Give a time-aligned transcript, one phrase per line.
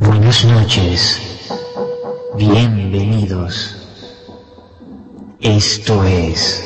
[0.00, 1.20] Buenas noches,
[2.36, 3.76] bienvenidos.
[5.40, 6.64] Esto es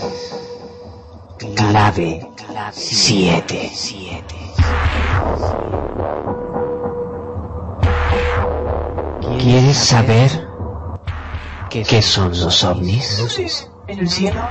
[1.57, 2.29] Clave
[2.73, 3.73] 7.
[9.41, 10.47] ¿Quieres saber
[11.71, 13.19] qué son los ovnis?
[13.87, 14.43] en el cielo.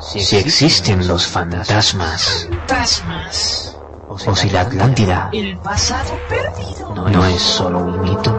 [0.00, 3.77] Si existen los fantasmas Fantasmas.
[4.08, 7.08] O si la Atlántida El pasado perdido.
[7.10, 8.34] no, es solo un mito.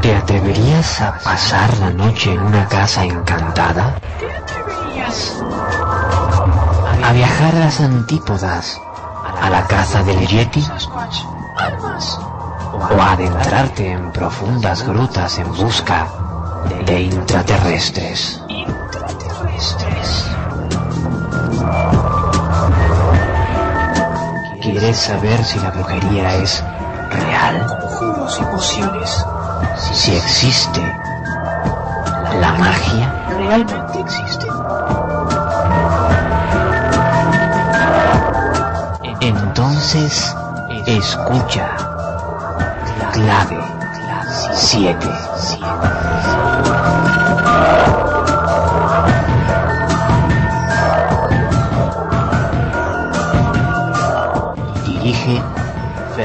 [0.00, 3.94] ¿Te atreverías a pasar la noche en una casa encantada?
[4.18, 5.42] ¿Te atreverías?
[7.02, 8.80] ¿A viajar a las antípodas?
[9.40, 10.64] ¿A la caza del Yeti?
[12.74, 16.06] ¿O a adentrarte en profundas grutas en busca
[16.86, 17.02] de?
[17.02, 18.43] Intraterrestres.
[24.64, 26.64] ¿Quieres saber si la brujería es
[27.10, 27.66] real?
[27.66, 29.26] Conjuros y pociones.
[29.92, 30.80] Si existe
[32.40, 33.12] la magia?
[33.28, 34.50] ¿Realmente existen?
[39.20, 40.34] Entonces,
[40.86, 41.68] escucha.
[43.12, 43.62] Clave
[44.54, 44.96] 7.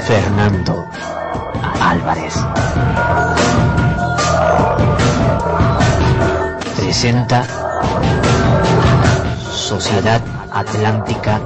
[0.02, 0.89] Fernando
[1.81, 2.36] Álvarez.
[6.76, 7.43] Presenta
[9.52, 10.21] Sociedad
[10.52, 11.39] Atlántica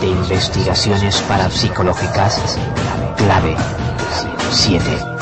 [0.00, 2.58] de Investigaciones Parapsicológicas,
[3.16, 3.56] clave
[4.50, 5.13] 7.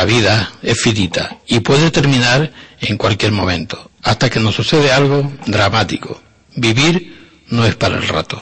[0.00, 2.50] La vida es finita y puede terminar
[2.80, 6.22] en cualquier momento, hasta que nos sucede algo dramático.
[6.56, 8.40] Vivir no es para el rato.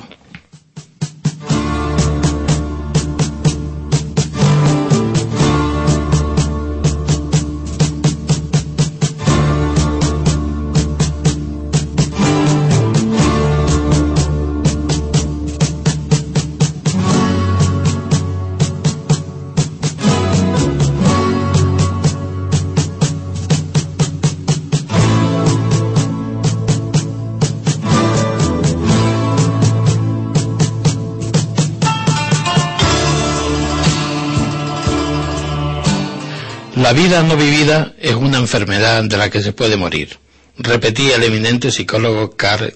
[37.09, 40.19] Vida no vivida es una enfermedad de la que se puede morir,
[40.59, 42.75] repetía el eminente psicólogo Carl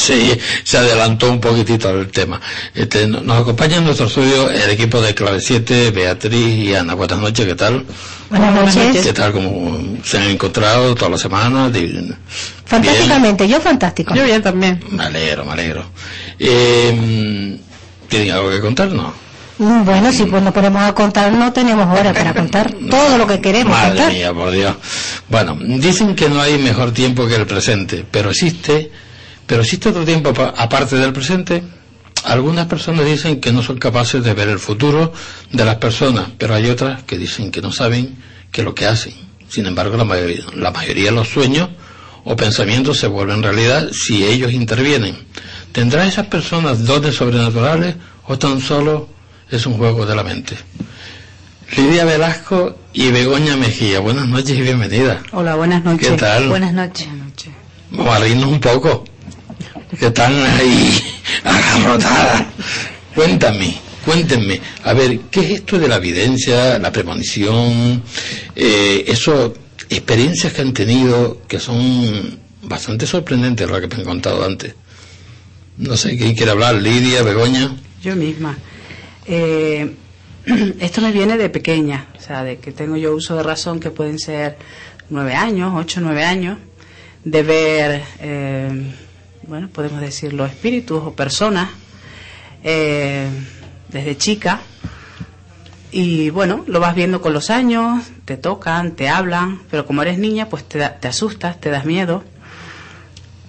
[0.00, 2.40] Se, adelantó un poquitito al tema.
[2.74, 6.94] Este, nos acompaña en nuestro estudio el equipo de Clave 7, Beatriz y Ana.
[6.94, 7.84] Buenas noches, ¿qué tal?
[8.30, 9.04] Buenas noches.
[9.04, 9.32] ¿Qué tal?
[9.32, 11.70] ¿Cómo se han encontrado toda la semana?
[12.64, 14.14] Fantásticamente, yo fantástico.
[14.14, 14.82] Yo bien también.
[14.90, 15.84] Me alegro, me alegro.
[16.38, 17.58] Eh,
[18.08, 19.12] ¿Tienen algo que contarnos?
[19.58, 23.26] Mm, bueno, si pues nos ponemos a contar, no tenemos hora para contar todo lo
[23.26, 24.74] que queremos Madre mía, por Dios.
[25.28, 28.90] Bueno, dicen que no hay mejor tiempo que el presente, pero existe
[29.50, 31.60] pero existe otro tiempo aparte del presente.
[32.22, 35.12] Algunas personas dicen que no son capaces de ver el futuro
[35.50, 38.14] de las personas, pero hay otras que dicen que no saben
[38.52, 39.12] qué es lo que hacen.
[39.48, 41.68] Sin embargo, la mayoría, la mayoría de los sueños
[42.22, 45.16] o pensamientos se vuelven realidad si ellos intervienen.
[45.72, 47.96] ¿Tendrán esas personas dones sobrenaturales
[48.28, 49.08] o tan solo
[49.50, 50.56] es un juego de la mente?
[51.76, 55.20] Lidia Velasco y Begoña Mejía, buenas noches y bienvenida.
[55.32, 56.08] Hola, buenas noches.
[56.08, 56.48] ¿Qué tal?
[56.48, 57.08] Buenas noches.
[57.90, 59.09] Vamos a reírnos un poco
[59.98, 61.00] que están ahí
[61.44, 62.44] agarrotadas.
[63.14, 68.02] Cuéntame, cuéntenme, a ver, ¿qué es esto de la evidencia, la premonición,
[68.54, 69.16] eh,
[69.88, 74.74] experiencias que han tenido que son bastante sorprendentes, lo que me han contado antes?
[75.76, 76.74] No sé, ¿quién quiere hablar?
[76.76, 77.74] Lidia, Begoña.
[78.02, 78.56] Yo misma.
[79.26, 79.94] Eh,
[80.80, 83.90] esto me viene de pequeña, o sea, de que tengo yo uso de razón que
[83.90, 84.56] pueden ser
[85.08, 86.58] nueve años, ocho, nueve años,
[87.24, 88.92] de ver eh,
[89.50, 91.70] bueno, podemos decirlo, espíritus o personas
[92.62, 93.28] eh,
[93.88, 94.60] desde chica.
[95.90, 100.18] Y bueno, lo vas viendo con los años, te tocan, te hablan, pero como eres
[100.18, 102.22] niña, pues te, te asustas, te das miedo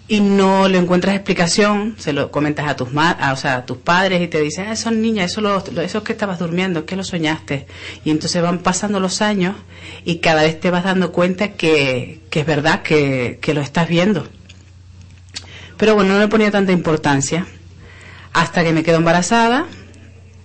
[0.08, 4.22] y no le encuentras explicación, se lo comentas a tus o sea, a tus padres
[4.22, 7.04] y te dicen, ah, son niñas, eso, lo, eso es que estabas durmiendo, que lo
[7.04, 7.68] soñaste.
[8.04, 9.56] Y entonces van pasando los años
[10.04, 13.88] y cada vez te vas dando cuenta que, que es verdad que, que lo estás
[13.88, 14.28] viendo.
[15.82, 17.48] Pero bueno, no le ponía tanta importancia.
[18.34, 19.66] Hasta que me quedo embarazada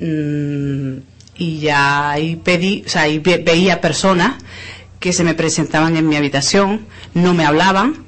[0.01, 0.97] mm,
[1.37, 4.37] y ya ahí pedí, o sea, ahí veía personas
[4.99, 8.07] que se me presentaban en mi habitación, no me hablaban,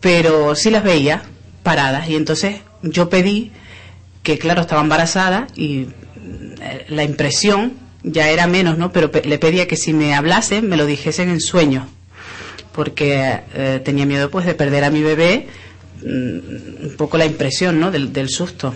[0.00, 1.22] pero sí las veía
[1.62, 2.10] paradas.
[2.10, 3.52] Y entonces yo pedí
[4.22, 5.86] que, claro, estaba embarazada y
[6.60, 8.92] eh, la impresión ya era menos, ¿no?
[8.92, 11.86] Pero le pedía que si me hablasen, me lo dijesen en sueños,
[12.72, 15.65] porque eh, tenía miedo pues de perder a mi bebé Mm,
[16.02, 17.90] un poco la impresión ¿no?
[17.90, 18.74] del, susto.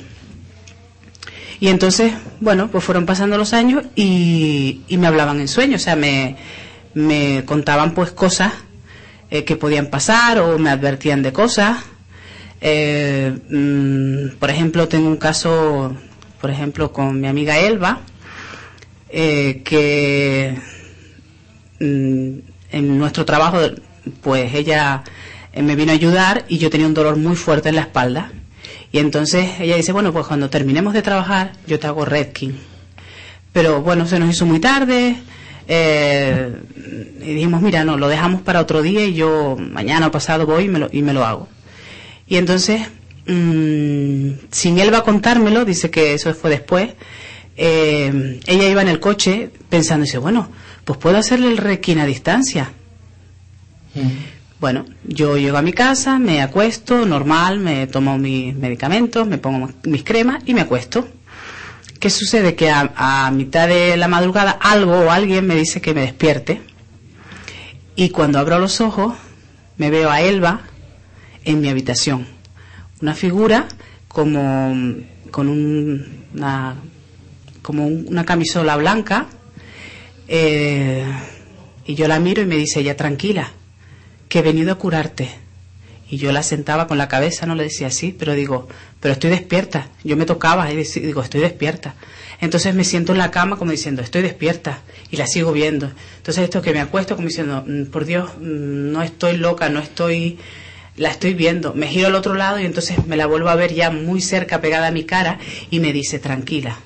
[1.61, 5.97] Y entonces, bueno, pues fueron pasando los años y, me hablaban en sueños, o sea,
[5.97, 6.37] me,
[6.95, 8.53] me contaban pues cosas
[9.31, 11.79] eh, que podían pasar o me advertían de cosas.
[12.61, 15.97] Eh, mm, por ejemplo, tengo un caso,
[16.41, 18.00] por ejemplo, con mi amiga Elba,
[19.09, 20.59] eh, que
[21.81, 22.39] mm,
[22.73, 23.59] en nuestro trabajo,
[24.23, 25.05] pues ella
[25.54, 28.33] me vino a ayudar y yo tenía un dolor muy fuerte en la espalda.
[28.92, 32.59] Y entonces ella dice, bueno, pues cuando terminemos de trabajar, yo te hago Redkin.
[33.52, 35.16] Pero bueno, se nos hizo muy tarde.
[35.69, 36.52] Eh,
[37.21, 40.64] y dijimos, mira, no, lo dejamos para otro día y yo mañana o pasado voy
[40.64, 41.49] y me lo, y me lo hago.
[42.26, 42.83] Y entonces,
[43.26, 46.90] mmm, sin él va a contármelo, dice que eso fue después,
[47.57, 50.50] eh, ella iba en el coche pensando, dice, bueno,
[50.85, 52.73] pues puedo hacerle el Redkin a distancia.
[53.95, 59.38] Mm Bueno, yo llego a mi casa, me acuesto, normal, me tomo mis medicamentos, me
[59.38, 61.09] pongo mis cremas y me acuesto.
[61.99, 62.55] ¿Qué sucede?
[62.55, 66.61] Que a, mitad de la madrugada algo o alguien me dice que me despierte.
[67.97, 69.14] Y cuando abro los ojos,
[69.79, 70.61] me veo a Elba
[71.45, 72.26] en mi habitación.
[73.00, 73.67] Una figura
[74.09, 74.75] como
[75.31, 79.26] con un- una, camisola blanca.
[80.29, 81.05] eh,
[81.87, 83.50] y yo la miro y me dice ella, tranquila,
[84.31, 85.29] que he venido a curarte.
[86.09, 88.69] Y yo la sentaba con la cabeza, no le decía así, pero digo,
[89.01, 89.89] pero estoy despierta.
[90.03, 91.95] Yo me tocaba y digo, estoy despierta.
[92.41, 94.81] Entonces me siento en la cama como diciendo, estoy despierta.
[95.11, 95.91] Y la sigo viendo.
[96.17, 99.81] Entonces esto que me acuesto como diciendo, "Mm, por Dios, mm, no estoy loca, no
[99.81, 100.39] estoy,
[100.97, 101.75] la estoy viendo.
[101.75, 104.61] Me giro al otro lado y entonces me la vuelvo a ver ya muy cerca,
[104.61, 105.39] pegada a mi cara,
[105.71, 106.79] y me dice, tranquila,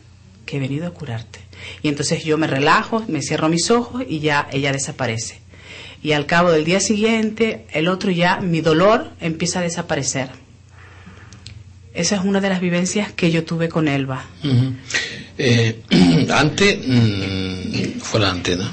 [0.47, 1.41] que he venido a curarte.
[1.83, 5.44] Y entonces yo me relajo, me cierro mis ojos y ya ella desaparece.
[6.05, 10.29] Y al cabo del día siguiente, el otro ya, mi dolor empieza a desaparecer.
[11.95, 14.27] Esa es una de las vivencias que yo tuve con Elba.
[15.39, 15.81] Eh,
[16.31, 18.71] antes, mm, fuera antes, ¿no?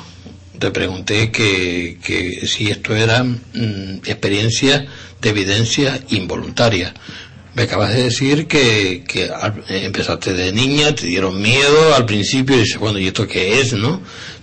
[0.60, 4.86] Te pregunté que, que si esto era mm, experiencia
[5.22, 6.94] de evidencia involuntaria.
[7.56, 12.58] Me acabas de decir que, que eh, empezaste de niña, te dieron miedo al principio
[12.58, 14.02] y dices, bueno, ¿y esto qué es, no?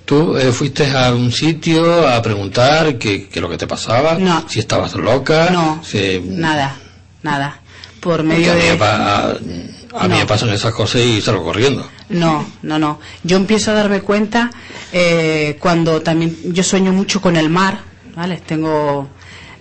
[0.08, 4.14] ¿Tú eh, fuiste a un sitio a preguntar qué, qué lo que te pasaba?
[4.18, 4.42] No.
[4.48, 5.50] Si estabas loca.
[5.50, 6.74] No, si- nada,
[7.22, 7.60] nada.
[8.00, 9.70] Por Porque medio a mí, me de...
[9.98, 11.86] a mí me pasan esas cosas y salgo corriendo.
[12.08, 13.00] No, no, no.
[13.22, 14.50] Yo empiezo a darme cuenta
[14.94, 17.80] eh, cuando también yo sueño mucho con el mar,
[18.16, 18.38] ¿vale?
[18.46, 19.10] Tengo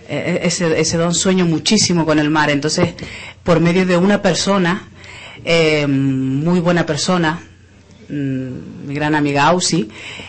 [0.08, 2.48] eh, ese, ese don, sueño muchísimo con el mar.
[2.48, 2.94] Entonces,
[3.42, 4.88] por medio de una persona,
[5.44, 7.38] eh, muy buena persona,
[8.08, 9.88] mi gran amiga Ausi,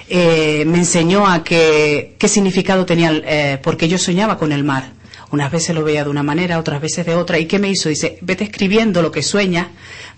[0.10, 4.92] eh, me enseñó a que, qué significado tenía, eh, porque yo soñaba con el mar.
[5.32, 7.38] Unas veces lo veía de una manera, otras veces de otra.
[7.40, 7.88] ¿Y qué me hizo?
[7.90, 9.68] Dice, vete escribiendo lo que sueñas,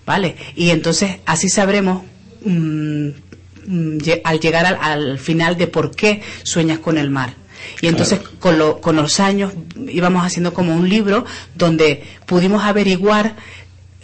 [0.06, 0.36] ¿vale?
[0.56, 2.02] Y entonces así sabremos
[2.44, 3.08] mm,
[3.66, 7.34] mm, al llegar al, al final de por qué sueñas con el mar.
[7.80, 8.36] Y entonces Claro.
[8.40, 9.52] con, lo- con los años
[9.88, 13.36] íbamos haciendo como un libro donde pudimos averiguar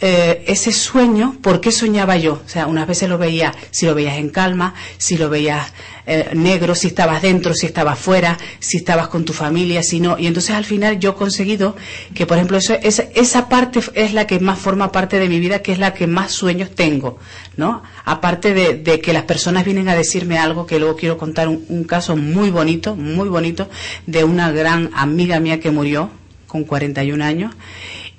[0.01, 2.41] eh, ese sueño, ¿por qué soñaba yo?
[2.45, 5.73] O sea, unas veces lo veía, si lo veías en calma, si lo veías
[6.05, 10.17] eh, negro, si estabas dentro, si estabas fuera, si estabas con tu familia, si no.
[10.17, 11.75] Y entonces al final yo he conseguido
[12.13, 15.39] que, por ejemplo, eso, esa, esa parte es la que más forma parte de mi
[15.39, 17.19] vida, que es la que más sueños tengo,
[17.57, 17.83] ¿no?
[18.05, 21.83] Aparte de, que las personas vienen a decirme algo, que luego quiero contar un, un
[21.83, 23.69] caso muy bonito, muy bonito,
[24.07, 26.09] de una gran amiga mía que murió
[26.47, 27.53] con 41 años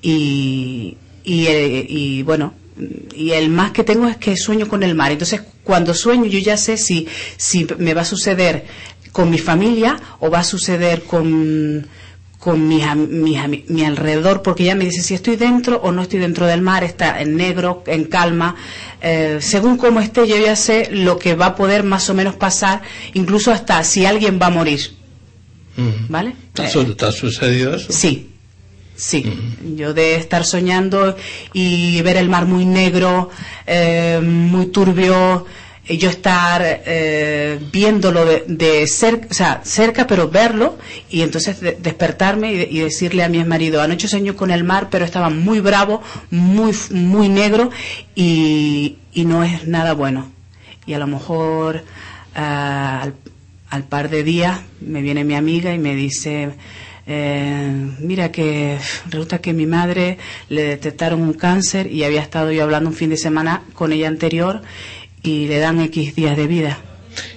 [0.02, 0.96] y,
[1.34, 2.54] y, eh, y bueno,
[3.14, 5.12] y el más que tengo es que sueño con el mar.
[5.12, 7.06] Entonces, cuando sueño, yo ya sé si,
[7.36, 8.64] si me va a suceder
[9.12, 11.86] con mi familia o va a suceder con,
[12.38, 16.20] con mis ami- mi alrededor, porque ella me dice si estoy dentro o no estoy
[16.20, 18.56] dentro del mar, está en negro, en calma.
[19.02, 22.34] Eh, según cómo esté, yo ya sé lo que va a poder más o menos
[22.36, 22.80] pasar,
[23.14, 24.80] incluso hasta si alguien va a morir.
[26.08, 26.34] ¿Vale?
[26.54, 27.92] ¿Te ha, Eh, su- te ha sucedido eso?
[27.92, 28.29] Sí,
[29.00, 29.24] sí.
[29.76, 31.16] Yo de estar soñando
[31.52, 33.30] y ver el mar muy negro,
[33.66, 35.46] eh, muy turbio,
[35.88, 40.78] y yo estar eh, viéndolo de, de cerca, o sea, cerca, pero verlo,
[41.10, 44.86] y entonces de- despertarme y, y decirle a mi marido, anoche soñé con el mar,
[44.90, 47.70] pero estaba muy bravo, muy, muy negro,
[48.14, 50.30] y, y no es nada bueno.
[50.86, 51.82] Y a lo mejor
[52.34, 53.14] al,
[53.70, 56.50] al par de días me viene mi amiga y me dice,
[57.12, 60.16] eh, mira que resulta que mi madre
[60.48, 64.06] le detectaron un cáncer y había estado yo hablando un fin de semana con ella
[64.06, 64.62] anterior
[65.20, 66.78] y le dan X días de vida.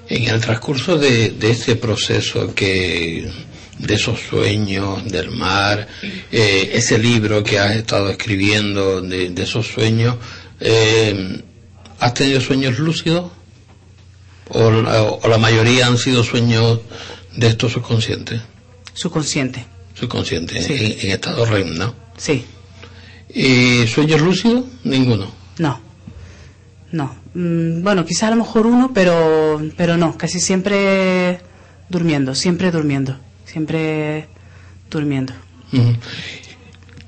[0.08, 3.28] En el transcurso de, de este proceso que
[3.80, 5.88] de esos sueños del mar,
[6.32, 10.18] eh, ese libro que has estado escribiendo de, de esos sueños,
[10.60, 11.42] eh,
[12.00, 13.32] ¿has tenido sueños lúcidos?
[14.50, 16.82] ¿O la, o la mayoría han sido sueños
[17.36, 18.40] de estos subconscientes?
[18.94, 20.74] Subconsciente, Subconscientes, Sí.
[20.74, 21.96] en, en estado REM, ¿no?
[22.18, 22.46] sí,
[23.36, 24.66] ¿Y sueños lúcidos?
[24.84, 25.32] Ninguno.
[25.58, 25.80] no,
[26.92, 27.16] no.
[27.34, 31.40] Mm, bueno, quizás a lo mejor uno, pero, pero no, casi siempre
[31.90, 34.28] durmiendo, siempre durmiendo, siempre
[34.92, 35.34] durmiendo.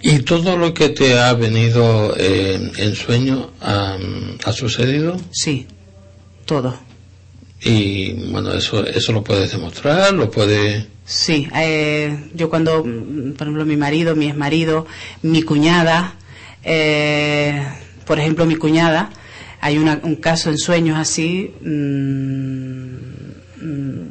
[0.01, 3.98] ¿Y todo lo que te ha venido eh, en sueño ha,
[4.44, 5.18] ha sucedido?
[5.32, 5.68] Sí,
[6.46, 6.75] todo.
[7.62, 10.86] Y bueno, eso, eso lo puedes demostrar, lo puedes...
[11.06, 14.88] Sí, eh, yo cuando, por ejemplo, mi marido, mi exmarido,
[15.22, 16.16] mi cuñada,
[16.64, 17.64] eh,
[18.06, 19.10] por ejemplo, mi cuñada,
[19.62, 22.86] hay una- un caso en sueños así, mm,
[23.62, 24.02] mm,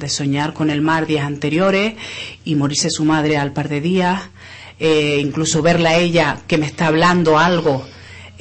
[0.00, 1.94] de soñar con el mar días anteriores
[2.44, 4.22] y morirse su madre al par de días,
[4.78, 7.84] eh, incluso verla a ella que me está hablando algo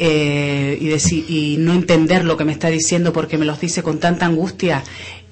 [0.02, 4.00] eh, y, y no entender lo que me está diciendo porque me los dice con
[4.00, 4.82] tanta angustia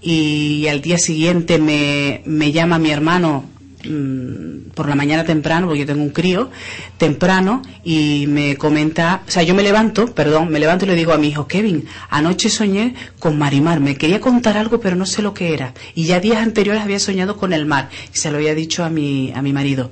[0.02, 3.46] y al día siguiente me, me llama mi hermano
[3.86, 6.52] mm, por la mañana temprano, porque yo tengo un crío,
[6.98, 11.14] temprano, y me comenta, o sea, yo me levanto, perdón, me levanto y le digo
[11.14, 15.22] a mi hijo, Kevin, anoche soñé con Marimar, me quería contar algo, pero no sé
[15.22, 15.74] lo que era.
[15.96, 18.90] Y ya días anteriores había soñado con el mar, y se lo había dicho a
[18.90, 19.90] mi, a mi marido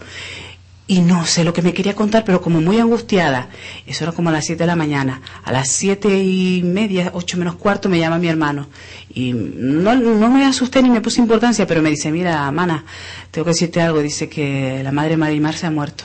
[0.88, 3.50] y no sé lo que me quería contar, pero como muy angustiada.
[3.88, 5.22] Eso era como a las 7 de la mañana.
[5.44, 8.68] A las siete y media, ocho menos cuarto, me llama mi hermano.
[9.13, 12.86] Y no, no me asusté ni me puse importancia, pero me dice, mira, mana,
[13.32, 14.00] tengo que decirte algo.
[14.01, 16.04] Dice que la madre Marimar se ha muerto.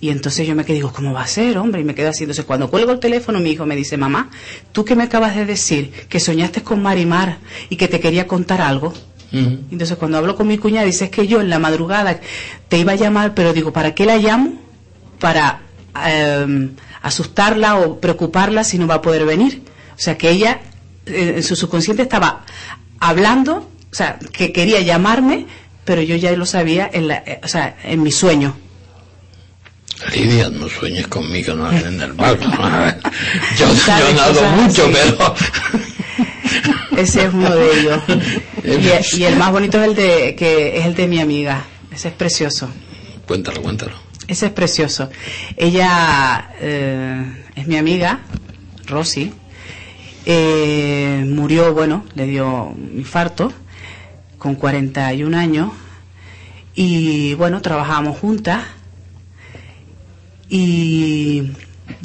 [0.00, 1.80] Y entonces yo me quedé, digo, ¿cómo va a ser, hombre?
[1.80, 2.22] Y me quedo así.
[2.24, 4.30] Entonces cuando cuelgo el teléfono, mi hijo me dice, mamá,
[4.70, 5.90] ¿tú qué me acabas de decir?
[6.08, 8.92] Que soñaste con Marimar y que te quería contar algo.
[9.34, 12.20] Entonces cuando hablo con mi cuñada, dice, es que yo en la madrugada
[12.68, 14.54] te iba a llamar, pero digo, ¿para qué la llamo?
[15.18, 15.62] Para
[16.06, 16.70] em,
[17.02, 19.62] asustarla o preocuparla si no va a poder venir.
[19.96, 20.60] O sea, que ella
[21.06, 22.44] eh, en su subconsciente estaba
[23.00, 25.46] hablando, o sea, que quería llamarme,
[25.84, 28.56] pero yo ya lo sabía en, la, eh, o sea, en mi sueño.
[30.12, 32.44] Lidia, no sueñes conmigo, no en el barco.
[33.58, 35.34] Yo, yo nado mucho, pero...
[36.96, 38.02] Ese es uno de ellos.
[38.64, 41.64] Y, y el más bonito es el de que es el de mi amiga.
[41.92, 42.68] Ese es precioso.
[43.26, 43.92] Cuéntalo, cuéntalo.
[44.26, 45.10] Ese es precioso.
[45.56, 48.20] Ella eh, es mi amiga,
[48.86, 49.32] Rosy.
[50.26, 53.52] Eh, murió, bueno, le dio un infarto
[54.38, 55.72] con 41 años.
[56.74, 58.64] Y bueno, trabajábamos juntas.
[60.48, 61.50] Y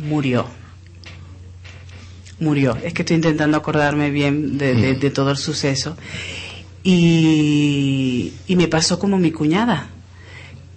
[0.03, 0.58] murió.
[2.39, 2.77] Murió.
[2.83, 5.97] Es que estoy intentando acordarme bien de, de- de todo el suceso.
[6.83, 9.89] Y, y me pasó como mi cuñada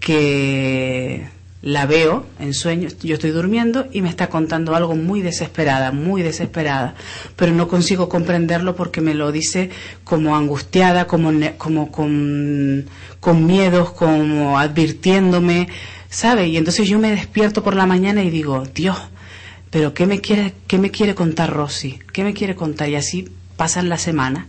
[0.00, 1.26] que
[1.62, 6.22] la veo en sueños, yo estoy durmiendo y me está contando algo muy desesperada, muy
[6.22, 6.94] desesperada,
[7.36, 9.70] pero no consigo comprenderlo porque me lo dice
[10.02, 12.86] como angustiada, como, como con,
[13.20, 15.68] con miedos, como advirtiéndome,
[16.10, 16.48] ¿sabe?
[16.48, 18.98] Y entonces yo me despierto por la mañana y digo, Dios,
[19.72, 21.98] pero ¿qué me quiere, qué me quiere contar Rosy?
[22.12, 22.90] ¿Qué me quiere contar?
[22.90, 24.46] Y así pasan las semanas.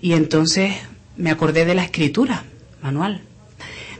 [0.00, 0.72] Y entonces
[1.18, 2.44] me acordé de la escritura
[2.82, 3.20] manual.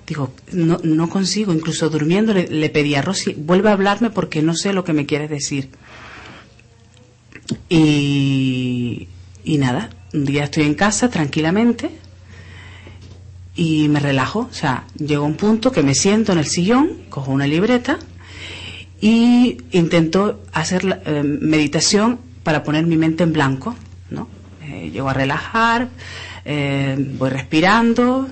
[0.06, 4.54] Digo, no, no consigo, incluso durmiendo le, pedí a Rosy, vuelve a hablarme porque no
[4.54, 5.68] sé lo que me quieres decir.
[7.68, 9.08] Y,
[9.44, 11.90] y nada, un día estoy en casa tranquilamente
[13.54, 14.48] y me relajo.
[14.50, 17.98] O sea, llego a un punto que me siento en el sillón, cojo una libreta
[19.02, 23.74] y intento hacer eh, meditación para poner mi mente en blanco,
[24.10, 24.28] ¿no?
[24.62, 25.88] Eh, llego a relajar,
[26.44, 28.28] eh, voy respirando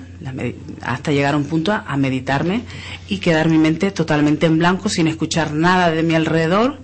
[0.81, 2.61] hasta llegar a un punto a, a meditarme
[3.09, 6.79] y quedar mi mente totalmente en blanco sin escuchar nada de mi alrededor.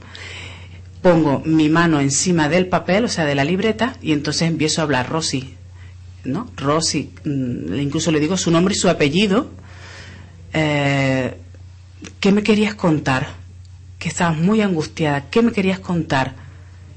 [1.01, 4.83] Pongo mi mano encima del papel, o sea, de la libreta, y entonces empiezo a
[4.83, 5.53] hablar, Rosy,
[6.25, 6.51] ¿no?
[6.57, 9.49] Rosy, mm, incluso le digo su nombre y su apellido.
[10.51, 13.46] ¿Qué me querías contar?
[13.99, 15.29] Que estabas muy angustiada.
[15.29, 16.35] ¿Qué me querías contar?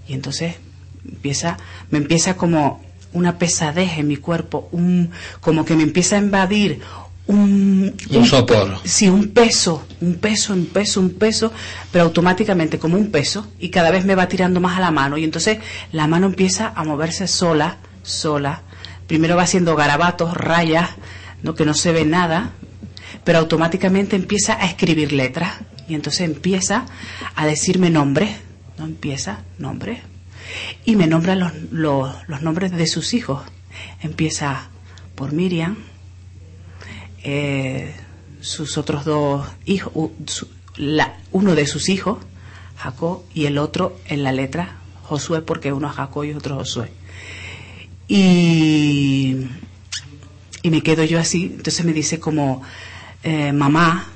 [0.07, 0.57] Y entonces
[1.05, 1.57] empieza,
[1.91, 2.83] me empieza como
[3.13, 5.11] una pesadez en mi cuerpo, un,
[5.41, 6.81] como que me empieza a invadir
[7.27, 8.79] un, Un sopor.
[8.85, 11.53] Sí, un peso, un peso, un peso, un peso,
[11.93, 15.17] pero automáticamente como un peso y cada vez me va tirando más a la mano
[15.17, 15.59] y entonces
[15.93, 18.63] la mano empieza a moverse sola, sola.
[19.07, 20.91] Primero va haciendo garabatos, rayas,
[21.43, 22.51] no que no se ve nada,
[23.23, 25.53] pero automáticamente empieza a escribir letras
[25.91, 26.87] y entonces empieza
[27.35, 28.37] a decirme nombres,
[28.79, 29.99] no empieza nombres
[30.85, 33.43] y me nombra los, los, nombres de sus hijos.
[34.01, 34.69] Empieza
[35.15, 35.77] por Miriam,
[37.23, 37.95] eh,
[38.41, 40.49] sus otros dos hijos, su-
[41.33, 42.19] uno de sus hijos,
[42.77, 46.91] Jacob, y el otro en la letra Josué, porque uno es Jacob y otro Josué.
[48.09, 49.47] Y,
[50.63, 52.63] y me quedo yo así, entonces me dice como,
[53.23, 54.09] eh, mamá,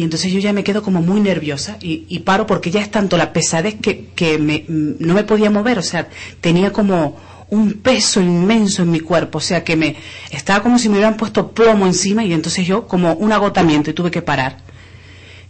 [0.00, 3.18] y entonces yo ya me quedo como muy nerviosa y, paro porque ya es tanto
[3.18, 6.08] la pesadez que, que me- no me podía mover, o sea,
[6.40, 7.18] tenía como
[7.50, 9.96] un peso inmenso en mi cuerpo, o sea, que me
[10.30, 13.92] estaba como si me hubieran puesto plomo encima y entonces yo como un agotamiento y
[13.92, 14.56] tuve que parar.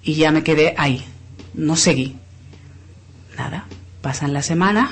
[0.03, 1.05] Y ya me quedé ahí,
[1.55, 2.17] no seguí.
[3.39, 3.67] Nada,
[4.01, 4.91] pasan las semanas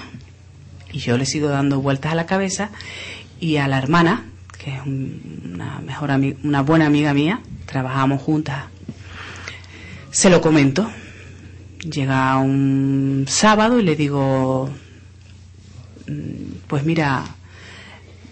[0.92, 2.71] y yo le sigo dando vueltas a la cabeza
[3.40, 4.23] y a la hermana,
[4.57, 6.11] que es un- una mejor
[6.44, 8.66] una buena amiga mía, trabajamos juntas
[10.11, 10.90] se lo comento.
[11.81, 14.68] Llega un sábado y le digo,
[16.07, 17.25] mm, pues mira,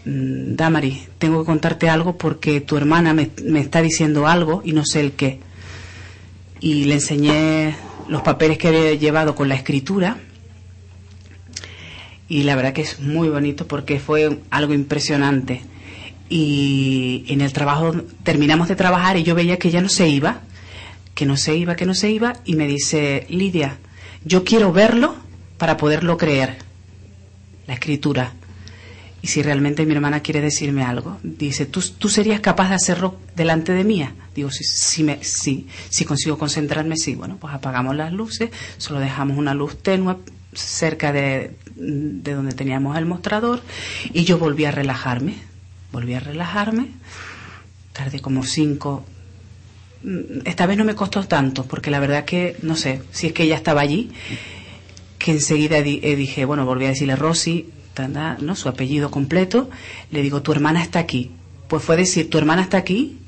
[0.05, 4.73] mm, Damari, tengo que contarte algo porque tu hermana me, me está diciendo algo y
[4.73, 5.41] no sé el qué.
[6.61, 7.77] Y le enseñé
[8.09, 10.17] los papeles que había llevado con la escritura
[12.29, 15.63] y la verdad que es muy bonito porque fue algo impresionante.
[16.29, 17.93] Y en el trabajo
[18.25, 20.41] terminamos de trabajar y yo veía que ya no se iba,
[21.17, 23.79] que no se iba, que no se iba y me dice, Lidia,
[24.25, 25.17] yo quiero verlo
[25.57, 26.59] para poderlo creer,
[27.67, 28.35] la escritura.
[29.23, 33.19] Y si realmente mi hermana quiere decirme algo, dice, ¿tú, tú serías capaz de hacerlo
[33.35, 34.15] delante de mía?
[34.35, 37.15] Digo, sí, sí, me, sí, si consigo concentrarme, sí.
[37.15, 40.17] Bueno, pues apagamos las luces, solo dejamos una luz tenue
[40.53, 43.63] cerca de, de donde teníamos el mostrador
[44.13, 45.37] y yo volví a relajarme,
[45.93, 46.91] volví a relajarme,
[47.95, 49.07] tardé como cinco,
[50.45, 53.43] esta vez no me costó tanto, porque la verdad que, no sé, si es que
[53.43, 54.11] ella estaba allí,
[55.19, 58.55] que enseguida eh, dije, bueno, volví a decirle Rosy, tanda, ¿no?
[58.55, 59.69] su apellido completo,
[60.11, 61.33] le digo, tu hermana está aquí.
[61.69, 63.19] Pues fue decir, tu hermana está aquí,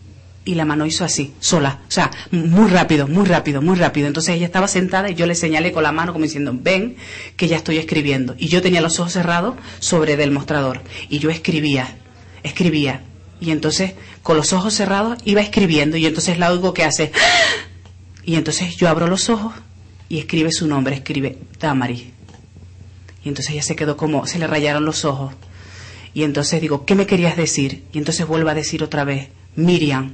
[0.45, 4.07] y la mano hizo así, sola, o sea, muy rápido, muy rápido, muy rápido.
[4.07, 6.97] Entonces ella estaba sentada y yo le señalé con la mano como diciendo, ven,
[7.37, 8.35] que ya estoy escribiendo.
[8.39, 10.81] Y yo tenía los ojos cerrados sobre del mostrador.
[11.11, 11.99] Y yo escribía,
[12.43, 13.03] escribía.
[13.41, 15.97] Y entonces, con los ojos cerrados, iba escribiendo.
[15.97, 17.13] Y entonces la oigo que hace,
[18.25, 19.55] y entonces yo abro los ojos
[20.09, 22.13] y escribe su nombre, escribe Damari.
[23.25, 25.33] Y entonces ella se quedó como, se le rayaron los ojos.
[26.13, 27.85] Y entonces digo, ¿qué me querías decir?
[27.93, 30.13] Y entonces vuelvo a decir otra vez, Miriam,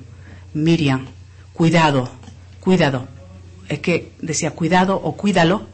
[0.53, 1.07] Miriam,
[1.53, 2.11] cuidado,
[2.61, 3.09] cuidado.
[3.69, 5.67] Es que decía cuidado o cuídalo,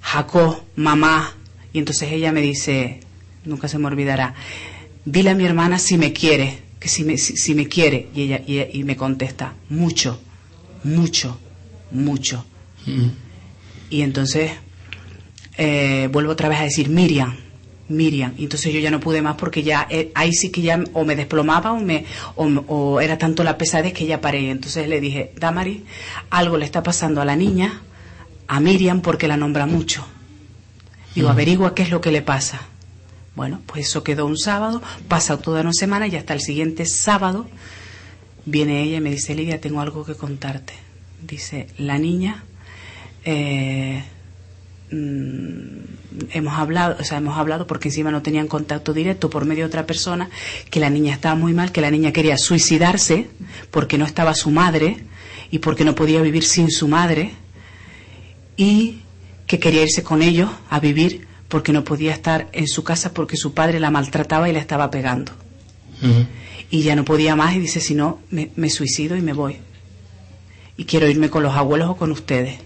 [0.00, 1.34] Jacob, mamá.
[1.72, 3.00] Y entonces ella me dice,
[3.44, 4.34] nunca se me olvidará,
[5.04, 8.08] dile a mi hermana si me quiere, que si me, si, si me quiere.
[8.12, 10.20] Y ella y, y me contesta, mucho,
[10.82, 11.38] mucho,
[11.92, 12.44] mucho.
[13.88, 14.50] Y entonces
[15.56, 17.36] eh, vuelvo otra vez a decir Miriam,
[17.88, 18.34] Miriam.
[18.36, 21.04] Y entonces yo ya no pude más porque ya eh, ahí sí que ya o
[21.04, 24.50] me desplomaba o, me, o, o era tanto la pesadez que ya paré.
[24.50, 25.84] Entonces le dije, Damari,
[26.30, 27.80] algo le está pasando a la niña,
[28.48, 30.04] a Miriam, porque la nombra mucho.
[31.14, 32.71] Digo, averigua qué es lo que le pasa.
[33.34, 37.46] Bueno, pues eso quedó un sábado, pasa toda una semana y hasta el siguiente sábado
[38.44, 40.74] viene ella y me dice, Lidia, tengo algo que contarte.
[41.22, 42.44] Dice, la niña,
[43.24, 44.04] eh,
[44.90, 49.64] mm, hemos hablado, o sea, hemos hablado porque encima no tenían contacto directo por medio
[49.64, 50.28] de otra persona,
[50.70, 53.28] que la niña estaba muy mal, que la niña quería suicidarse
[53.70, 54.98] porque no estaba su madre
[55.50, 57.32] y porque no podía vivir sin su madre
[58.56, 59.00] y
[59.46, 63.36] que quería irse con ellos a vivir porque no podía estar en su casa porque
[63.36, 65.32] su padre la maltrataba y la estaba pegando.
[66.70, 69.58] Y ya no podía más y dice, si no, me, me suicido y me voy.
[70.78, 72.58] Y quiero irme con los abuelos o con ustedes.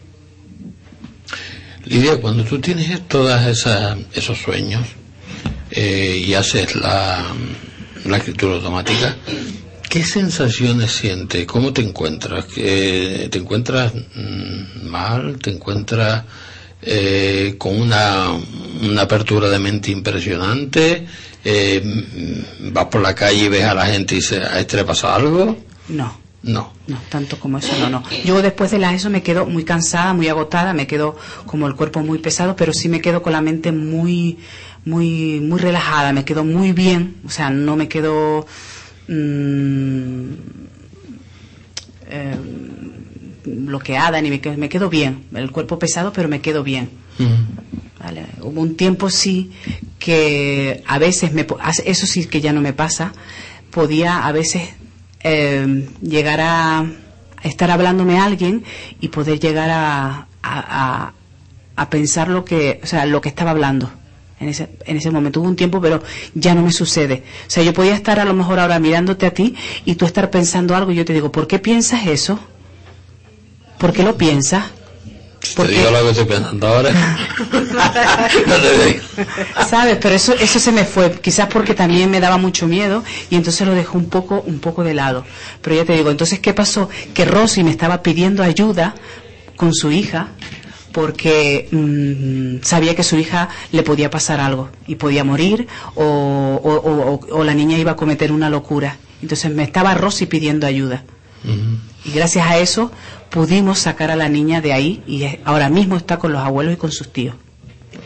[1.84, 3.36] Lidia, cuando tú tienes todos
[4.14, 4.86] esos sueños
[5.72, 7.26] eh, y haces la,
[8.04, 9.16] la escritura automática,
[9.90, 11.44] ¿qué sensaciones sientes?
[11.44, 12.44] ¿Cómo te encuentras?
[12.44, 15.38] ¿Que ¿Te encuentras mm, mal?
[15.40, 16.22] ¿Te encuentras
[16.82, 18.30] eh, con una,
[18.82, 21.06] una apertura de mente impresionante?
[21.44, 21.80] Eh,
[22.72, 25.14] ¿Vas por la calle y ves a la gente y dices, ¿a este le pasa
[25.14, 25.56] algo?
[25.88, 26.72] No, No.
[26.88, 28.02] no, tanto como eso no, no.
[28.24, 31.74] Yo después de la ESO me quedo muy cansada, muy agotada, me quedo como el
[31.76, 34.38] cuerpo muy pesado, pero sí me quedo con la mente muy,
[34.84, 38.46] muy, muy relajada, me quedo muy bien, o sea, no me quedo
[39.08, 40.30] mm,
[42.08, 42.36] eh,
[43.46, 46.90] bloqueada ni me quedo, me quedo bien, el cuerpo pesado, pero me quedo bien.
[47.98, 49.50] Vale, Hubo un tiempo sí
[49.98, 51.46] que a veces, me,
[51.84, 53.12] eso sí que ya no me pasa,
[53.70, 54.68] podía a veces
[55.20, 56.84] eh, llegar a
[57.42, 58.64] estar hablándome a alguien
[59.00, 61.12] y poder llegar a, a, a-
[61.78, 63.90] a pensar lo que, o sea, lo que estaba hablando.
[64.40, 66.02] En ese, en ese momento hubo un tiempo, pero
[66.34, 67.22] ya no me sucede.
[67.46, 69.54] O sea, yo podía estar a lo mejor ahora mirándote a ti
[69.84, 72.38] y tú estar pensando algo y yo te digo, ¿por qué piensas eso?
[73.78, 74.64] ¿Por qué lo piensas?
[75.42, 76.90] Si ¿Por te digo lo que estoy pensando ahora,
[78.46, 79.00] no te digo.
[79.68, 79.98] ¿Sabes?
[80.00, 83.66] Pero eso, eso se me fue, quizás porque también me daba mucho miedo y entonces
[83.66, 85.24] lo dejé un poco, un poco de lado.
[85.62, 86.88] Pero ya te digo, entonces, ¿qué pasó?
[87.14, 88.94] Que Rosy me estaba pidiendo ayuda
[89.56, 90.28] con su hija
[90.92, 96.74] porque mm, sabía que su hija le podía pasar algo y podía morir o, o-
[96.74, 98.96] o- o- o la niña iba a cometer una locura.
[99.22, 101.04] Entonces me estaba Rosy pidiendo ayuda.
[102.04, 102.90] Y gracias a eso
[103.30, 106.76] pudimos sacar a la niña de ahí y ahora mismo está con los abuelos y
[106.76, 107.34] con sus tíos.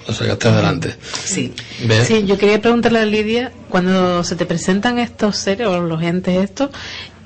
[0.07, 0.95] Lo sacaste adelante.
[1.25, 1.53] Sí.
[1.87, 2.07] ¿Ves?
[2.07, 6.43] Sí, yo quería preguntarle a Lidia, cuando se te presentan estos seres o los entes
[6.43, 6.71] estos,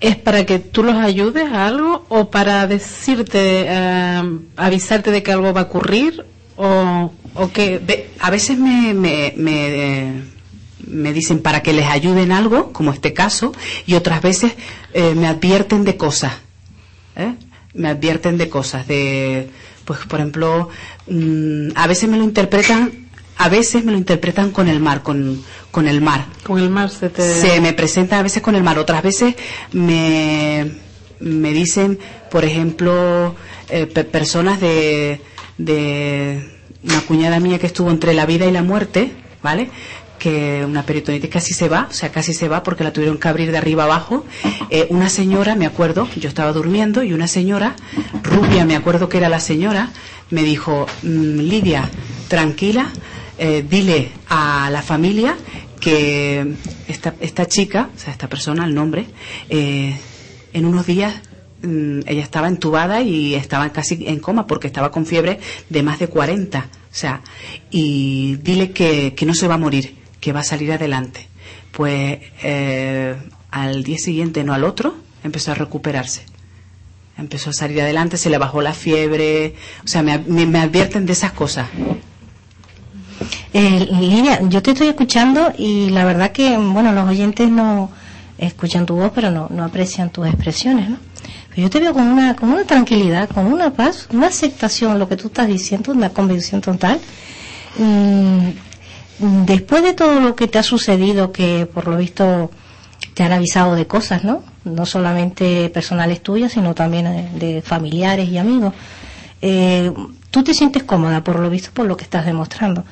[0.00, 4.22] ¿es para que tú los ayudes a algo o para decirte, eh,
[4.56, 6.24] avisarte de que algo va a ocurrir
[6.56, 7.78] o, o que...
[7.78, 10.22] Ve, a veces me, me, me,
[10.86, 13.52] me dicen para que les ayuden algo, como este caso,
[13.86, 14.52] y otras veces
[14.92, 16.32] eh, me advierten de cosas.
[17.16, 17.34] ¿eh?
[17.74, 19.50] Me advierten de cosas, de,
[19.84, 20.68] pues por ejemplo,
[21.08, 25.42] mm, a veces me lo interpretan, a veces me lo interpretan con el mar, con,
[25.72, 26.26] con el mar.
[26.44, 27.22] Con el mar se te...
[27.22, 29.34] Se me presentan a veces con el mar, otras veces
[29.72, 30.70] me,
[31.20, 31.98] me dicen,
[32.30, 33.34] por ejemplo,
[33.68, 35.20] eh, pe- personas de,
[35.58, 36.48] de
[36.84, 39.70] una cuñada mía que estuvo entre la vida y la muerte, ¿vale?
[40.24, 43.28] Que una peritonitis casi se va, o sea, casi se va porque la tuvieron que
[43.28, 44.24] abrir de arriba abajo.
[44.70, 47.76] Eh, una señora, me acuerdo, yo estaba durmiendo y una señora,
[48.22, 49.90] rubia, me acuerdo que era la señora,
[50.30, 51.90] me dijo, "Mm, Lidia,
[52.28, 52.90] tranquila,
[53.36, 55.36] eh, dile a la familia
[55.78, 56.54] que
[56.88, 59.04] esta, esta chica, o sea, esta persona, el nombre,
[59.50, 59.94] eh,
[60.54, 61.16] en unos días
[61.62, 65.98] mm, ella estaba entubada y estaba casi en coma porque estaba con fiebre de más
[65.98, 66.60] de 40.
[66.60, 67.20] O sea,
[67.70, 71.28] y dile que, que no se va a morir, que va a salir adelante.
[71.70, 73.14] Pues eh,
[73.50, 76.22] al día siguiente, no al otro, empezó a recuperarse.
[77.18, 79.54] Empezó a salir adelante, se le bajó la fiebre.
[79.84, 81.68] O sea, me, me- advierten de esas cosas.
[83.52, 87.90] Eh, Lidia, yo te estoy escuchando y la verdad que, bueno, los oyentes no
[88.38, 90.96] escuchan tu voz, pero no, no aprecian tus expresiones, ¿no?
[91.50, 95.06] Pero yo te veo con una, con una tranquilidad, con una paz, una aceptación, lo
[95.06, 96.98] que tú estás diciendo, una convicción total.
[97.78, 98.48] Mm,
[99.18, 102.50] después de todo lo que te ha sucedido, que por lo visto
[103.14, 104.42] te han avisado de cosas, ¿no?
[104.64, 108.74] No solamente personales tuyas, sino también eh, de familiares y amigos.
[109.42, 109.92] Eh,
[110.30, 112.84] tú te sientes cómoda, por lo visto, por lo que estás demostrando.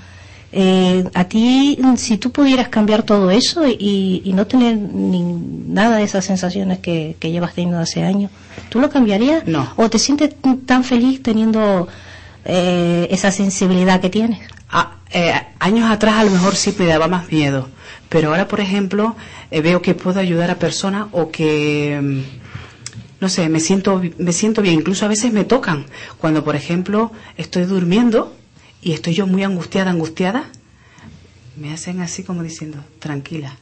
[0.55, 5.97] Eh, a ti, si tú pudieras cambiar todo eso y, y no tener ni nada
[5.97, 8.31] de esas sensaciones que, que llevas teniendo hace años,
[8.69, 9.47] ¿tú lo cambiarías?
[9.47, 9.67] No.
[9.77, 10.35] ¿O te sientes
[10.67, 11.89] tan feliz teniendo
[12.45, 14.41] eh, esa sensibilidad que tienes?
[14.71, 17.69] Ah, eh, años atrás a lo mejor sí me daba más miedo,
[18.09, 19.17] pero ahora, por ejemplo,
[19.51, 22.21] eh, veo que puedo ayudar a personas o que, mm,
[23.21, 24.75] no sé, me siento, me siento bien.
[24.75, 25.87] Incluso a veces me tocan.
[26.19, 28.35] Cuando, por ejemplo, estoy durmiendo
[28.83, 30.45] y estoy yo muy angustiada, angustiada,
[31.57, 33.57] me hacen así como diciendo, tranquila,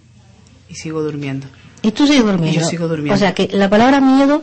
[0.68, 1.46] y sigo durmiendo.
[1.82, 2.58] Y tú sigues durmiendo.
[2.58, 3.14] Y yo sigo durmiendo.
[3.14, 4.42] O sea que la palabra miedo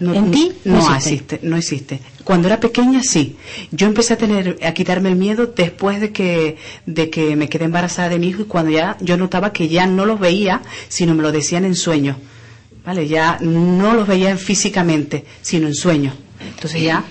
[0.00, 1.14] No, en ti no, no existe.
[1.14, 1.40] existe.
[1.42, 2.00] no existe.
[2.24, 3.36] Cuando era pequeña sí.
[3.72, 6.56] Yo empecé a tener a quitarme el miedo después de que
[6.86, 9.86] de que me quedé embarazada de mi hijo y cuando ya yo notaba que ya
[9.86, 12.16] no los veía, sino me lo decían en sueños.
[12.84, 13.08] ¿Vale?
[13.08, 16.14] Ya no los veía físicamente, sino en sueños.
[16.40, 17.04] Entonces ya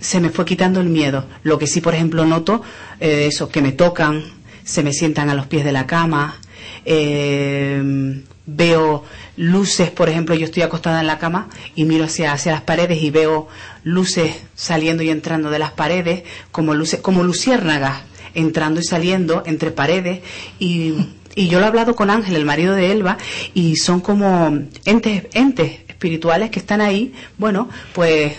[0.00, 1.24] se me fue quitando el miedo.
[1.44, 2.62] Lo que sí, por ejemplo, noto
[3.00, 4.22] eh, eso que me tocan,
[4.64, 6.36] se me sientan a los pies de la cama,
[6.84, 9.04] eh, veo
[9.36, 13.02] luces, por ejemplo, yo estoy acostada en la cama y miro hacia, hacia las paredes
[13.02, 13.48] y veo
[13.82, 18.02] luces saliendo y entrando de las paredes, como luces, como luciérnagas,
[18.34, 20.20] entrando y saliendo entre paredes
[20.58, 20.94] y,
[21.34, 23.18] y yo lo he hablado con Ángel, el marido de Elba,
[23.54, 28.36] y son como entes, entes espirituales que están ahí, bueno, pues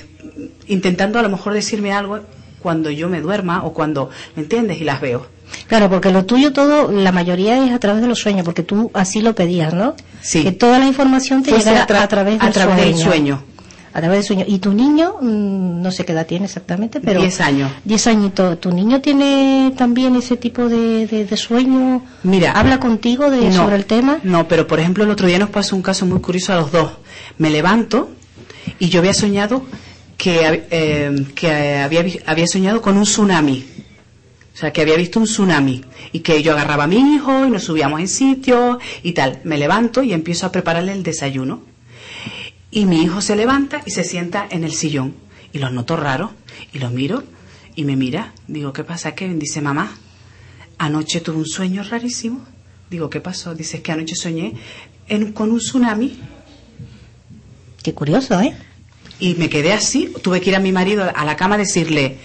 [0.67, 2.19] intentando a lo mejor decirme algo
[2.59, 4.81] cuando yo me duerma o cuando, ¿me entiendes?
[4.81, 5.35] Y las veo.
[5.67, 8.91] Claro, porque lo tuyo todo, la mayoría es a través de los sueños, porque tú
[8.93, 9.95] así lo pedías, ¿no?
[10.21, 10.43] Sí.
[10.43, 12.93] Que toda la información te Fuese llegara a tra- a, través, a del, través del
[12.95, 13.05] sueño.
[13.05, 13.43] sueño.
[13.93, 14.45] A través del sueño.
[14.47, 17.21] Y tu niño, mm, no sé qué edad tiene exactamente, pero...
[17.21, 17.71] Diez años.
[17.86, 18.60] Diez añitos.
[18.60, 22.03] ¿Tu niño tiene también ese tipo de, de, de sueño?
[22.23, 24.19] Mira, ¿Habla contigo de, No, sobre el tema?
[24.23, 26.71] No, pero por ejemplo el otro día nos pasó un caso muy curioso a los
[26.73, 26.91] dos.
[27.38, 28.10] Me levanto
[28.79, 29.63] y yo había soñado
[30.17, 33.65] que, eh, que había, había soñado con un tsunami.
[34.55, 37.49] O sea, que había visto un tsunami y que yo agarraba a mi hijo y
[37.49, 39.41] nos subíamos en sitio y tal.
[39.43, 41.61] Me levanto y empiezo a prepararle el desayuno.
[42.71, 45.13] Y mi hijo se levanta y se sienta en el sillón.
[45.51, 46.31] Y los noto raros
[46.73, 47.23] y los miro
[47.75, 48.33] y me mira.
[48.47, 49.39] Digo, ¿qué pasa, Kevin?
[49.39, 49.97] Dice, mamá,
[50.77, 52.45] anoche tuve un sueño rarísimo.
[52.89, 53.55] Digo, ¿qué pasó?
[53.55, 54.53] Dice, es que anoche soñé
[55.09, 56.17] en- con un tsunami
[57.83, 58.55] Qué curioso, ¿eh?
[59.19, 60.11] y me quedé así.
[60.23, 62.17] Tuve que ir a mi marido a la cama a decirle,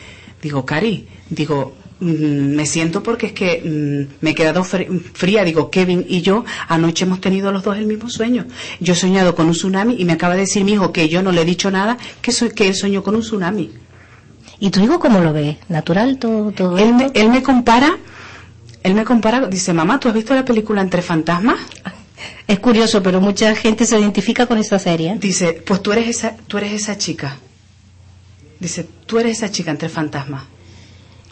[0.43, 5.45] digo, Cari, digo, me siento porque es que mm, me he quedado fría.
[5.45, 8.47] Digo, Kevin y yo anoche hemos tenido los dos el mismo sueño.
[8.81, 11.23] Yo he soñado con un tsunami y me acaba de decir mi hijo que yo
[11.23, 13.71] no le he dicho nada, que, soy, que él soñó con un tsunami.
[14.59, 15.59] ¿Y tu hijo cómo lo ve?
[15.69, 17.97] ¿Natural todo, todo Él me, él me compara,
[18.83, 21.59] él me compara, dice, mamá, ¿tú has visto la película Entre Fantasmas?
[22.47, 25.17] Es curioso, pero mucha gente se identifica con esa serie.
[25.19, 27.39] Dice, pues tú eres esa, tú eres esa chica.
[28.59, 30.45] Dice, tú eres esa chica entre fantasmas.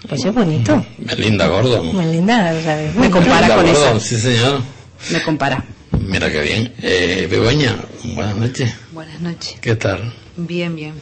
[0.06, 0.84] Pues es bonito.
[0.98, 1.94] Melinda Gordon.
[1.94, 2.94] Muy linda, ¿sabes?
[2.94, 4.00] Me compara Melinda con Gordon, esa.
[4.00, 4.60] sí señor.
[5.10, 5.64] Me compara.
[6.00, 6.72] Mira qué bien.
[6.82, 7.76] Eh, Begoña,
[8.14, 8.72] buenas noches.
[8.92, 9.56] Buenas noches.
[9.60, 10.12] ¿Qué tal?
[10.36, 10.94] Bien, bien.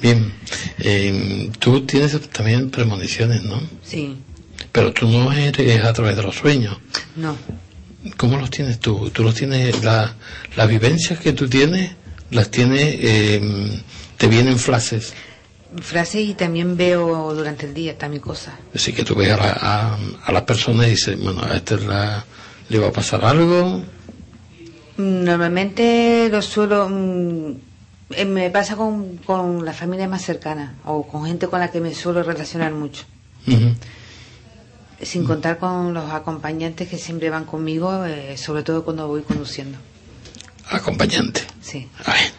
[0.00, 0.32] Bien.
[0.78, 3.60] Eh, tú tienes también premoniciones, ¿no?
[3.84, 4.16] Sí.
[4.70, 6.76] Pero tú no eres a través de los sueños.
[7.16, 7.36] No.
[8.16, 9.10] ¿Cómo los tienes tú?
[9.10, 10.14] ¿Tú los tienes, la-
[10.56, 11.92] las vivencias que tú tienes,
[12.30, 13.80] las tienes, eh,
[14.16, 15.12] te vienen flashes?
[15.82, 18.54] Frases y también veo durante el día también cosas.
[18.68, 21.56] Es decir, que tú ves a, la- a, a las personas y dices, bueno, a
[21.56, 22.24] esta es la,
[22.68, 23.82] le va a pasar algo.
[24.96, 26.88] Normalmente lo suelo.
[26.88, 27.50] mm,
[28.10, 31.80] eh, me pasa con, con la familia más cercana o con gente con la que
[31.80, 33.04] me suelo relacionar mucho.
[35.02, 39.76] Sin contar con los acompañantes que siempre van conmigo, eh, sobre todo cuando voy conduciendo.
[40.70, 41.42] Acompañante.
[41.60, 41.88] Sí.
[42.06, 42.32] A ver,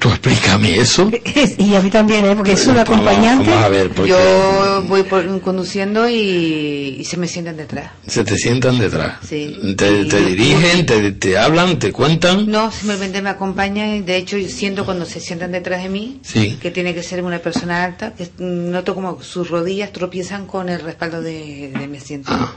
[0.00, 1.08] tú explícame eso.
[1.58, 2.34] y a mí también, ¿eh?
[2.34, 3.48] porque es un acompañante.
[3.50, 7.92] Vamos a ver, porque Yo voy por- conduciendo y, y se me sientan detrás.
[8.06, 9.18] se te sientan detrás.
[9.28, 9.56] Sí.
[9.76, 12.50] Te, Y- te dirigen, te, te hablan, te cuentan.
[12.50, 16.18] No, simplemente me acompañan y de hecho yo siento cuando se sientan detrás de mí
[16.22, 16.58] Sí.
[16.60, 20.80] que tiene que ser una persona alta, que noto como sus rodillas tropiezan con el
[20.80, 22.30] respaldo de, de mi asiento.
[22.32, 22.56] Ah,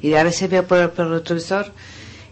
[0.00, 1.72] Y a veces veo por, por el retrovisor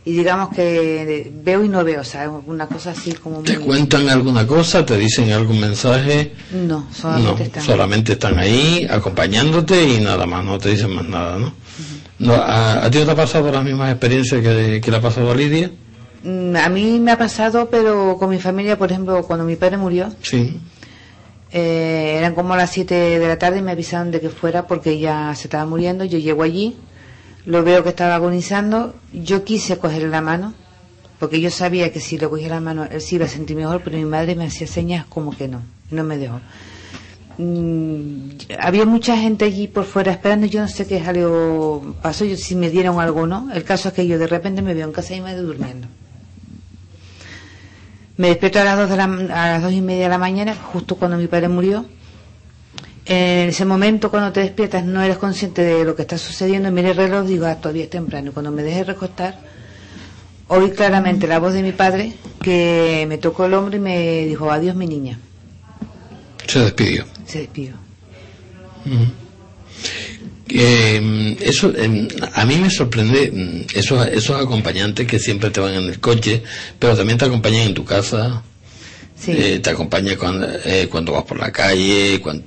[0.04, 4.08] y digamos que veo y no veo, o sea, una cosa así como te cuentan
[4.08, 6.32] alguna cosa, te dicen algún mensaje.
[6.52, 7.62] No, No, solamente están...
[7.62, 11.54] solamente están ahí acompañándote y nada más, no te dicen más nada, ¿no?
[12.18, 15.00] no ¿a, a ti no te ha pasado las mismas experiencias que, que le ha
[15.00, 15.70] pasado a Lidia?
[16.24, 19.76] Mm, A mí me ha pasado, pero con mi familia, por ejemplo, cuando mi padre
[19.76, 20.58] murió, Sí.
[21.54, 24.98] Eh, eran como las 7 de la tarde y me avisaron de que fuera porque
[24.98, 26.02] ya se estaba muriendo.
[26.04, 26.76] Yo llego allí,
[27.44, 28.94] lo veo que estaba agonizando.
[29.12, 30.54] Yo quise cogerle la mano
[31.22, 33.82] porque yo sabía que si le cogía la mano él sí iba a sentir mejor,
[33.84, 36.40] pero mi madre me hacía señas como que no, no me dejó.
[37.38, 42.36] Mm, había mucha gente allí por fuera esperando, yo no sé qué algo pasó, yo,
[42.36, 43.50] si me dieron algo o no.
[43.54, 45.86] El caso es que yo de repente me veo en casa y me durmiendo.
[48.16, 50.56] Me despierto a las dos, de la, a las dos y media de la mañana,
[50.56, 51.86] justo cuando mi padre murió.
[53.04, 56.70] En ese momento, cuando te despiertas, no eres consciente de lo que está sucediendo.
[56.70, 58.30] Miré el reloj, digo, ah, todavía es temprano.
[58.30, 59.40] Y cuando me dejé recostar,
[60.48, 62.12] oí claramente la voz de mi padre
[62.42, 65.18] que me tocó el hombro y me dijo, adiós, mi niña.
[66.46, 67.04] Se despidió.
[67.26, 67.74] Se despidió.
[70.48, 75.74] Eh, eso eh, a mí me sorprende mm, esos, esos acompañantes que siempre te van
[75.74, 76.42] en el coche,
[76.78, 78.42] pero también te acompañan en tu casa,
[79.18, 79.32] Sí.
[79.34, 82.42] eh, te acompañan cuando, eh, cuando vas por la calle, cuan-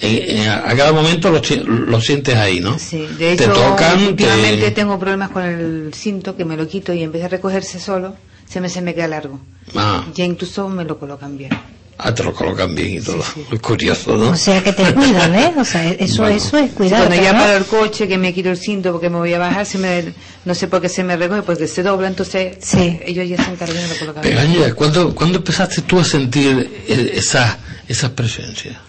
[0.00, 2.78] en- en- a cada momento lo, lo sientes ahí, ¿no?
[2.78, 6.66] Sí, de te hecho, tocan, últimamente te- tengo problemas con el cinto, que me lo
[6.66, 8.16] quito y en vez de recogerse solo,
[8.48, 9.40] se me, se me queda largo.
[9.76, 11.50] ah, Ya incluso me lo colocan bien.
[11.98, 13.22] ah, te lo colocan bien y todo.
[13.22, 13.44] sí.
[13.52, 14.30] Es curioso, ¿no?
[14.30, 15.52] O sea que te cuidan, ¿eh?
[15.58, 16.36] O sea, eso, Bueno.
[16.36, 17.06] eso es Sí, cuidado.
[17.06, 19.66] cuando ya paro el coche, que me quito el cinto porque me voy a bajar,
[19.66, 20.14] se me,
[20.46, 22.98] no sé por qué se me recoge, porque se dobla, entonces Sí.
[23.04, 24.22] ellos ya se encargan de lo colocar.
[24.22, 28.80] Pegaña, ¿cuándo, ¿cuándo empezaste tú a sentir eh, esa, esa presencia?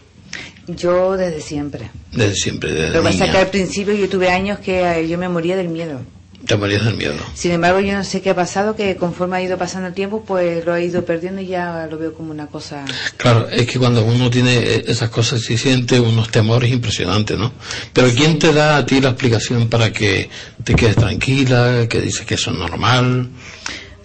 [0.76, 1.90] Yo desde siempre.
[2.12, 5.08] Desde siempre, desde Lo que pasa es que al principio yo tuve años que eh,
[5.08, 6.02] yo me moría del miedo.
[6.46, 7.16] Te morías del miedo.
[7.36, 10.24] Sin embargo, yo no sé qué ha pasado, que conforme ha ido pasando el tiempo,
[10.26, 12.84] pues lo he ido perdiendo y ya lo veo como una cosa...
[13.18, 17.54] Claro, es que cuando uno tiene eh, esas cosas y siente unos temores impresionantes, ¿no?
[17.94, 20.30] Pero ¿quién te da a ti la explicación para que
[20.64, 23.30] te quedes tranquila, que dices que eso es normal?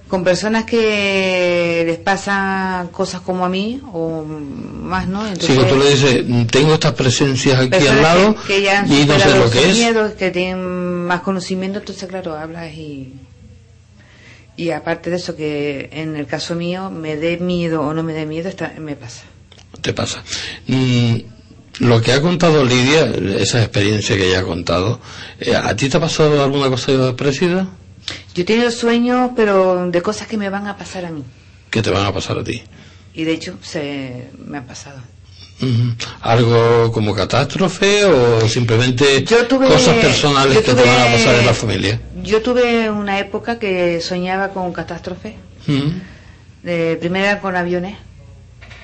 [0.08, 5.26] Con personas que les pasan cosas como a mí, o más, ¿no?
[5.34, 8.92] Si tú le dices, "Mm, tengo estas presencias aquí al lado que, que ya han
[8.92, 9.76] y no sé lo que es.
[9.76, 10.62] miedos, que tienen
[11.06, 13.14] más conocimiento, entonces claro, hablas y
[14.56, 18.12] y aparte de eso que en el caso mío me dé miedo o no me
[18.14, 19.24] dé miedo, está, me pasa.
[19.82, 20.22] te pasa.
[20.68, 21.16] Mm,
[21.80, 23.04] lo que ha contado Lidia,
[23.38, 24.98] esa experiencia que ella ha contado,
[25.40, 27.68] eh, ¿a ti te ha pasado alguna cosa parecida?
[28.34, 31.24] Yo he tenido sueños, pero de cosas que me van a pasar a mí.
[31.70, 32.62] que te van a pasar a ti?
[33.14, 35.00] Y de hecho se me han pasado.
[36.20, 41.54] ¿Algo como catástrofe o simplemente tuve- cosas personales que te van a pasar en la
[41.54, 42.00] familia?
[42.22, 45.36] Yo tuve una época que soñaba con catástrofe.
[45.66, 45.92] Ujú.
[46.62, 47.96] De, primero con aviones.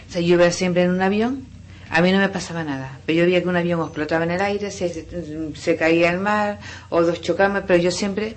[0.09, 1.45] O sea, yo iba siempre en un avión.
[1.91, 2.99] A mí no me pasaba nada.
[3.05, 5.07] Pero yo veía que un avión explotaba en el aire, se,
[5.55, 6.59] se caía al mar,
[6.89, 8.37] o dos chocaban, pero yo siempre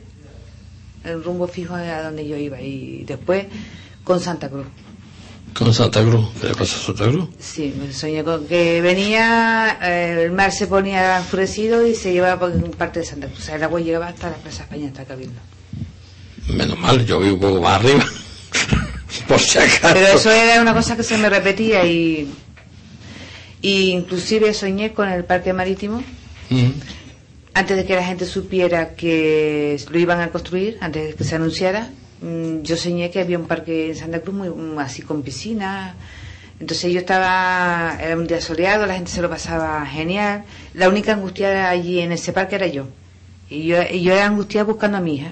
[1.06, 2.62] el rumbo fijo a donde yo iba.
[2.62, 3.46] Y después
[4.04, 4.65] con Santa Cruz.
[5.54, 7.30] Con Santa Cruz, ¿qué le pasa a Santa Cruz?
[7.39, 12.39] Sí, me soñé con que venía, eh, el mar se ponía enfurecido y se llevaba
[12.39, 13.39] por parte de Santa Cruz.
[13.39, 15.39] O sea, el agua llegaba hasta la Plaza España, hasta Cabildo.
[16.49, 18.06] Menos mal, yo vivo un poco más arriba.
[19.28, 19.80] Por si acaso.
[19.93, 22.30] Pero eso era una cosa que se me repetía y,
[23.62, 26.03] y inclusive soñé con el parque marítimo.
[27.56, 31.36] Antes de que la gente supiera que lo iban a construir, antes de que se
[31.36, 31.89] anunciara.
[32.22, 35.95] mm, Yo soñé que había un parque en Santa Cruz muy mm, así con piscina.
[36.60, 40.43] Entonces yo estaba, era un día soleado, la gente se lo pasaba genial.
[40.74, 42.88] La única angustiada allí en ese parque era yo.
[43.49, 45.32] Y yo, era angustiada buscando a mi hija.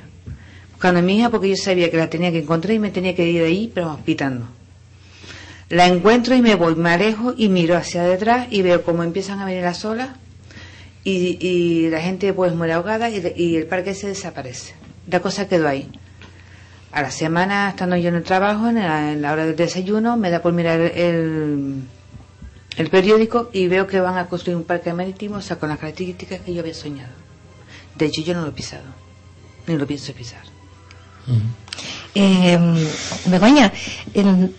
[0.71, 3.15] buscando a mi hija porque yo sabía que la tenía que encontrar y me tenía
[3.15, 4.47] que ir de ahí, pero pitando.
[5.69, 9.39] La encuentro y me voy, me alejo y miro hacia detrás y veo cómo empiezan
[9.39, 10.09] a venir las olas
[11.03, 14.73] y, y la gente pues muere ahogada y, y el parque se desaparece.
[15.07, 15.89] La cosa quedó ahí.
[16.91, 20.41] A la semana, estando yo en el trabajo, en la, hora del desayuno, me da
[20.41, 21.83] por mirar el,
[22.77, 25.79] el periódico y veo que van a construir un parque marítimo, o sea, con las
[25.79, 27.11] características que yo había soñado.
[27.95, 28.83] De hecho, yo no lo he pisado,
[29.67, 30.41] ni lo pienso pisar.
[32.13, 32.59] Eh,
[33.25, 33.73] Begoña,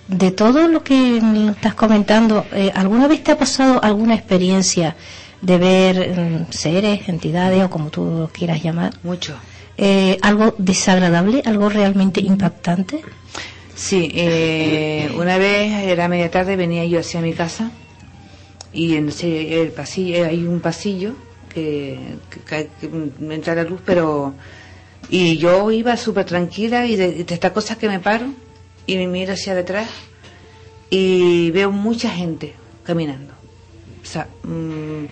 [0.09, 1.18] de todo lo que
[1.51, 4.97] estás comentando, eh, ¿alguna vez te ha pasado alguna experiencia
[5.45, 8.92] de ver mm, seres, entidades o como tú quieras llamar?
[9.03, 9.34] Mucho.
[9.76, 13.03] Eh, ¿Algo desagradable, algo realmente impactante?
[13.74, 17.70] Sí, eh, una vez era media tarde, venía yo hacia mi casa
[18.72, 21.14] y en el pasillo, hay un pasillo
[21.53, 21.99] que,
[22.30, 24.34] que, que me entra la luz, pero
[25.11, 28.26] y yo iba súper tranquila y de, de estas cosas que me paro
[28.86, 29.88] y me miro hacia detrás
[30.90, 33.34] y veo mucha gente caminando.
[34.03, 35.09] O sea, mm, mm,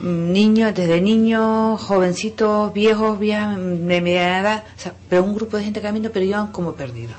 [0.00, 5.64] niños, desde niños, jovencitos, viejos, viejas, de media edad, o sea, pero un grupo de
[5.64, 7.16] gente caminando, pero iban como perdidos.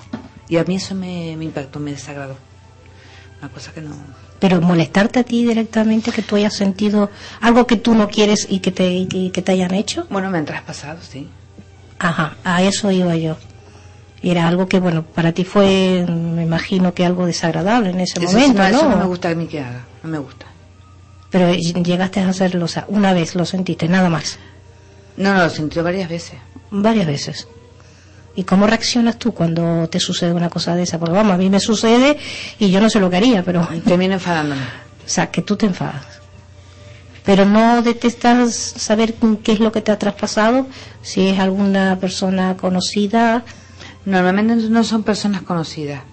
[0.49, 2.36] Y a mí eso me, me impactó, me desagradó.
[3.41, 3.91] Una cosa que no...
[4.39, 7.09] Pero molestarte a ti directamente, que tú hayas sentido
[7.41, 10.05] algo que tú no quieres y que te, y que, que te hayan hecho.
[10.09, 11.28] Bueno, me han traspasado, sí.
[11.99, 13.38] Ajá, a eso iba yo.
[14.21, 18.32] Era algo que, bueno, para ti fue, me imagino que algo desagradable en ese Eso,
[18.38, 18.78] momento, no, ¿no?
[18.78, 20.46] eso no me gusta a mí que haga, no me gusta.
[21.30, 24.39] Pero llegaste a hacerlo, o sea, una vez lo sentiste, nada más.
[25.17, 26.39] No, no, lo sentí varias veces.
[26.71, 27.47] Varias veces.
[28.36, 30.99] ¿Y cómo reaccionas tú cuando te sucede una cosa de esa?
[30.99, 32.17] Porque vamos, a mí me sucede
[32.59, 33.67] y yo no sé lo que haría, pero...
[33.84, 34.61] Termino enfadándome.
[34.61, 36.05] O sea, que tú te enfadas.
[37.25, 40.67] Pero no detestas saber qué es lo que te ha traspasado,
[41.01, 43.43] si es alguna persona conocida.
[44.05, 46.03] Normalmente no son personas conocidas.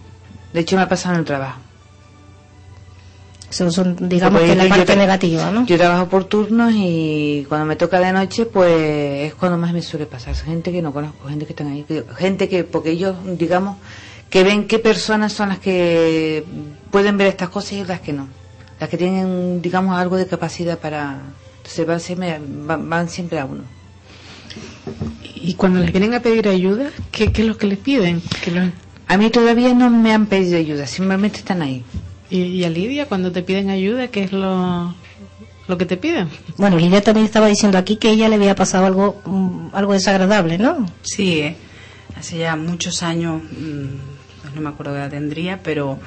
[0.52, 1.60] De hecho, me ha pasado en el trabajo.
[3.50, 5.64] Son, son, digamos que la yo parte negativa, ¿no?
[5.66, 9.82] Yo trabajo por turnos y cuando me toca de noche, pues es cuando más me
[9.82, 10.34] suele pasar.
[10.34, 11.86] Gente que no conozco, gente que están ahí,
[12.16, 13.76] gente que, porque ellos, digamos,
[14.28, 16.44] que ven qué personas son las que
[16.90, 18.28] pueden ver estas cosas y las que no.
[18.80, 21.20] Las que tienen, digamos, algo de capacidad para.
[21.58, 23.62] Entonces van siempre, van, van siempre a uno.
[25.34, 28.22] Y cuando les vienen a pedir ayuda, ¿qué, qué es lo que les piden?
[29.06, 31.84] A mí todavía no me han pedido ayuda, simplemente están ahí.
[32.34, 34.92] Y, y a Lidia, cuando te piden ayuda, ¿qué es lo,
[35.68, 36.28] lo que te piden?
[36.56, 40.58] Bueno, Lidia también estaba diciendo aquí que ella le había pasado algo, mm, algo desagradable,
[40.58, 40.84] ¿no?
[41.02, 41.56] Sí, eh,
[42.16, 43.86] hace ya muchos años, mm,
[44.42, 46.00] pues no me acuerdo qué edad tendría, pero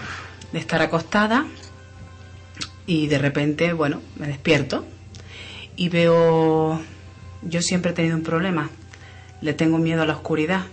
[0.51, 1.45] de estar acostada
[2.85, 4.85] y de repente, bueno, me despierto
[5.77, 6.81] y veo,
[7.41, 8.69] yo siempre he tenido un problema,
[9.39, 10.65] le tengo miedo a la oscuridad,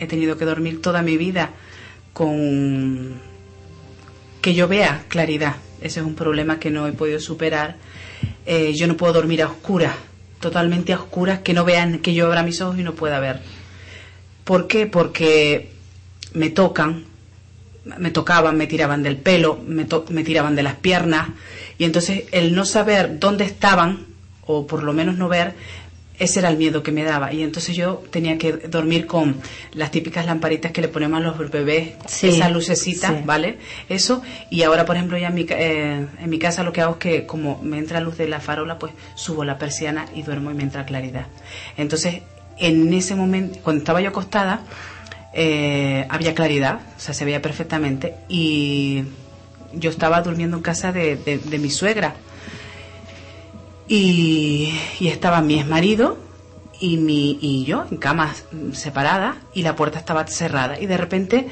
[0.00, 1.50] he tenido que dormir toda mi vida
[2.12, 3.20] con
[4.46, 7.74] que yo vea claridad, ese es un problema que no he podido superar,
[8.46, 9.96] Eh, yo no puedo dormir a oscuras,
[10.38, 13.40] totalmente a oscuras, que no vean, que yo abra mis ojos y no pueda ver.
[14.44, 14.86] ¿Por qué?
[14.86, 15.72] Porque
[16.32, 17.06] me tocan,
[17.98, 21.30] me tocaban, me tiraban del pelo, me, me tiraban de las piernas,
[21.76, 24.06] y entonces el no saber dónde estaban,
[24.46, 25.54] o por lo menos no ver,
[26.18, 27.32] ese era el miedo que me daba.
[27.32, 29.36] Y entonces yo tenía que dormir con
[29.72, 33.22] las típicas lamparitas que le ponemos a los bebés, Sí, esa lucecita, sí.
[33.24, 33.58] ¿vale?
[33.88, 36.92] Eso, y ahora, por ejemplo, ya en mi, eh, en mi casa lo que hago
[36.94, 40.50] es que como me entra luz de la farola, pues subo la persiana y duermo
[40.50, 41.26] y me entra claridad.
[41.76, 42.22] Entonces,
[42.58, 44.60] en ese momento, cuando estaba yo acostada,
[45.34, 49.02] eh, había claridad, o sea, se veía perfectamente, y
[49.74, 52.14] yo estaba durmiendo en casa de, de- de mi suegra.
[53.88, 56.18] Y, y estaba mi exmarido
[56.80, 60.80] y, mi, y yo en camas separadas y la puerta estaba cerrada.
[60.80, 61.48] Y de repente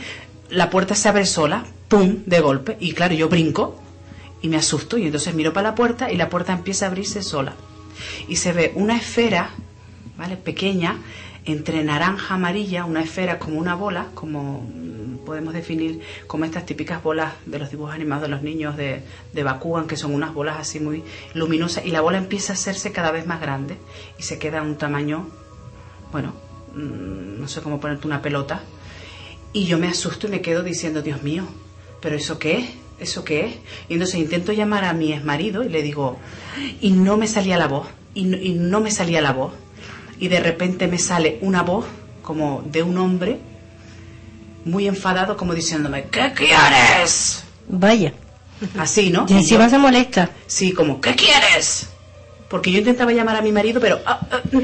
[0.51, 2.77] la puerta se abre sola, ¡pum!, de golpe.
[2.81, 3.81] Y claro, yo brinco
[4.43, 7.23] y me asusto y entonces miro para la puerta y la puerta empieza a abrirse
[7.23, 7.55] sola.
[8.29, 9.51] Y se ve una esfera,
[10.19, 10.99] ¿vale?, pequeña,
[11.47, 14.67] entre naranja amarilla, una esfera como una bola, como
[15.25, 19.43] podemos definir como estas típicas bolas de los dibujos animados de los niños de, de
[19.43, 21.03] Bakugan, que son unas bolas así muy
[21.35, 23.77] luminosas, y la bola empieza a hacerse cada vez más grande
[24.19, 25.29] y se queda un tamaño,
[26.13, 26.35] bueno,
[26.75, 28.63] mm, no sé cómo ponerte una pelota,
[29.53, 31.45] y yo me asusto y me quedo diciendo, Dios mío,
[32.01, 32.71] ¿pero eso qué es?
[32.99, 33.55] ¿Eso qué es?
[33.89, 36.19] Y entonces intento llamar a mi exmarido y le digo,
[36.81, 39.53] y no me salía la voz, y no, y no me salía la voz.
[40.25, 41.85] Y de repente me sale una voz
[42.23, 43.39] como de un hombre
[44.65, 47.45] muy enfadado, como diciéndome, ¿qué quieres?
[47.69, 48.15] Vaya.
[48.79, 49.27] Así, ¿no?
[49.29, 50.31] Y encima se molesta.
[50.47, 51.91] Sí, como, ¿qué quieres?
[52.49, 54.61] Porque yo intentaba llamar a mi marido, pero ah, ah, mm.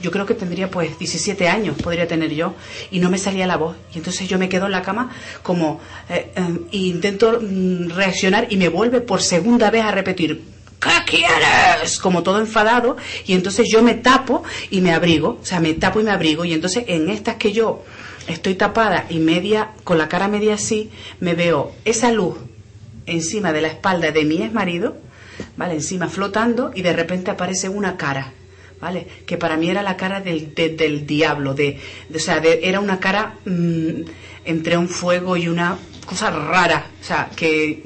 [0.00, 2.56] yo creo que tendría pues 17 años, podría tener yo,
[2.90, 3.76] y no me salía la voz.
[3.94, 5.12] Y entonces yo me quedo en la cama
[5.44, 10.42] como, eh, eh, e intento mm, reaccionar y me vuelve por segunda vez a repetir,
[10.82, 11.98] ¿qué quieres?
[11.98, 16.00] Como todo enfadado, y entonces yo me tapo y me abrigo, o sea, me tapo
[16.00, 17.84] y me abrigo, y entonces en estas que yo
[18.28, 22.36] estoy tapada y media, con la cara media así, me veo esa luz
[23.06, 24.96] encima de la espalda de mi ex marido,
[25.56, 25.74] ¿vale?
[25.74, 28.32] Encima flotando y de repente aparece una cara,
[28.80, 29.06] ¿vale?
[29.26, 32.60] Que para mí era la cara del, de- del diablo, de, de- o sea, de-
[32.62, 34.02] era una cara mm,
[34.44, 37.82] entre un fuego y una cosa rara, o sea, que,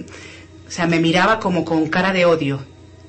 [0.67, 2.63] o sea, me miraba como con cara de odio,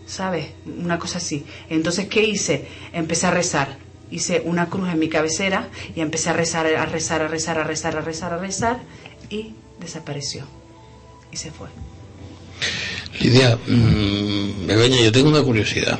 [0.07, 0.47] ¿sabes?
[0.65, 1.45] Una cosa así.
[1.69, 2.67] Entonces, ¿qué hice?
[2.93, 3.77] Empecé a rezar.
[4.09, 7.63] Hice una cruz en mi cabecera y empecé a rezar, a rezar, a rezar, a
[7.65, 8.79] rezar, a rezar, a rezar
[9.29, 10.45] y desapareció.
[11.31, 11.67] Y se fue.
[13.19, 15.99] Lidia, mm, Begoña, yo tengo una curiosidad.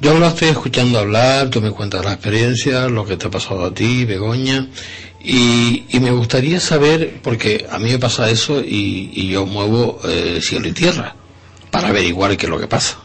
[0.00, 3.66] Yo lo estoy escuchando hablar, tú me cuentas la experiencia, lo que te ha pasado
[3.66, 4.68] a ti, Begoña,
[5.22, 10.40] y, me gustaría saber, porque a mí me pasa eso y, y yo muevo eh,
[10.42, 11.16] cielo y tierra
[11.74, 12.98] para averiguar qué es lo que pasa.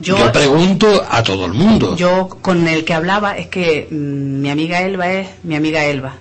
[0.00, 1.96] Yo, Yo pregunto a todo el mundo.
[1.96, 6.14] yo con el que hablaba es que mm, mi amiga Elba es mi amiga Elba.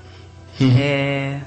[0.60, 1.40] Eh,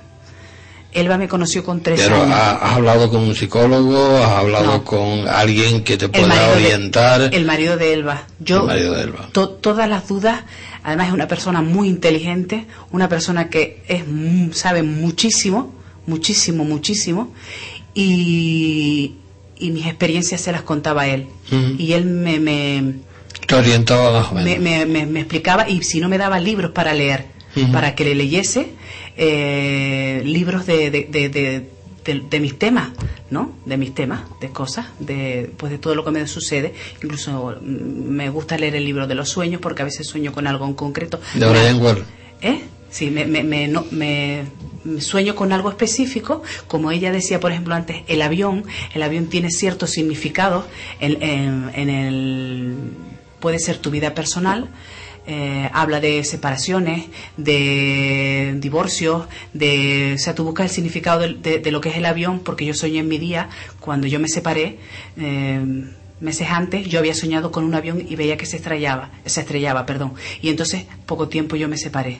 [0.92, 2.34] Elba me conoció con tres Pero años.
[2.36, 4.84] ha- has hablado con un psicólogo, has hablado No.
[4.84, 7.30] con alguien que te pueda orientar.
[7.30, 8.22] de, el marido de Elba.
[8.40, 9.28] Yo, El marido de Elba.
[9.32, 10.42] to- todas las dudas,
[10.84, 15.72] además es una persona muy inteligente, una persona que es mu- sabe muchísimo,
[16.06, 17.32] muchísimo, muchísimo,
[17.94, 19.14] y,
[19.60, 21.26] y mis experiencias se las contaba él.
[21.78, 22.94] Y él me, me,
[23.46, 24.58] Te orientaba más o menos.
[24.58, 27.26] me, me- me- explicaba y si no me daba libros para leer,
[27.72, 28.68] para que le leyese
[29.16, 32.88] eh, libros de, de, de, de- mis temas,
[33.30, 33.52] ¿no?
[33.66, 36.74] De mis temas, de cosas, de, pues de todo lo que me sucede.
[37.02, 40.46] Incluso mm, me gusta leer el libro de los sueños porque a veces sueño con
[40.46, 41.20] algo en concreto.
[41.34, 41.98] De Brian Ward.
[42.40, 42.62] ¿Eh?
[42.90, 44.44] Sí, me, me, me, no- me- me
[45.00, 48.64] sueño con algo específico, como ella decía, por ejemplo, antes, el avión,
[48.94, 50.64] el avión tiene ciertos significados
[51.00, 52.76] en, en- en el,
[53.40, 54.68] puede ser tu vida personal,
[55.26, 57.04] eh, habla de separaciones,
[57.36, 62.06] de divorcios, de, o sea, tú buscas el significado de, de- lo que es el
[62.06, 63.48] avión, porque yo soñé en mi día,
[63.80, 64.78] cuando yo me separé,
[65.18, 65.60] eh,
[66.20, 69.86] meses antes yo había soñado con un avión y veía que se estrellaba, se estrellaba,
[69.86, 72.18] perdón, y entonces poco tiempo yo me separé.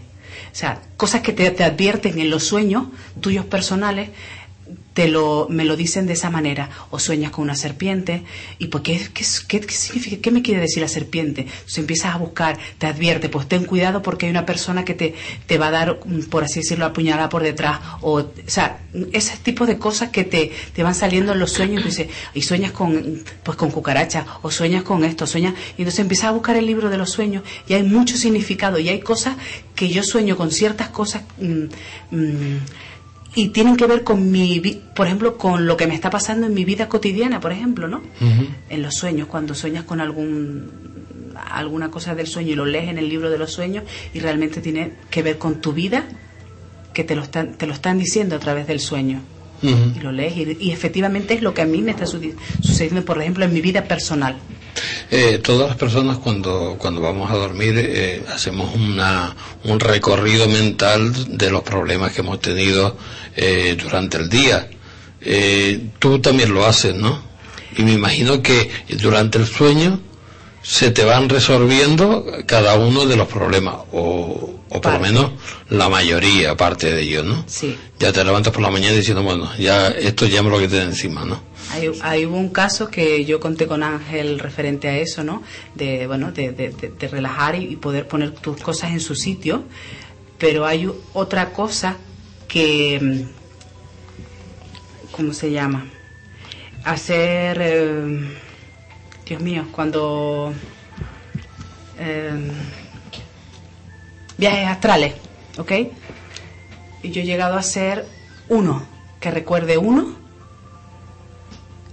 [0.53, 2.89] O sea, cosas que te, te advierten en los sueños
[3.21, 4.11] tuyos personales,
[4.95, 6.68] te lo, me lo dicen de esa manera.
[6.91, 8.24] O sueñas con una serpiente.
[8.59, 10.16] ¿Y pues qué, qué, qué- qué significa?
[10.20, 11.43] ¿Qué me quiere decir la serpiente?
[11.43, 15.14] Entonces empiezas a buscar, te advierte, pues ten cuidado porque hay una persona que te,
[15.47, 17.80] te va a dar, mm, por así decirlo, apuñalada por detrás.
[18.01, 18.80] O, o sea,
[19.12, 21.99] ese tipo de cosas que te, te van saliendo en los sueños.
[21.99, 25.55] Y, y sueñas con, pues con cucarachas, o sueñas con esto, sueñas.
[25.78, 28.78] Y entonces empiezas a buscar el libro de los sueños y hay mucho significado.
[28.78, 29.36] Y hay cosas
[29.74, 31.22] que yo sueño con ciertas cosas.
[31.38, 31.64] mm,
[32.16, 32.59] mm,
[33.35, 34.61] y tienen que ver con mi,
[34.95, 38.03] por ejemplo, con lo que me está pasando en mi vida cotidiana, por ejemplo, ¿no?
[38.68, 40.91] En los sueños, cuando sueñas con algún
[41.51, 44.61] alguna cosa del sueño y lo lees en el libro de los sueños y realmente
[44.61, 46.05] tiene que ver con tu vida,
[46.93, 49.20] que te lo están, te lo están diciendo a través del sueño.
[49.63, 53.05] Y lo lees y, y efectivamente es lo que a mí me está su- sucediendo,
[53.05, 54.37] por ejemplo, en mi vida personal.
[55.11, 59.35] Eh, todas las personas cuando, cuando vamos a dormir eh, hacemos una,
[59.65, 62.97] un recorrido mental de los problemas que hemos tenido
[63.37, 64.71] eh, durante el día.
[65.21, 67.23] Eh, tú también lo haces, ¿no?
[67.77, 70.01] Y me imagino que durante el sueño
[70.63, 75.31] se te van resolviendo cada uno de los problemas, o, o por lo menos
[75.71, 77.45] la mayoría, parte de ellos, ¿no?
[77.47, 77.77] Sí.
[77.99, 80.83] Ya te levantas por la mañana diciendo, bueno, ya esto ya me lo quité de
[80.85, 81.43] encima, ¿no?
[81.73, 85.43] Hay, hay hubo un caso que yo conté con Ángel referente a eso, ¿no?
[85.75, 89.15] De, bueno, de, de- de- de relajar y, y poder poner tus cosas en su
[89.15, 89.65] sitio.
[90.39, 91.97] Pero hay otra cosa
[92.49, 93.23] que, mm,
[95.13, 95.87] ¿cómo se llama?
[96.85, 98.29] Hacer, eh,
[99.31, 100.53] Dios mío, cuando
[102.01, 102.51] eh,
[104.37, 105.14] viajes astrales,
[105.57, 105.72] ¿ok?
[107.05, 108.07] Y yo he llegado a hacer
[108.49, 108.83] uno,
[109.20, 110.16] que recuerde uno,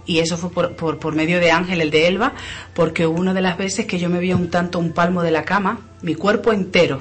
[0.07, 2.33] y eso fue por, por, medio de Ángel, el de Elba,
[2.73, 5.45] porque una de las veces que yo me vi un tanto un palmo de la
[5.45, 6.97] cama, mi cuerpo entero,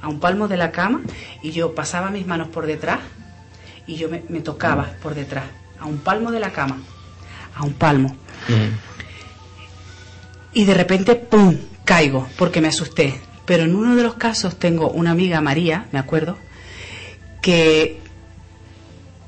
[0.00, 1.02] a un palmo de la cama,
[1.42, 3.00] y yo pasaba mis manos por detrás,
[3.86, 5.44] y yo me, me tocaba por detrás,
[5.78, 6.78] a un palmo de la cama,
[7.54, 8.16] a un palmo.
[10.56, 11.54] Y de repente, ¡pum!,
[11.84, 13.20] caigo, porque me asusté.
[13.44, 16.38] Pero en uno de los casos tengo una amiga, María, me acuerdo,
[17.42, 17.98] que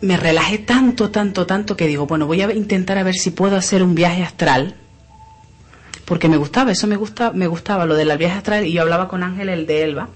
[0.00, 3.56] me relajé tanto, tanto, tanto que digo, bueno, voy a intentar a ver si puedo
[3.56, 4.74] hacer un viaje astral
[6.06, 9.06] porque me gustaba, eso me gusta, me gustaba, lo del viaje astral, y yo hablaba
[9.08, 10.08] con Ángel, el de Elba,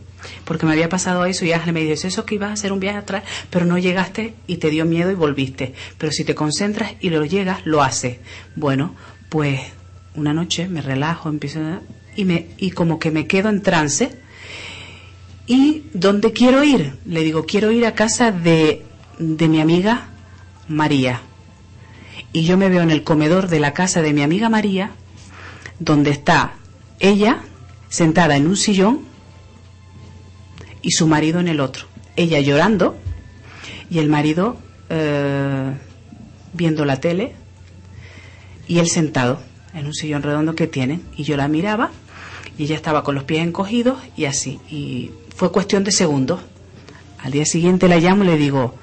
[0.47, 2.81] porque me había pasado eso y Ángel me dice, eso que ibas a hacer un
[2.81, 5.75] viaje astral, pero no llegaste y te dio miedo y volviste.
[5.99, 8.17] Pero si te concentras y lo llegas, lo haces.
[8.57, 8.95] Bueno,
[9.29, 9.61] pues
[10.15, 11.61] una noche me relajo, empiezo
[12.17, 14.19] y me y como que me quedo en trance.
[15.47, 16.95] ¿Y dónde quiero ir?
[17.05, 18.85] Le digo, quiero ir a casa de,
[19.19, 20.09] de mi amiga
[20.69, 21.21] María.
[22.33, 24.93] Y yo me veo en el comedor de la casa de mi amiga María,
[25.79, 26.55] donde está
[27.01, 27.41] ella
[27.89, 29.01] sentada en un sillón
[30.81, 31.87] y su marido en el otro.
[32.17, 32.97] Ella llorando
[33.91, 34.57] y el marido
[34.89, 35.73] eh,
[36.53, 37.35] viendo la tele
[38.67, 39.41] y él sentado
[39.75, 41.03] en un sillón redondo que tienen.
[41.17, 41.91] Y yo la miraba
[42.59, 44.61] y ella estaba con los pies encogidos y así.
[44.71, 46.41] Y fue cuestión de segundos.
[47.19, 48.75] Al día siguiente la llamo y le digo,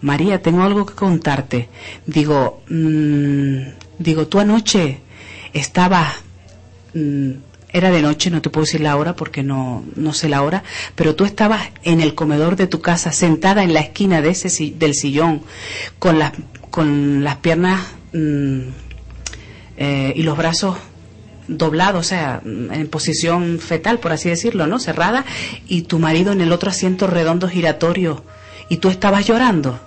[0.00, 1.68] María, tengo algo que contarte.
[2.06, 3.58] Digo, mm,
[3.98, 5.00] digo, tú anoche
[5.52, 6.14] estabas,
[6.94, 7.30] mm,
[7.72, 10.62] era de noche, no te puedo decir la hora porque no, no sé la hora,
[10.94, 14.72] pero tú estabas en el comedor de tu casa, sentada en la esquina de ese,
[14.76, 15.42] del sillón,
[15.98, 16.32] con las,
[16.70, 17.80] con las piernas
[18.12, 18.60] mm,
[19.80, 20.76] eh, y los brazos
[21.48, 24.78] doblados, o sea, en posición fetal, por así decirlo, ¿no?
[24.78, 25.24] Cerrada,
[25.66, 28.22] y tu marido en el otro asiento redondo giratorio,
[28.68, 29.80] y tú estabas llorando.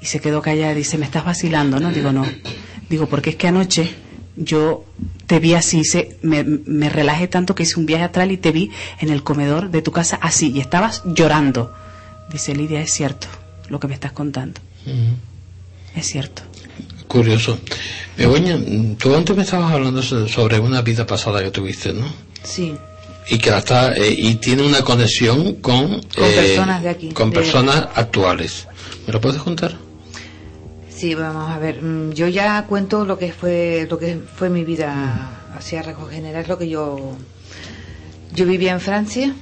[0.00, 1.90] Y se quedó callada y dice, me estás vacilando, ¿no?
[1.90, 2.24] Digo, no.
[2.88, 3.94] Digo, porque es que anoche
[4.36, 4.86] yo
[5.26, 8.52] te vi así, se, me, me relajé tanto que hice un viaje atrás y te
[8.52, 11.74] vi en el comedor de tu casa así, y estabas llorando.
[12.32, 13.26] Dice Lidia, es cierto
[13.68, 14.60] lo que me estás contando.
[15.96, 16.42] Es cierto.
[17.10, 17.58] Curioso.
[18.16, 18.56] Begoña,
[18.96, 22.06] tú antes me estabas hablando so- sobre una vida pasada que tuviste, ¿no?
[22.44, 22.72] Sí.
[23.28, 27.08] Y que la está, eh, y tiene una conexión con, eh, Con personas de aquí,
[27.08, 28.68] con de- personas actuales.
[29.08, 29.74] ¿Me lo puedes contar?
[30.88, 31.82] Sí, vamos a ver.
[31.82, 36.10] mm, Yo ya cuento lo que fue lo que fue mi vida así a rasgos
[36.12, 37.16] general, lo que yo
[38.34, 39.34] yo vivía en Francia.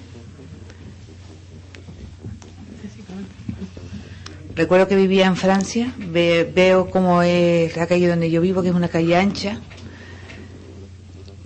[4.59, 8.71] Recuerdo que vivía en Francia, ve- veo cómo es la calle donde yo vivo, que
[8.71, 9.61] es una calle ancha.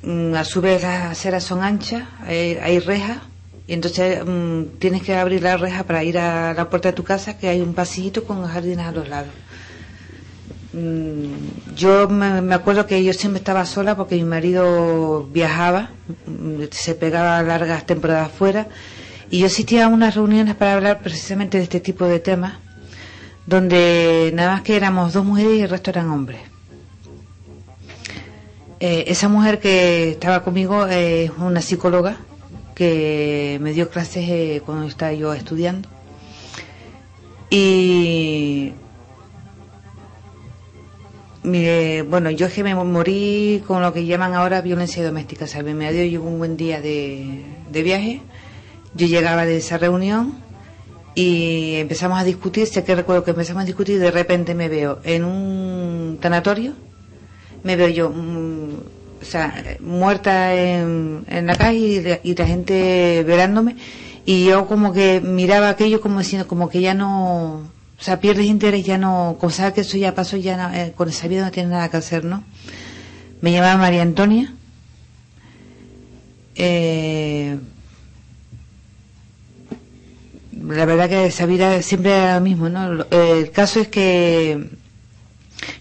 [0.03, 3.19] Mm, A su vez las aceras son anchas, hay, rejas,
[3.67, 7.05] y entonces mm, tienes que abrir la reja para ir a la puerta de tu
[7.05, 9.35] casa, que hay un pasillito con jardines a los lados.
[10.73, 15.91] Mm, Yo me, me acuerdo que yo siempre estaba sola porque mi marido viajaba,
[16.71, 18.69] se pegaba largas temporadas fuera
[19.31, 22.55] y yo asistía a unas reuniones para hablar precisamente de este tipo de temas,
[23.47, 26.41] donde nada más que éramos dos mujeres y el resto eran hombres.
[28.81, 32.17] Eh, esa mujer que estaba conmigo eh, es una psicóloga
[32.75, 35.89] que me dio clases eh, cuando estaba yo estudiando.
[37.51, 38.73] Y
[41.45, 45.47] Mire, bueno, yo es que me morí con lo que llaman ahora violencia doméstica.
[45.47, 48.23] O sea, mi marido llegó un buen día de, de viaje,
[48.95, 50.35] yo llegaba de esa reunión
[51.15, 52.67] y empezamos a discutir.
[52.67, 56.75] Sé que recuerdo que empezamos a discutir y de repente me veo en un tanatorio,
[57.63, 58.75] me veo yo, mm,
[59.21, 63.77] o sea, muerta en, la calle y, la- gente verándome
[64.25, 67.55] y yo como que miraba aquello como diciendo, como que ya no,
[67.99, 70.93] o sea, pierdes interés, ya no, como sabes que eso ya pasó, ya no, eh,
[70.97, 72.43] con esa vida no tienes nada que hacer, ¿no?
[73.41, 74.55] Me llamaba María Antonia.
[76.55, 77.59] Eh,
[80.63, 83.05] la verdad que esa vida siempre era lo mismo, ¿no?
[83.11, 84.71] El caso es que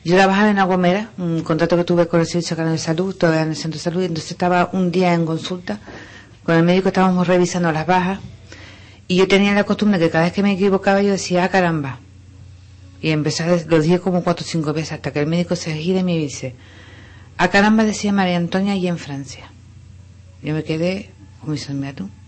[0.04, 3.44] yo trabajaba en Agomera, un contrato que tuve con el Servicio Canal de Salud, todavía
[3.44, 5.80] en el Centro de Salud, y entonces estaba un día en consulta
[6.44, 8.20] con el médico, estábamos revisando las bajas,
[9.08, 12.00] y yo tenía la costumbre que cada vez que me equivocaba yo decía, ah, caramba.
[13.02, 16.00] Y empecé, lo dije como cuatro o cinco veces, hasta que el médico se gira
[16.00, 16.56] y me dice,
[17.38, 19.52] ah, caramba decía María Antonia y en Francia.
[20.42, 22.21] Yo me quedé, como diciendo, mira.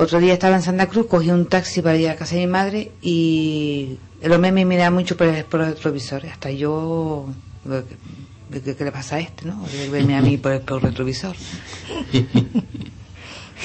[0.00, 2.46] Otro día estaba en Santa Cruz, cogí un taxi para ir a casa de mi
[2.46, 6.24] madre y el hombre me miraba mucho por el, por el retrovisor.
[6.24, 7.26] Hasta yo,
[8.52, 9.60] ¿qué, le pasa a este, no?
[9.90, 11.34] Verme a mí por el, por el retrovisor.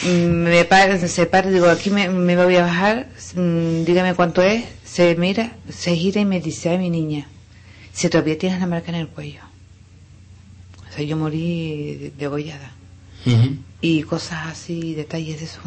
[0.06, 4.42] Mm, me para, se para, digo, aquí me, me voy a bajar, mm, dígame cuánto
[4.42, 4.66] es.
[4.84, 7.28] Se mira, se gira y me dice, ay, mi niña,
[7.94, 9.42] si todavía tienes la marca en el cuello.
[10.90, 12.72] O sea, yo morí degollada.
[13.28, 13.58] Ujú.
[13.82, 15.62] Y cosas así, detalles de eso.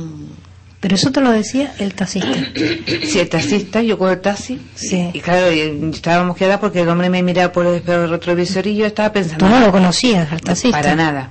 [0.76, 2.28] Mm, Pero eso te lo decía el taxista.
[3.06, 4.60] Sí, el taxista, yo con el taxi.
[4.74, 5.10] Sí.
[5.12, 8.66] Y claro, y estábamos quedadas porque el hombre me miraba por el espejo del retrovisor
[8.66, 9.44] y yo estaba pensando.
[9.44, 10.76] Tú no lo conocías, al taxista.
[10.80, 11.30] Para nada.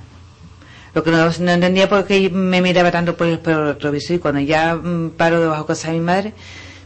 [0.94, 4.16] Lo que no, no entendía por qué me miraba tanto por el espejo del retrovisor
[4.16, 6.32] y cuando ya mm, paro debajo de casa de mi madre,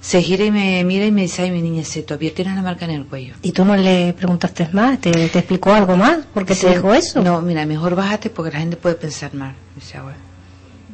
[0.03, 2.63] Se gira y me mira y me dice, ay, mi niña, se todavía tienes la
[2.63, 3.35] marca en el cuello.
[3.43, 4.99] ¿Y tú no le preguntaste más?
[4.99, 6.21] ¿Te, te explicó algo más?
[6.33, 6.67] ¿Por qué te Sí.
[6.69, 7.21] dijo eso?
[7.23, 9.55] No, mira, mejor bájate porque la gente puede pensar mal.
[9.77, 10.30] Dice, ah, bueno.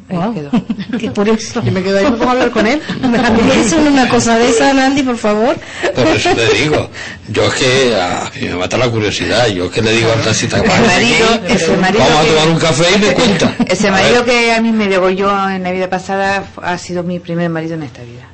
[0.08, 0.34] Wow.
[0.34, 0.50] quedó.
[0.98, 1.62] Qué curioso.
[1.66, 2.80] Y me quedo ahí, ¿no puedo hablar con él?
[3.60, 5.56] Eso es una cosa de esa, Nandi, por favor.
[5.94, 6.88] Por eso te digo,
[7.28, 10.22] yo es que a mí me mata la curiosidad, yo es que le digo al
[10.22, 12.98] taxista que Ese pase marido, aquí, ese marido vamos a que- tomar un café y
[13.00, 13.54] me cuenta.
[13.68, 17.02] Ese A marido ver, que a mí me degolló en la vida pasada ha sido
[17.02, 18.28] mi primer marido en esta vida.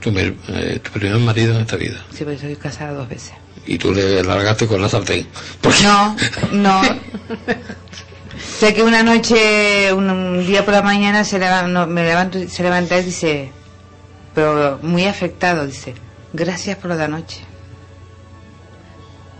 [0.00, 2.04] Tu, eh, tu primer marido en esta vida.
[2.12, 3.32] Sí, porque soy casada dos veces.
[3.66, 5.26] Y tú le largaste con la sartén.
[5.60, 6.16] Porque No,
[6.52, 6.80] no.
[8.38, 13.04] sé que una noche, un, día por la mañana, se me levanto, se levanta y
[13.04, 13.52] dice,
[14.34, 15.94] pero muy afectado, dice,
[16.32, 17.40] gracias por lo de anoche.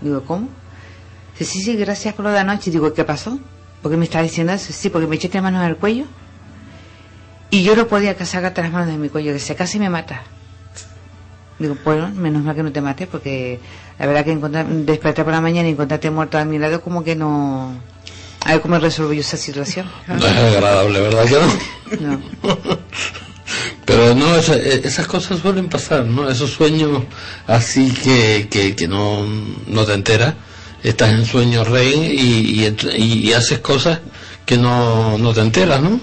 [0.01, 0.49] Digo, ¿cómo?
[1.39, 2.71] Dice, sí, sí, gracias por lo de anoche.
[2.71, 3.39] Digo, ¿qué pasó?
[3.83, 4.73] ¿Por qué me está diciendo eso?
[4.73, 6.05] Sí, porque me echaste manos al cuello.
[7.51, 10.23] Y yo no podía sacarte las manos de mi cuello, que se casi me mata.
[11.59, 13.59] Digo, bueno, menos mal que no te mates, porque
[13.99, 14.37] la verdad que
[14.85, 17.73] despertar por la mañana y encontrarte muerto a mi lado, como que no.
[18.49, 19.87] A ver cómo resuelvo yo esa situación.
[20.09, 22.19] no es agradable, ¿verdad que no?
[22.43, 22.59] No.
[23.85, 26.29] Pero no, esa- eh, esas cosas suelen pasar, ¿no?
[26.29, 27.03] Esos sueños
[27.47, 29.25] así que, que, que no,
[29.67, 30.35] no te enteras,
[30.83, 32.65] estás en sueño rey y,
[32.97, 34.01] y- y haces cosas
[34.45, 36.01] que no, no te enteras, ¿no?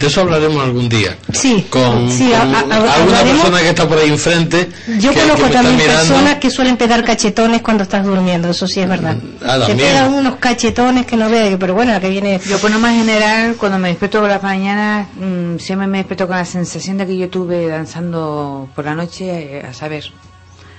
[0.00, 1.18] De eso hablaremos algún día.
[1.30, 4.70] Sí, Con, sí, con a- a- alguna hablaremos- persona que está por ahí enfrente.
[4.98, 5.98] Yo que- conozco también mirando.
[6.00, 9.18] personas que suelen pegar cachetones cuando estás durmiendo, eso sí es verdad.
[9.44, 12.40] Ah, Te pegan unos cachetones que no veas, pero bueno, la que viene...
[12.48, 16.26] Yo, por lo más general, cuando me despierto por las mañanas, mm, siempre me despierto
[16.26, 20.04] con la sensación de que yo estuve danzando por la noche, eh, a saber.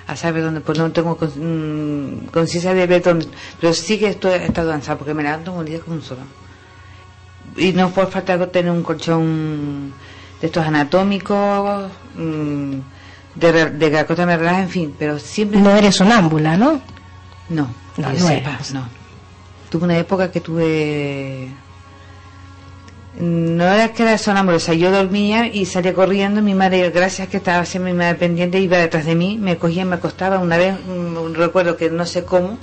[0.08, 3.28] A saber dónde, pues no tengo mm, conciencia de ver dónde.
[3.60, 6.22] Pero sí que estoy, he estado danzando, porque me levanto un día como un solo.
[7.58, 9.94] Y no por falta tener un colchón
[10.40, 12.74] de estos anatómicos, mm,
[13.36, 15.60] de, de cosa me relaja, en fin, pero siempre.
[15.60, 16.82] No eres sonámbula, ¿no?
[17.50, 18.88] No, No, que no sepa, no.
[19.70, 21.50] Tuve una época que tuve...
[23.20, 27.28] No era que era sonámbulo, o sea, yo dormía y salía corriendo, mi madre, gracias
[27.28, 30.56] que estaba siempre mi madre pendiente, iba detrás de mí, me cogía, me acostaba, una
[30.56, 32.58] vez, mm, recuerdo que no sé cómo,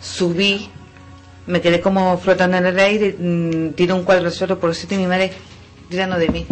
[0.00, 0.70] subí,
[1.48, 4.96] me quedé como flotando en el aire, mm, tiré un cuadro al suelo por sitio
[4.96, 5.32] y mi madre
[5.88, 6.46] tirando de mí.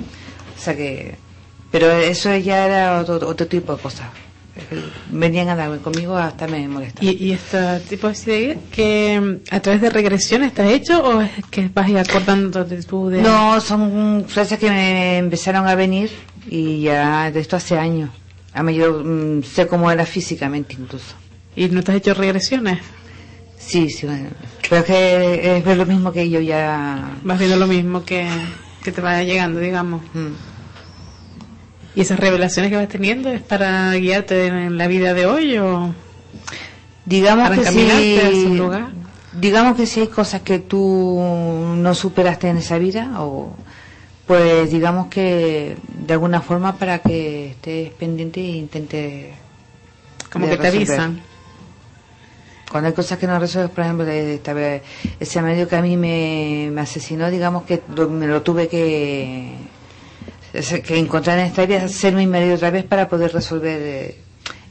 [0.57, 1.15] O sea que...
[1.71, 4.07] Pero eso ya era otro, otro tipo de cosas.
[5.11, 7.13] Venían a darme conmigo hasta me molestaban.
[7.13, 11.31] ¿Y, y este tipo de que mm, a través de regresiones está hecho o es
[11.51, 13.21] que vas a ir acordándote tú de...
[13.21, 16.11] No, son frases que me empezaron a venir
[16.49, 18.11] y ya de esto hace años.
[18.55, 21.15] A yo mm, sé cómo era físicamente incluso.
[21.55, 22.79] ¿Y no te has hecho regresiones?
[23.59, 24.31] Sí, sí, bueno.
[24.69, 27.11] Pero es que es ver lo mismo que yo ya...
[27.23, 28.29] Vas viendo lo mismo que,
[28.83, 30.03] que te vaya llegando, digamos.
[30.15, 30.33] mm.
[31.95, 35.95] ¿Y esas revelaciones que vas teniendo es para guiarte en la vida de hoy o...?
[37.07, 38.89] Digamos Para que si, lugar.
[39.33, 41.19] digamos que si hay cosas que tú
[41.77, 43.55] no superaste en esa vida o
[44.27, 49.35] pues digamos que de alguna forma para que estés pendiente e intentes
[50.33, 51.23] Como que te avisan.
[52.71, 54.83] Cuando hay cosas que no resuelves, por ejemplo, esta vez,
[55.21, 59.55] ese marido que a mí me, me asesinó, digamos que me lo tuve que,
[60.89, 64.17] encontrar en esta vida, ser mi marido otra vez para poder resolver eh,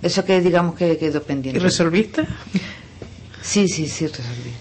[0.02, 1.60] eso que digamos que quedó ¿Y pendiente.
[1.60, 2.26] resolviste?
[3.42, 4.52] Sí, sí, sí, resolví.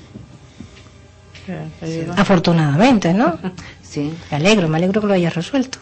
[2.16, 3.39] Afortunadamente, ¿no?
[3.82, 4.12] Sí.
[4.30, 5.78] Me alegro, me alegro que lo hayas resuelto.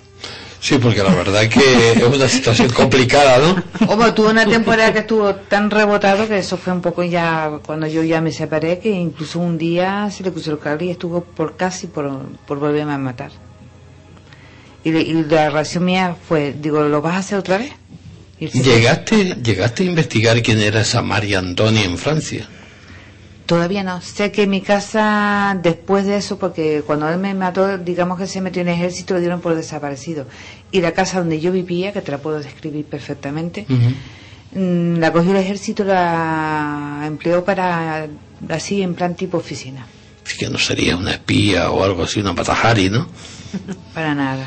[0.62, 3.64] Sí, porque la verdad que es una situación complicada, ¿no?
[3.84, 7.88] Como tuve una temporada que estuvo tan rebotado que eso fue un poco ya cuando
[7.88, 11.24] yo ya me separé que incluso un día se le puso el cable y estuvo
[11.24, 12.08] por casi por,
[12.46, 13.32] por volverme a matar.
[14.84, 17.72] Y, y la reacción mía fue, digo, ¿lo vas a hacer otra vez?
[18.38, 22.48] ¿Llegaste, llegaste a investigar quién era esa María Antonia en Francia.
[23.53, 24.00] Todavía no.
[24.00, 28.26] Sé que en mi casa, después de eso, porque cuando él me mató, digamos que
[28.26, 30.24] se metió en el ejército, lo dieron por desaparecido.
[30.70, 35.32] Y la casa donde yo vivía, que te la puedo describir perfectamente, mm, la cogió
[35.32, 38.07] el ejército, la empleó para,
[38.48, 39.86] así, en plan tipo oficina.
[40.24, 43.07] Es que no sería una espía o algo así, una patajari, ¿no?
[43.92, 44.46] Para nada.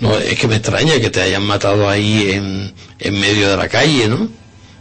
[0.00, 3.68] No, es que me extraña que te hayan matado ahí en, en medio de la
[3.68, 4.28] calle, ¿no?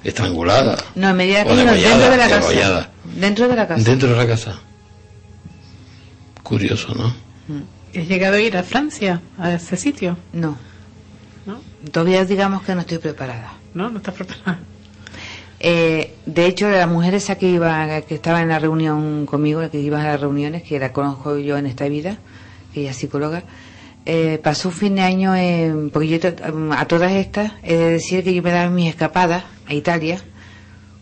[0.03, 0.77] Estrangulada.
[0.95, 2.87] No, en medida O que no, dentro de la casa.
[3.15, 3.83] Dentro de la casa.
[3.83, 4.59] Dentro de la casa.
[6.43, 7.13] Curioso, ¿no?
[7.93, 10.17] ¿Y ¿Has llegado a ir a Francia, a ese sitio?
[10.33, 10.57] No.
[11.45, 11.59] ¿No?
[11.91, 13.53] Todavía digamos que no estoy preparada.
[13.73, 13.89] ¿No?
[13.89, 14.59] ¿No estás preparada?
[15.59, 19.69] Eh, de hecho, la mujer esa que iba, que estaba en la reunión conmigo, la
[19.69, 22.17] que iba a las reuniones, que la conozco yo en esta vida,
[22.73, 23.43] que ella es psicóloga,
[24.05, 26.35] eh, pasó un fin de año, en, porque yo to-
[26.77, 30.21] a todas estas he de decir que yo me daba mis escapadas a Italia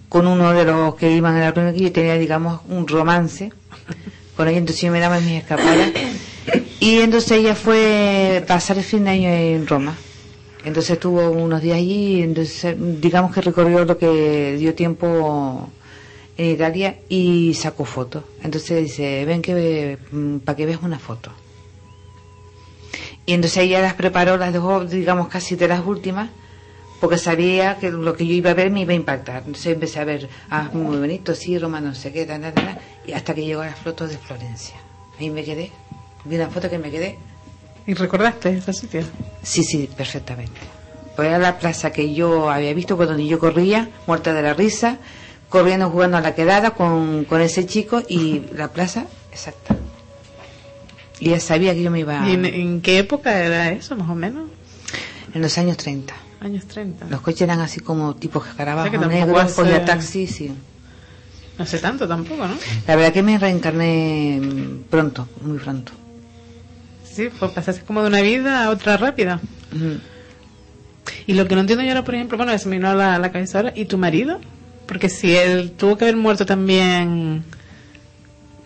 [0.09, 3.51] con uno de los que iban a la que yo tenía, digamos, un romance
[4.35, 5.91] con ella, entonces yo me daba mis escapadas.
[6.79, 9.95] Y entonces ella fue pasar el fin de año en Roma.
[10.63, 15.69] Entonces estuvo unos días allí, y entonces digamos que recorrió lo que dio tiempo
[16.37, 18.23] en Italia y sacó fotos.
[18.43, 19.97] Entonces dice, ven que
[20.43, 21.31] para que veas una foto.
[23.25, 26.29] Y entonces ella las preparó, las dejó, digamos, casi de las últimas,
[27.05, 29.43] porque sabía que lo que yo iba a ver me iba a impactar.
[29.45, 33.11] Entonces empecé a ver, ah, muy bonito, sí, Roma, no sé qué, tal, tal, y
[33.11, 34.75] hasta que llegó a las fotos de Florencia.
[35.19, 35.69] Ahí me quedé,
[36.23, 37.19] vi una foto que me quedé.
[37.85, 39.03] ¿Y recordaste ese sitio?
[39.43, 40.59] Sí, sí, perfectamente.
[41.15, 44.55] Pues era la plaza que yo había visto por donde yo corría, muerta de la
[44.55, 44.97] risa,
[45.47, 49.75] corriendo, jugando a la quedada con, con ese chico y la plaza exacta.
[51.19, 54.09] Y ella sabía que yo me iba ¿Y en, en qué época era eso, más
[54.09, 54.49] o menos?
[55.35, 56.24] en los años 30.
[56.45, 57.07] Años 30.
[57.09, 60.27] Los coches eran así como tipo O sea escarabajos que tampoco negros, hace- Honda taxi,
[60.27, 60.51] sí.
[61.57, 62.53] No sé tanto tampoco, ¿no?
[62.87, 65.91] La verdad que me reencarné mm, pronto, muy pronto.
[67.03, 69.39] Sí, pues pasaste como de una vida a otra rápida.
[69.75, 69.97] Ujú.
[71.25, 73.17] Y lo que no entiendo yo ahora, por ejemplo, bueno, se me vino a la,
[73.17, 74.39] la cabeza ahora, ¿y tu marido?
[74.85, 77.43] Porque si él tuvo que haber muerto también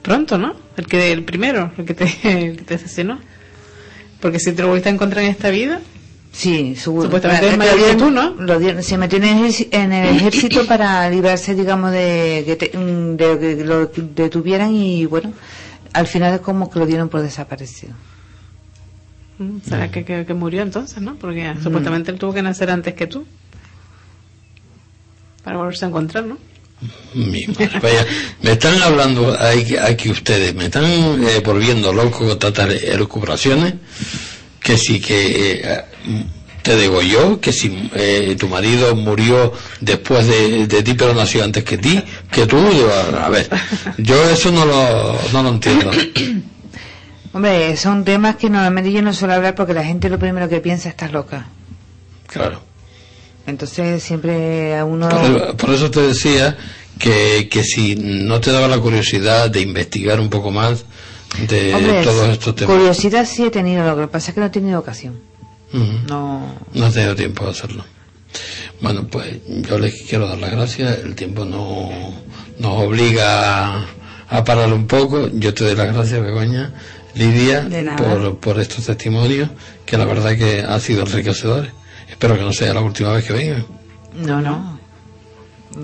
[0.02, 0.54] pronto, ¿no?
[0.76, 2.06] El que el primero, el que te,
[2.50, 3.20] el que te asesinó.
[4.20, 5.80] Porque si te lo volviste a encontrar en esta vida,
[6.32, 8.30] Sí, su- Supuestamente para- es mayor tú, ¿no?
[8.36, 12.78] lo dieron- se metió en el, en el ejército para librarse, digamos, de que, te-
[12.78, 15.34] mm, de que lo detuvieran y bueno,
[15.92, 17.94] al final es como que lo dieron por desaparecido.
[19.40, 21.16] mm, será que, que, que murió entonces, ¿no?
[21.16, 23.26] Porque supuestamente él tuvo que nacer antes que tú.
[25.44, 26.38] Para volverse a encontrar, ¿no?
[27.14, 28.06] Mi madre, vaya,
[28.42, 33.74] me están hablando aquí, aquí ustedes, me están eh, volviendo loco con tantas elucubraciones,
[34.62, 35.84] que si que eh,
[36.62, 41.64] te degolló, que si eh, tu marido murió después de, de ti pero nació antes
[41.64, 42.58] que ti, que tú,
[43.18, 43.50] a, ver,
[43.98, 45.92] yo eso no lo, no lo entiendo.
[47.34, 50.62] Hombre, son temas que normalmente yo no suelo hablar porque la gente lo primero que
[50.62, 51.48] piensa estás loca.
[52.28, 52.62] Claro.
[53.46, 55.10] Entonces siempre a uno...
[55.10, 56.58] Por, por eso te decía
[56.98, 60.86] que, que si no te daba la curiosidad de investigar un poco más
[61.48, 62.76] de Hombre, todos estos temas.
[62.76, 65.20] curiosidad sí he tenido, lo que pasa es que no he tenido ocasión.
[66.08, 66.56] No...
[66.74, 67.86] No he tenido tiempo de hacerlo.
[68.82, 71.00] Bueno, pues yo les quiero dar las gracias.
[71.00, 71.90] El tiempo no
[72.60, 73.86] nos obliga a,
[74.30, 75.30] a parar un poco.
[75.34, 76.74] Yo te doy las gracias, Begoña,
[77.16, 77.68] Lidia,
[77.98, 79.50] por, por estos testimonios
[79.86, 81.72] que la verdad que han sido enriquecedores.
[82.10, 83.66] Espero que no sea la última vez que vengan.
[84.16, 84.80] No, no.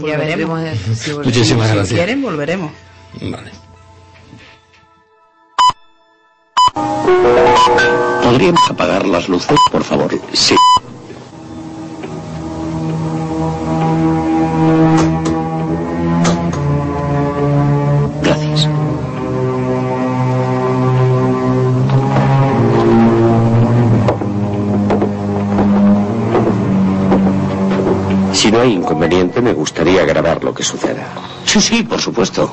[0.08, 1.12] Ya veremos eh, si.
[1.24, 1.98] Muchísimas Si gracias.
[1.98, 2.72] quieren, volveremos.
[3.22, 3.52] Vale.
[8.24, 10.12] ¿Podríamos apagar las luces, por favor?
[10.34, 10.56] Sí.
[18.22, 18.68] Gracias.
[28.34, 31.08] Si no hay inconveniente, me gustaría grabar lo que suceda.
[31.46, 32.52] Sí, sí, por supuesto.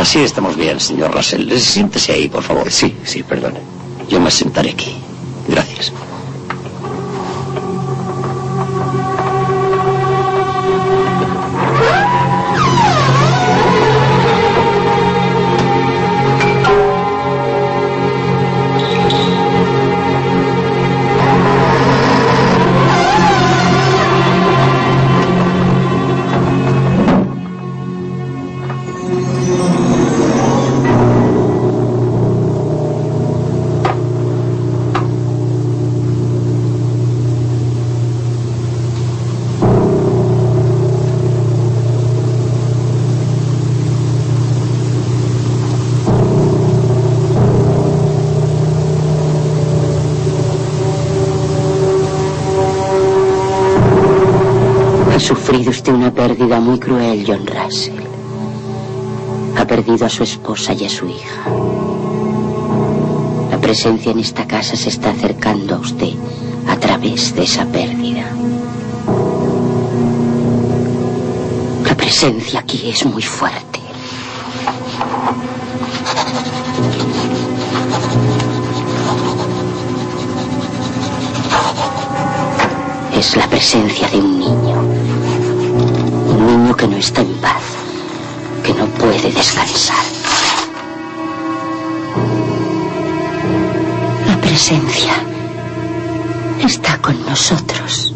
[0.00, 1.52] Así estamos bien, señor Russell.
[1.58, 2.72] Siéntese ahí, por favor.
[2.72, 3.60] Sí, sí, perdone.
[4.08, 4.96] Yo me sentaré aquí.
[56.46, 58.00] Muy cruel, John Russell.
[59.58, 61.42] Ha perdido a su esposa y a su hija.
[63.50, 66.14] La presencia en esta casa se está acercando a usted
[66.66, 68.24] a través de esa pérdida.
[71.84, 73.80] La presencia aquí es muy fuerte.
[83.14, 84.79] Es la presencia de un niño.
[87.00, 87.62] Está en paz,
[88.62, 90.04] que no puede descansar.
[94.50, 95.14] presencia
[96.62, 98.12] está con nosotros.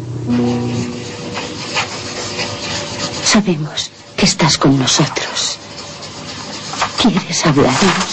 [3.23, 5.57] Sabemos que estás con nosotros.
[7.01, 8.05] ¿Quieres hablarnos?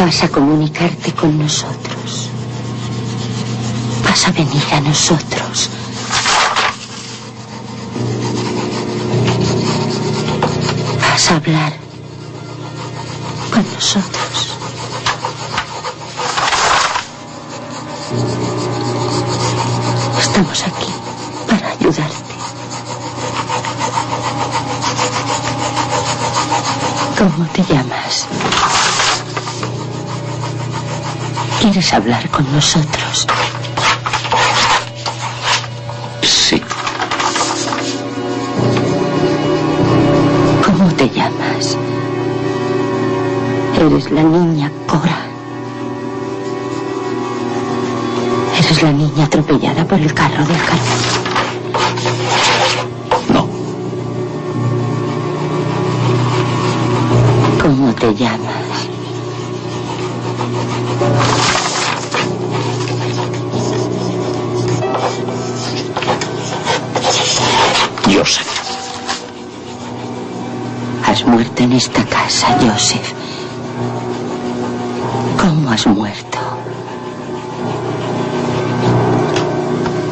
[0.00, 2.30] Vas a comunicarte con nosotros.
[4.04, 5.70] Vas a venir a nosotros.
[11.00, 11.72] Vas a hablar
[13.50, 14.58] con nosotros.
[20.20, 20.92] Estamos aquí
[21.48, 22.34] para ayudarte.
[27.18, 28.26] ¿Cómo te llamas?
[31.60, 33.26] ¿Quieres hablar con nosotros?
[43.86, 45.18] Eres la niña Cora.
[48.58, 50.80] Eres la niña atropellada por el carro del carro.
[53.28, 53.46] No.
[57.60, 58.64] ¿Cómo te llamas?
[68.06, 68.54] Joseph.
[71.06, 73.13] Has muerto en esta casa, Joseph.
[75.64, 76.38] ¿Cómo has muerto?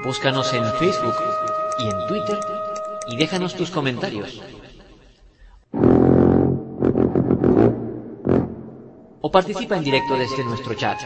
[0.06, 1.16] Búscanos en Facebook
[1.80, 2.40] y en Twitter
[3.08, 4.42] y déjanos tus comentarios.
[9.20, 11.02] O participa en directo desde nuestro chat.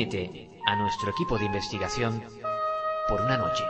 [0.00, 2.22] A nuestro equipo de investigación
[3.06, 3.64] por una noche.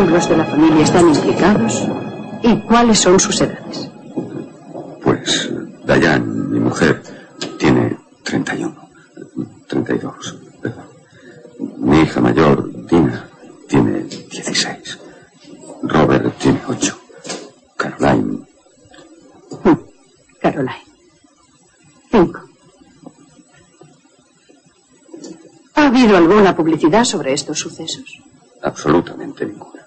[0.00, 1.86] Miembros de la familia están implicados?
[2.42, 3.90] ¿Y cuáles son sus edades?
[5.02, 5.52] Pues
[5.84, 7.02] Dayan, mi mujer,
[7.58, 8.88] tiene 31,
[9.68, 10.84] 32, perdón.
[11.76, 13.28] Mi hija mayor, Dina,
[13.68, 14.98] tiene 16.
[15.82, 16.98] Robert tiene 8.
[17.76, 18.46] Caroline,
[20.40, 20.84] Caroline.
[22.10, 22.40] Cinco.
[25.74, 28.22] ¿Ha habido alguna publicidad sobre estos sucesos?
[28.62, 29.79] absolutamente ninguna.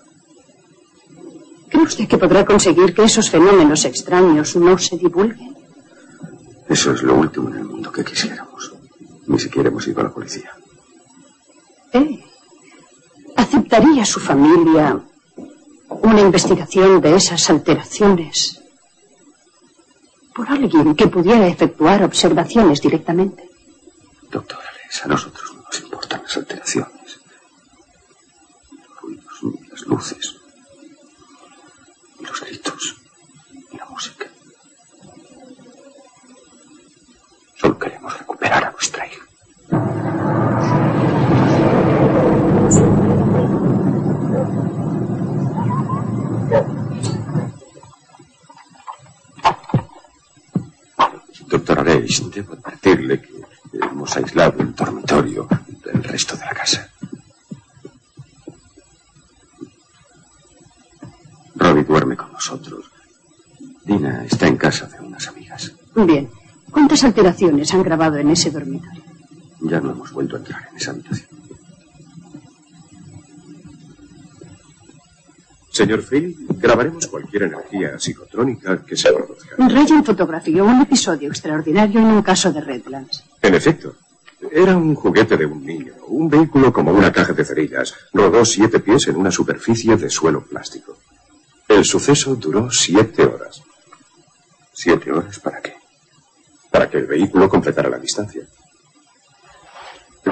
[1.83, 5.53] ¿Cree usted que podrá conseguir que esos fenómenos extraños no se divulguen?
[6.69, 8.71] Eso es lo último en el mundo que quisiéramos.
[9.27, 10.51] Ni siquiera hemos ido a la policía.
[11.91, 12.23] ¿Eh?
[13.35, 14.97] ¿Aceptaría su familia
[15.89, 18.61] una investigación de esas alteraciones
[20.33, 23.49] por alguien que pudiera efectuar observaciones directamente?
[24.31, 27.19] Doctor Alex, a nosotros no nos importan las alteraciones.
[28.71, 30.42] Los ruidos, las luces,
[32.23, 32.95] los gritos,
[33.71, 34.25] y la música.
[37.55, 39.23] Solo queremos recuperar a nuestra hija.
[51.47, 53.31] Doctor Areis, debo advertirle que
[53.73, 55.47] hemos aislado el dormitorio
[55.85, 56.92] del resto de la casa.
[61.63, 62.91] Robbie duerme con nosotros.
[63.85, 65.71] Dina está en casa de unas amigas.
[65.95, 66.29] Bien.
[66.69, 69.01] ¿Cuántas alteraciones han grabado en ese dormitorio?
[69.61, 71.29] Ya no hemos vuelto a entrar en esa habitación.
[75.71, 79.55] Señor Phil, grabaremos cualquier energía psicotrónica que se produzca.
[79.57, 83.23] Ryan fotografió un episodio extraordinario en un caso de Redlands.
[83.41, 83.95] En efecto,
[84.51, 87.95] era un juguete de un niño, un vehículo como una caja de cerillas.
[88.11, 90.97] Rodó siete pies en una superficie de suelo plástico.
[91.67, 93.61] El suceso duró siete horas.
[94.73, 95.75] ¿Siete horas para qué?
[96.71, 98.43] Para que el vehículo completara la distancia.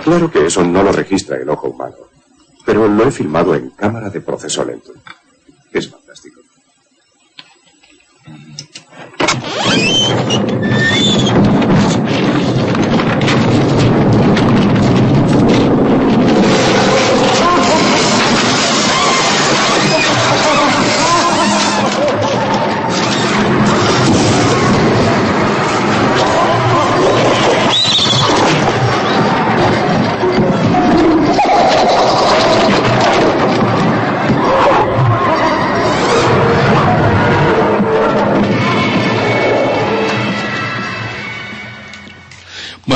[0.03, 1.97] Claro que eso no lo registra el ojo humano,
[2.65, 4.93] pero lo he filmado en cámara de proceso lento.
[5.71, 6.41] Es fantástico.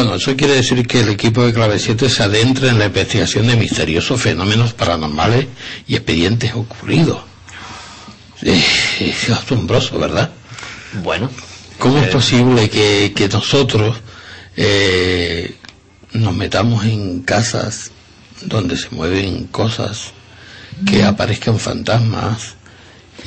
[0.06, 3.48] Bueno, eso quiere decir que el equipo de Clave 7 se adentra en la investigación
[3.48, 5.48] de misteriosos fenómenos paranormales
[5.88, 7.24] y expedientes ocurridos.
[8.40, 10.30] Es asombroso, ¿verdad?
[11.02, 11.32] Bueno.
[11.80, 13.98] ¿Cómo es eh, posible que, que nosotros
[14.56, 15.56] eh,
[16.14, 17.90] nos metamos en casas
[18.44, 20.12] donde se mueven cosas,
[20.86, 22.54] que aparezcan fantasmas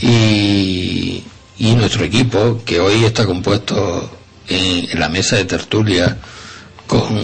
[0.01, 1.25] y,
[1.59, 6.17] y nuestro equipo, que hoy está compuesto en, en la mesa de tertulia
[6.89, 7.21] con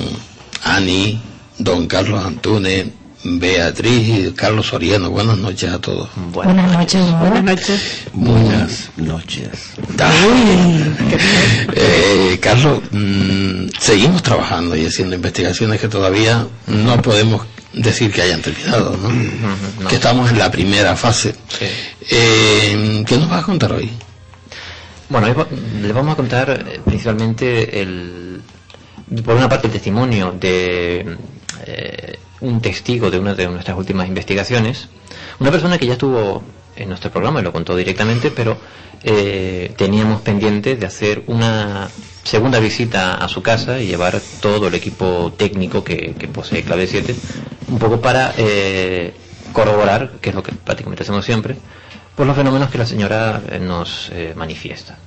[0.63, 1.21] Ani,
[1.59, 2.87] don Carlos Antunes,
[3.25, 5.11] Beatriz y Carlos Soriano.
[5.11, 6.09] Buenas noches a todos.
[6.33, 7.01] Buenas noches.
[7.19, 7.81] Buenas noches.
[8.13, 9.49] Buenas noches.
[11.75, 17.43] Eh, Carlos, mm, seguimos trabajando y haciendo investigaciones que todavía no podemos
[17.73, 19.89] decir que hayan terminado, ¿no?
[19.89, 21.35] Que estamos en la primera fase.
[22.11, 23.91] Eh, ¿Qué nos vas a contar hoy?
[25.09, 25.47] Bueno, hoy va-
[25.83, 28.34] le vamos a contar eh, principalmente el,
[29.25, 31.17] por una parte el testimonio de
[31.67, 34.89] eh, un testigo de una de nuestras últimas investigaciones,
[35.41, 36.43] una persona que ya estuvo
[36.77, 38.57] en nuestro programa y lo contó directamente, pero
[39.03, 41.89] eh, teníamos pendiente de hacer una
[42.23, 47.15] segunda visita a su casa y llevar todo el equipo técnico que, posee Clave 7,
[47.69, 49.15] un poco para eh,
[49.53, 51.57] corroborar, que es lo que prácticamente hacemos siempre,
[52.17, 54.99] por los fenómenos que la señora eh, nos manifiesta.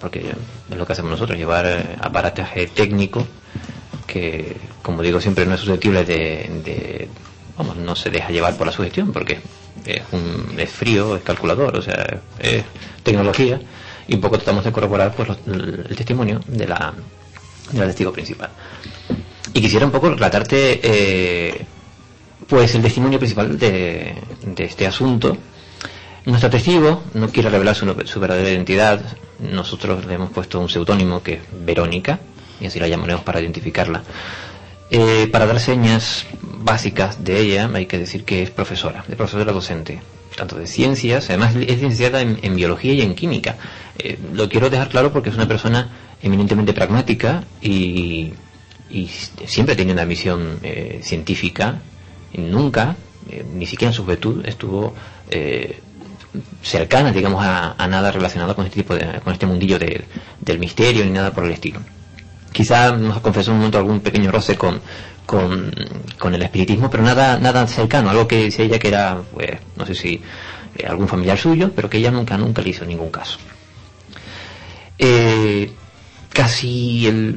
[0.00, 0.34] Porque
[0.70, 3.26] es lo que hacemos nosotros, llevar eh, aparataje técnico
[4.06, 7.08] que, como digo, siempre no es susceptible de,
[7.56, 9.38] vamos, no se deja llevar por la sugestión, porque
[9.84, 12.64] es, un, es frío, es calculador, o sea, es
[13.02, 13.60] tecnología,
[14.08, 16.94] y un poco tratamos de corroborar pues, el testimonio de la,
[17.70, 18.50] de la testigo principal.
[19.52, 21.66] Y quisiera un poco relatarte eh,
[22.48, 24.14] pues el testimonio principal de
[24.56, 25.36] este asunto.
[26.28, 29.00] Nuestro testigo no quiere revelar su, verdadera identidad.
[29.38, 32.20] Nosotros le hemos puesto un seudónimo que es Verónica,
[32.60, 34.02] y así la llamaremos para identificarla.
[34.90, 39.50] Eh, para dar señas básicas de ella, hay que decir que es profesora, de profesora
[39.52, 40.02] docente.
[40.36, 43.56] tanto de ciencias, además es licenciada en, biología y en química.
[43.98, 45.88] Eh, lo quiero dejar claro porque es una persona
[46.20, 48.34] eminentemente pragmática y,
[49.46, 51.80] siempre tiene una misión eh, científica.
[52.34, 52.96] Nunca,
[53.54, 54.92] ni siquiera en su juventud, estuvo
[56.34, 60.04] eh, cercana, digamos, a, nada relacionado con este tipo de, con este mundillo de-
[60.40, 61.80] del misterio ni nada por el estilo.
[62.52, 64.80] Quizá nos confesó un momento algún pequeño roce con,
[65.26, 65.70] con,
[66.18, 69.84] con el espiritismo, pero nada, nada cercano, algo que decía ella que era, pues, no
[69.86, 70.22] sé si
[70.76, 73.38] eh, algún familiar suyo, pero que ella nunca, nunca le hizo ningún caso.
[74.98, 75.70] Eh,
[76.32, 77.36] casi el,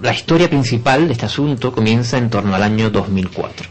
[0.00, 3.68] la historia principal de este asunto comienza en torno al año 2004.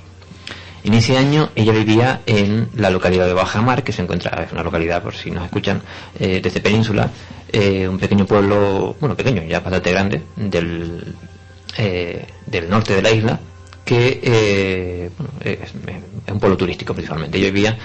[0.86, 4.62] En ese año ella vivía en la localidad de Bajamar, que se encuentra, es una
[4.62, 5.82] localidad, por si nos escuchan,
[6.20, 7.10] eh, desde Península,
[7.52, 11.16] eh, un pequeño pueblo, bueno, pequeño, ya bastante grande, del,
[11.80, 13.40] eh, del norte de la isla,
[13.84, 15.10] que eh,
[15.44, 15.74] es
[16.32, 17.40] un pueblo turístico principalmente.
[17.40, 17.78] Ella vivía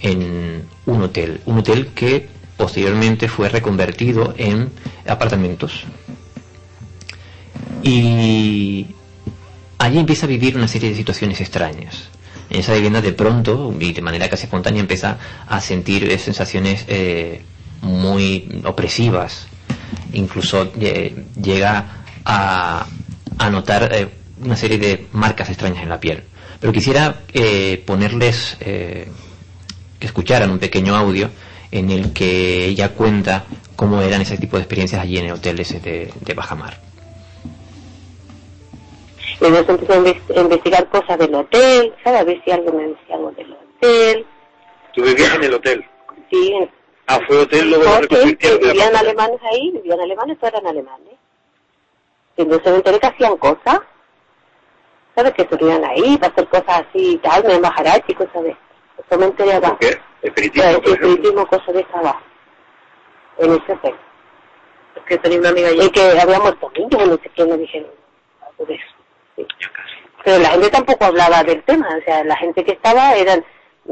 [0.00, 2.26] en un hotel, un hotel que
[2.56, 4.68] posteriormente fue reconvertido en
[5.06, 5.84] apartamentos.
[7.84, 8.84] Y
[9.78, 12.17] allí empieza a vivir una serie de situaciones extrañas.
[12.50, 16.84] En esa vivienda de pronto, y de manera casi espontánea, empieza a sentir eh, sensaciones
[16.88, 17.42] eh,
[17.82, 19.46] muy opresivas.
[20.12, 22.86] Incluso eh, llega a,
[23.50, 24.10] notar
[24.42, 26.24] una serie de marcas extrañas en la piel.
[26.60, 27.20] Pero quisiera
[27.86, 29.06] ponerles que
[30.00, 31.30] escucharan un pequeño audio
[31.70, 33.44] en el que ella cuenta
[33.76, 36.87] cómo eran ese tipo de experiencias allí en el hotel ese de, de Bajamar.
[39.40, 42.20] Y entonces empecé a inves- a investigar cosas del hotel, ¿sabes?
[42.20, 44.26] A ver si algo me decía algo del hotel.
[44.92, 45.86] ¿Tú vivías en el hotel?
[46.30, 46.70] Sí, en
[47.10, 51.14] Ah, fue hotel, luego lo hotel, que vivían alemanes ahí, vivían alemanes, todos eran alemanes.
[52.36, 53.80] Y entonces me enteré que hacían cosas,
[55.16, 55.32] ¿sabes?
[55.32, 59.18] Que estuvieran ahí para hacer cosas así y tal, me embajarachi y cosas de eso.
[59.18, 59.78] me enteré abajo.
[59.80, 59.98] ¿Qué?
[60.20, 61.06] Espiritismo, por sí, ejemplo.
[61.08, 62.20] espiritismo, cosas de esa abajo.
[63.38, 63.94] En ese hotel.
[64.96, 65.80] Es que tenía una amiga allí.
[65.86, 67.90] Y que había muerto niños, no sé qué, me dijeron
[68.46, 68.84] algo de eso.
[69.38, 69.46] Sí.
[70.24, 73.44] Pero la gente tampoco hablaba del tema, o sea, la gente que estaba eran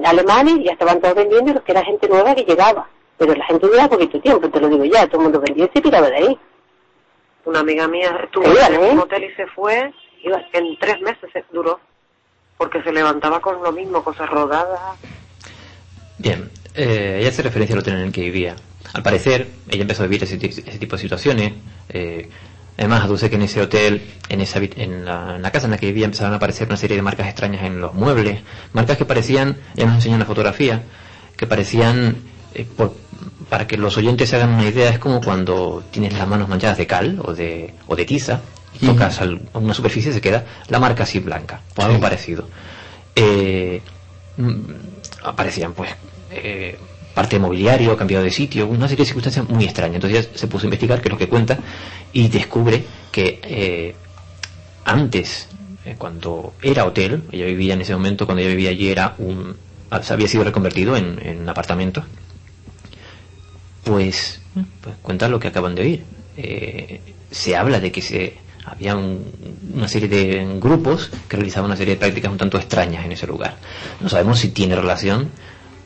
[0.05, 2.89] alemanes, ya estaban todos vendiendo, y los que era gente nueva que llegaba.
[3.19, 5.71] Pero la gente duraba poquito tiempo, te lo digo ya, todo el mundo vendía y
[5.73, 6.39] se tiraba de ahí.
[7.47, 8.91] Una amiga mía estuvo en ¿eh?
[8.93, 9.93] un hotel y se fue,
[10.23, 11.81] iba, en tres meses se- duró,
[12.59, 14.99] porque se levantaba con lo mismo, cosas rodadas.
[16.19, 18.57] Bien, eh, ella hace referencia al hotel en el que vivía.
[18.95, 21.53] Al parecer, ella empezó a vivir ese, ti- ese tipo de situaciones.
[21.89, 22.29] eh,
[22.79, 25.79] además, aduce que en ese hotel, en, esa, en, la, en la casa en la
[25.79, 28.41] que vivía, empezaron a aparecer una serie de marcas extrañas en los muebles.
[28.73, 30.83] Marcas que parecían, ella nos enseñó una fotografía,
[31.37, 32.17] que parecían,
[32.55, 32.97] eh, por-
[33.49, 36.79] para que los oyentes se hagan una idea, es como cuando tienes las manos manchadas
[36.79, 38.41] de cal o de, o de tiza,
[38.79, 41.97] y tocas al- a una superficie y se queda la marca así blanca, o algo
[41.97, 42.01] Sí.
[42.03, 42.49] parecido.
[43.15, 43.81] Eh,
[44.37, 44.61] mm,
[45.25, 45.91] aparecían pues
[46.31, 46.79] eh,
[47.17, 49.95] parte de mobiliario, cambiado de sitio, una serie de circunstancias muy extrañas.
[49.97, 51.59] Entonces se puso a investigar qué es lo que cuenta
[52.13, 53.95] y descubre que eh,
[54.85, 55.49] antes,
[55.87, 59.57] eh, cuando era hotel, ella vivía en ese momento, cuando ella vivía allí era un,
[59.91, 62.05] había sido reconvertido en, apartamento,
[63.83, 64.41] pues,
[64.83, 66.05] pues cuenta lo que acaban de oír.
[66.37, 68.37] Eh, se habla de que se
[68.67, 69.25] había un-
[69.75, 73.27] una serie de grupos que realizaban una serie de prácticas un tanto extrañas en ese
[73.27, 73.57] lugar.
[74.01, 75.31] No sabemos si tiene relación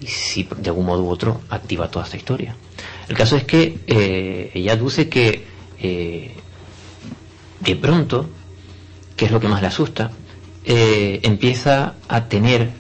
[0.00, 2.56] y si de algún modo u otro activa toda esta historia.
[3.08, 5.44] El caso es que eh, ella aduce que
[5.78, 6.34] eh,
[7.60, 8.28] de pronto,
[9.16, 10.10] que es lo que más le asusta,
[10.64, 12.70] eh, empieza a tener,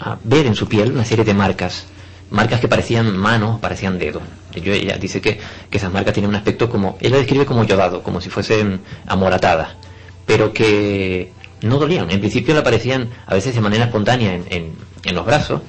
[0.00, 1.86] a ver en su piel una serie de marcas,
[2.30, 4.22] marcas que parecían manos, parecían dedos.
[4.54, 5.38] Ella dice que,
[5.70, 8.80] que esas marcas tienen un aspecto como, ella lo describe como yodado, como si fuesen
[9.06, 9.76] amoratadas,
[10.24, 12.10] pero que no dolían.
[12.10, 15.60] En principio le aparecían a veces de manera espontánea en, en los brazos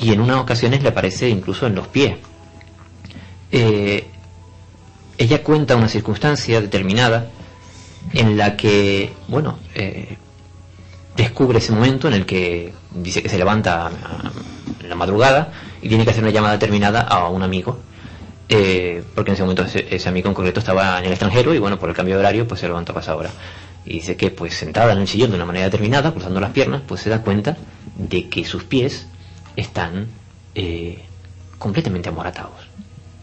[0.00, 2.16] y en unas ocasiones le aparece incluso en los pies.
[3.50, 4.06] Eh,
[5.18, 7.30] ella cuenta una circunstancia determinada
[8.12, 10.18] en la que, bueno, eh,
[11.16, 13.90] descubre ese momento en el que dice que se levanta
[14.82, 17.78] en la madrugada y tiene que hacer una llamada determinada a un amigo,
[18.48, 21.58] eh, porque en ese momento ese, ese amigo en concreto estaba en el extranjero y
[21.58, 23.30] bueno, por el cambio de horario pues se levantó a pasar hora.
[23.86, 26.82] Y dice que pues sentada en el sillón de una manera determinada, cruzando las piernas,
[26.86, 27.56] pues se da cuenta
[27.96, 29.06] de que sus pies
[29.56, 30.08] están
[30.54, 31.04] eh,
[31.58, 32.68] completamente amoratados.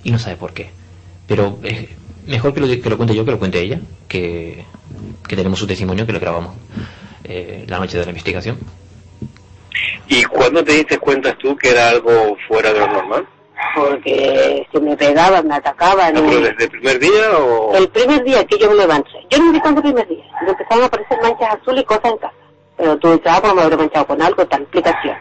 [0.04, 0.72] Y no sabe por qué.
[1.28, 1.88] Pero es
[2.28, 4.66] mejor que lo, que lo cuente yo que lo cuente ella, que,
[5.28, 6.56] que tenemos su testimonio, que lo grabamos
[7.24, 8.58] eh, la noche de la investigación.
[10.08, 13.26] ¿Y cuándo te diste cuenta tú que era algo fuera de lo normal?
[13.76, 16.14] Porque se me pegaban, me atacaban.
[16.14, 17.76] ¿No, y- pero desde el primer día o...?
[17.76, 20.26] El primer día que yo me levanté, yo no me di cuenta el primer día,
[20.44, 22.34] me empezaron a aparecer manchas azules y cosas en casa.
[22.78, 25.16] Pero tú ah, pues me habré manchado con algo, tal explicación.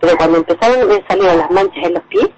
[0.00, 2.28] Pero cuando empezaron a salir las manchas en los pies,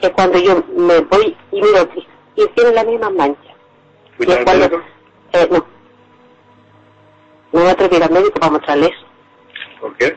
[0.00, 1.88] que cuando yo me voy y miro
[2.36, 3.54] y tiene la misma mancha.
[4.12, 4.82] Y ¿Fuiste al cuando, médico?
[5.32, 5.66] eh, no.
[7.52, 9.06] No me atreví al médico para mostrarle eso.
[9.80, 10.16] ¿Por qué?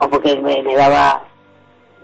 [0.00, 1.24] O porque me, me daba,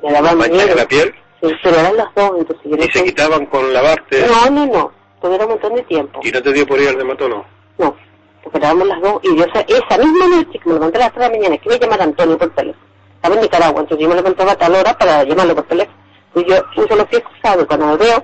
[0.02, 1.14] me daba ¿Manchas en la piel?
[1.42, 4.26] Sí, pero eran los dos, entonces yo no ¿Y se quitaban con lavarte?
[4.26, 4.92] No, no, no.
[5.20, 6.20] Tuviera un montón de tiempo.
[6.22, 7.44] ¿Y no te dio por ir al dermatólogo?
[7.78, 7.94] No,
[8.42, 9.20] porque éramos las dos.
[9.22, 11.68] Y yo esa, misma noche que me levanté a las 3 de la mañana, que
[11.68, 12.83] iba a llamar a Antonio por teléfono.
[13.24, 15.96] Estaba en Nicaragua, entonces yo me levantaba a tal hora para llamarlo por teléfono.
[16.34, 16.62] Y yo
[16.94, 18.22] los pies cruzados y cuando lo veo,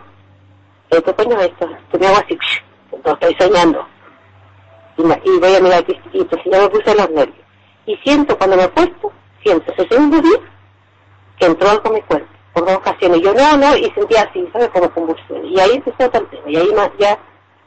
[0.90, 1.70] ¿qué coño es esto?
[1.90, 2.38] Que me hago así,
[3.02, 3.86] no estoy soñando.
[4.98, 7.46] Y, voy a mirar aquí, y entonces ya me puse los nervios.
[7.86, 9.10] Y siento, cuando me acuesto,
[9.42, 10.38] siento ese segundo día
[11.38, 13.22] que entró algo en mi cuerpo, por dos ocasiones.
[13.22, 14.68] Yo no, no, y sentía así, ¿sabes?
[14.68, 15.50] Como convulsiones.
[15.50, 17.18] Y ahí empezó otro tema, y ahí más, ya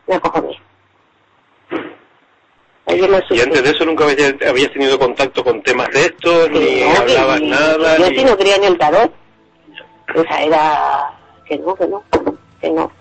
[0.05, 0.61] me acojoné.
[2.85, 6.49] ¿Y antes de eso nunca habías, habías tenido contacto con temas de estos?
[6.51, 7.97] ni No, hablabas nada?
[7.97, 9.11] Yo ni- sí no creía en el tarot.
[10.15, 11.13] O sea, era
[11.47, 12.03] que no, que no,
[12.61, 12.91] que no.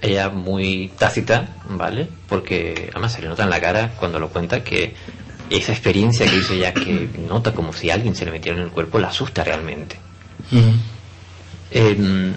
[0.00, 2.08] Ella muy tácita, ¿vale?
[2.28, 4.94] Porque además se le nota en la cara cuando lo cuenta que
[5.50, 8.70] esa experiencia que dice ella que nota como si alguien se le metiera en el
[8.70, 9.96] cuerpo la asusta realmente.
[11.70, 12.32] Em,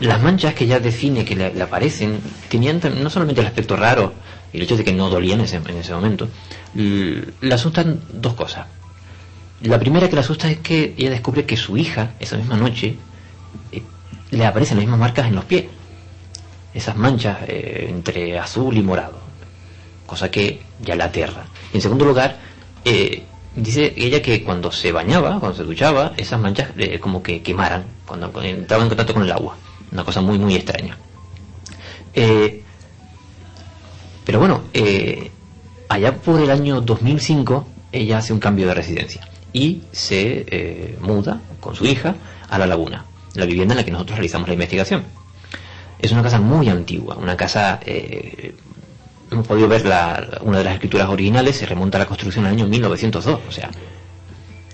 [0.00, 4.12] las manchas que ella define que le, le aparecen tenían no solamente el aspecto raro
[4.52, 6.28] y el hecho de que no dolían en ese, en ese momento,
[6.74, 8.66] le asustan dos cosas.
[9.62, 12.96] La primera que le asusta es que ella descubre que su hija, esa misma noche,
[13.70, 13.82] eh,
[14.30, 15.66] le aparecen las mismas marcas en los pies.
[16.74, 19.20] Esas manchas eh, entre azul y morado.
[20.04, 21.44] Cosa que ya la aterra.
[21.72, 22.38] Y en segundo lugar,
[22.84, 23.22] eh,
[23.54, 26.70] dice ella que cuando se bañaba, cuando se duchaba, esas manchas
[27.00, 29.56] como que quemaran cuando entraba en contacto con el agua.
[29.92, 30.98] Una cosa muy, muy extraña.
[34.24, 35.30] Pero bueno, eh,
[35.88, 41.40] allá por el año 2005, ella hace un cambio de residencia y se eh, muda
[41.60, 42.14] con su hija
[42.48, 43.04] a la laguna,
[43.34, 45.04] la vivienda en la que nosotros realizamos la investigación.
[45.98, 48.54] Es una casa muy antigua, una casa, eh,
[49.30, 52.54] hemos podido ver la- una de las escrituras originales, se remonta a la construcción del
[52.54, 53.70] año 1902, o sea,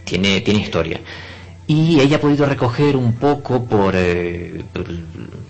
[0.04, 1.00] tiene, tiene historia.
[1.68, 4.86] Y ella ha podido recoger un poco por, eh, por,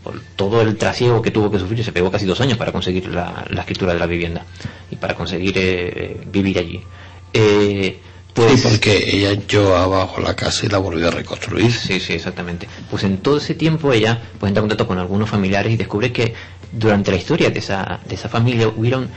[0.02, 3.06] por todo el trasiego que tuvo que sufrir, se pegó casi dos años para conseguir
[3.06, 4.44] la, la escritura de la vivienda
[4.90, 6.82] y para conseguir eh, vivir allí.
[7.32, 8.00] Eh,
[8.34, 11.70] pues, Sí, porque ella echó abajo la casa y la volvió a reconstruir.
[11.72, 12.68] Sí, sí, exactamente.
[12.90, 16.12] Pues en todo ese tiempo ella pues entra en contacto con algunos familiares y descubre
[16.12, 16.34] que
[16.72, 19.08] durante la historia de esa, de esa familia hubieron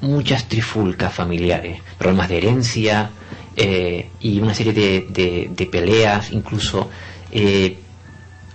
[0.00, 3.10] muchas trifulcas familiares, problemas de herencia
[3.56, 5.06] eh, y una serie de,
[5.50, 6.90] de- peleas, incluso
[7.30, 7.78] eh,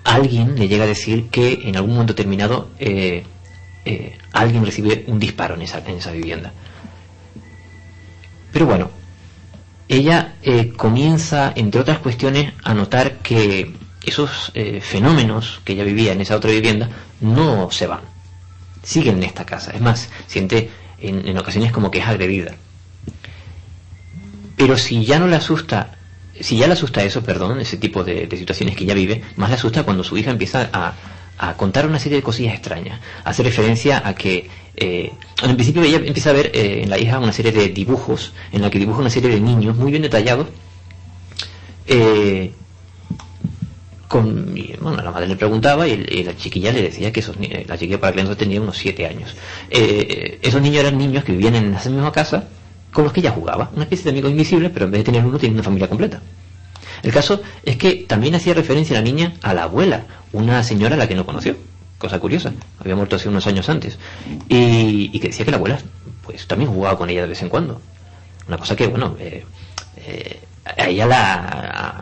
[0.04, 3.24] alguien le llega a decir que en algún momento determinado eh,
[4.34, 6.54] alguien recibe un disparo en esa, en esa vivienda.
[8.52, 8.92] Pero bueno,
[9.88, 10.36] ella
[10.78, 13.74] comienza, entre otras cuestiones, a notar que
[14.06, 14.52] esos
[14.82, 16.90] fenómenos que ella vivía en esa otra vivienda
[17.22, 18.02] no se van,
[18.84, 19.72] siguen en esta casa.
[19.72, 20.70] Es más, siente
[21.00, 22.54] en, en ocasiones como que es agredida.
[24.60, 25.92] Pero si ya no le asusta,
[26.38, 29.56] si ya le asusta eso, perdón, ese tipo de, situaciones que ella vive, más le
[29.56, 33.00] asusta cuando su hija empieza a, contar una serie de cosillas extrañas.
[33.24, 35.14] Hace referencia a que, eh,
[35.44, 38.62] en principio ella empieza a ver eh, en la hija una serie de dibujos, en
[38.62, 40.48] la que dibuja una serie de niños muy bien detallados,
[41.88, 42.52] eh,
[44.10, 47.78] con, bueno, la madre le preguntaba y, la chiquilla le decía que esos ni- la
[47.78, 49.38] chiquilla para que no tenía unos siete años.
[49.70, 52.50] Eh, esos niños eran niños que vivían en esa misma casa
[52.92, 55.26] con los que ella jugaba, una especie de amigos invisibles, pero en vez de tener
[55.26, 56.22] uno, tiene una familia completa.
[57.04, 60.98] El caso es que también hacía referencia la niña a la abuela, una señora a
[60.98, 61.56] la que no conoció,
[61.98, 63.98] cosa curiosa, había muerto hace unos años antes,
[64.48, 65.80] y, que decía que la abuela
[66.24, 67.82] pues también jugaba con ella de vez en cuando.
[68.48, 69.46] Una cosa que, bueno, eh,
[69.98, 71.36] eh, a ella la,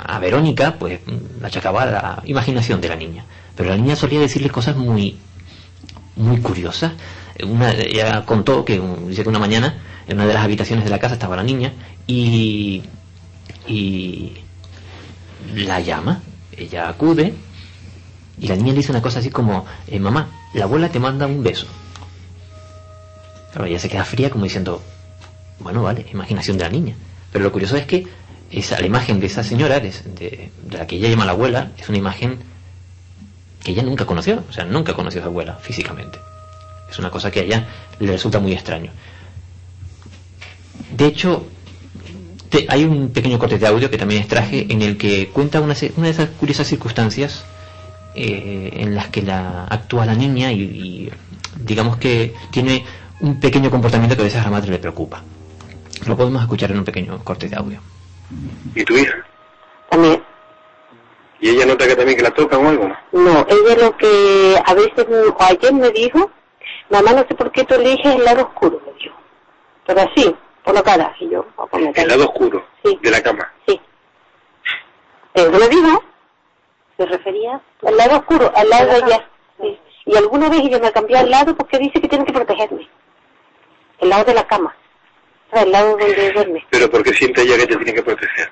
[0.05, 0.99] a, Verónica pues
[1.39, 5.17] la achacaba la imaginación de la niña, pero la niña solía decirle cosas muy
[6.15, 6.93] muy curiosas.
[7.43, 9.75] Una, ella contó que dice que una mañana
[10.07, 11.73] en una de las habitaciones de la casa estaba la niña
[12.07, 12.81] y,
[13.67, 14.33] y
[15.55, 16.21] la llama,
[16.57, 17.33] ella acude
[18.39, 21.25] y la niña le dice una cosa así como, eh, mamá, la abuela te manda
[21.27, 21.67] un beso.
[23.51, 24.81] Claro, ella se queda fría como diciendo,
[25.59, 26.95] bueno, vale, imaginación de la niña.
[27.31, 28.05] Pero lo curioso es que
[28.51, 31.71] esa, la imagen de esa señora, de, de- de la que ella llama la abuela,
[31.77, 32.37] es una imagen
[33.63, 36.19] que ella nunca conoció, o sea, nunca conoció a su abuela físicamente.
[36.89, 37.67] Es una cosa que a ella
[37.99, 38.91] le resulta muy extraño.
[40.91, 41.45] De hecho,
[42.49, 45.75] te- hay un pequeño corte de audio que también extraje en el que cuenta una,
[45.75, 47.45] se- una de esas curiosas circunstancias
[48.15, 51.11] eh, en las que la actúa la niña y, y
[51.57, 52.85] digamos que tiene
[53.19, 55.23] un pequeño comportamiento que a veces a la madre le preocupa.
[56.05, 57.79] Lo podemos escuchar en un pequeño corte de audio.
[58.75, 59.15] ¿Y tu hija?
[59.89, 60.21] También.
[61.39, 62.87] ¿Y ella nota que también que la tocan o algo?
[62.87, 62.95] no?
[63.11, 66.31] No, ella lo que a veces, o ayer me dijo,
[66.89, 69.15] mamá no sé por qué tú eliges el lado oscuro, me dijo.
[69.85, 70.35] Pero así,
[70.83, 73.51] cara, y yo, "Ah, por la El lado oscuro de la cama.
[75.33, 76.03] Eso me dijo,
[76.97, 79.29] se refería al lado oscuro, al lado de ella.
[79.61, 79.79] Sí.
[80.05, 82.87] Y alguna vez ella me cambió al lado porque dice que tiene que protegerme.
[83.99, 84.75] El lado de la cama.
[85.51, 86.65] El lado donde duerme.
[86.69, 88.49] Pero porque siente ella que te tiene que proteger.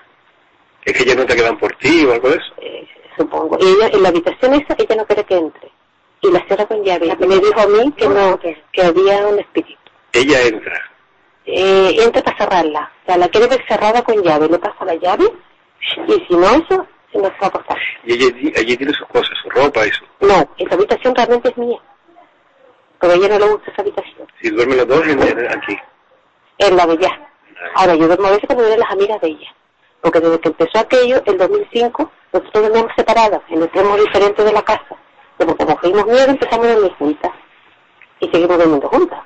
[0.84, 2.54] Es que ella nota que van por ti o algo de eso.
[3.18, 3.58] supongo.
[3.60, 5.72] Y ella, en la habitación esa, ella no quiere que entre.
[6.22, 7.08] Y la cierra con llave.
[7.20, 9.80] Y me dijo a mí que no, que había un espíritu.
[10.14, 10.95] Ella entra.
[11.46, 12.92] Eh, entra para cerrarla.
[13.04, 14.48] O sea, la quiere ver cerrada con llave.
[14.50, 15.26] Le pasa la llave
[16.08, 17.78] y si no eso, se nos va a acostar.
[18.06, 20.04] Y ella, ella tiene sus cosas, su ropa y su...
[20.22, 21.80] No, esa habitación realmente es mía.
[23.00, 24.28] Pero ella no le gusta esa habitación.
[24.42, 25.78] Si duermen los dos en- en- aquí.
[26.58, 27.30] Es la de ella.
[27.76, 29.56] Ahora, yo duermo a veces cuando vienen las amigas de ella.
[30.02, 34.62] Porque desde que empezó aquello, el 2005, nosotros dormíamos separadas, en extremos diferentes de la
[34.62, 34.96] casa.
[35.38, 37.32] Pero como fuimos miedo, empezamos a dormir juntas.
[38.20, 39.20] Y seguimos durmiendo juntas.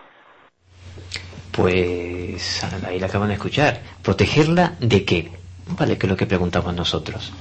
[1.61, 3.81] Pues ahí la acaban de escuchar.
[4.01, 5.31] ¿Protegerla de qué?
[5.77, 7.31] Vale, que es lo que preguntamos nosotros.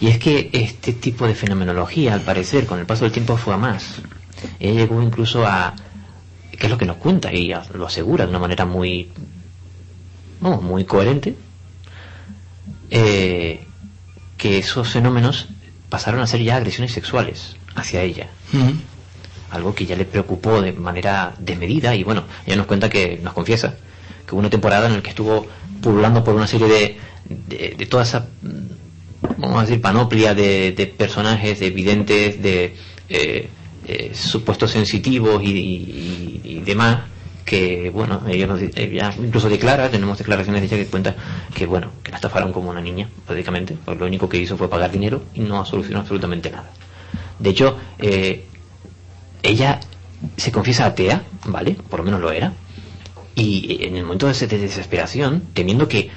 [0.00, 3.52] Y es que este tipo de fenomenología, al parecer, con el paso del tiempo fue
[3.54, 3.96] a más.
[4.58, 5.74] Ella llegó incluso a...
[6.50, 9.10] que es lo que nos cuenta y lo asegura de una manera muy...
[10.40, 11.34] muy coherente.
[12.90, 13.66] eh,
[14.38, 15.48] que esos fenómenos
[15.90, 18.28] pasaron a ser ya agresiones sexuales hacia ella
[19.50, 23.32] algo que ya le preocupó de manera desmedida y bueno, ella nos cuenta que, nos
[23.32, 23.76] confiesa,
[24.26, 25.46] que hubo una temporada en la que estuvo
[25.80, 31.60] pululando por una serie de, de, toda esa, mm, vamos a decir, panoplia de, personajes,
[31.60, 32.74] de videntes, de
[33.08, 33.48] eh,
[33.86, 37.00] eh, supuestos sensitivos y, demás,
[37.44, 41.16] que bueno, ella, nos incluso declara, tenemos declaraciones de ella que cuenta
[41.54, 44.68] que bueno, que la estafaron como una niña, prácticamente, pues lo único que hizo fue
[44.68, 46.70] pagar dinero y no solucionó absolutamente nada.
[47.38, 48.44] De hecho, eh,
[49.42, 49.80] ella
[50.36, 51.76] se confiesa atea, ¿vale?
[51.88, 52.52] Por lo menos lo era.
[53.34, 56.10] Y en el momento de ese- de desesperación, temiendo que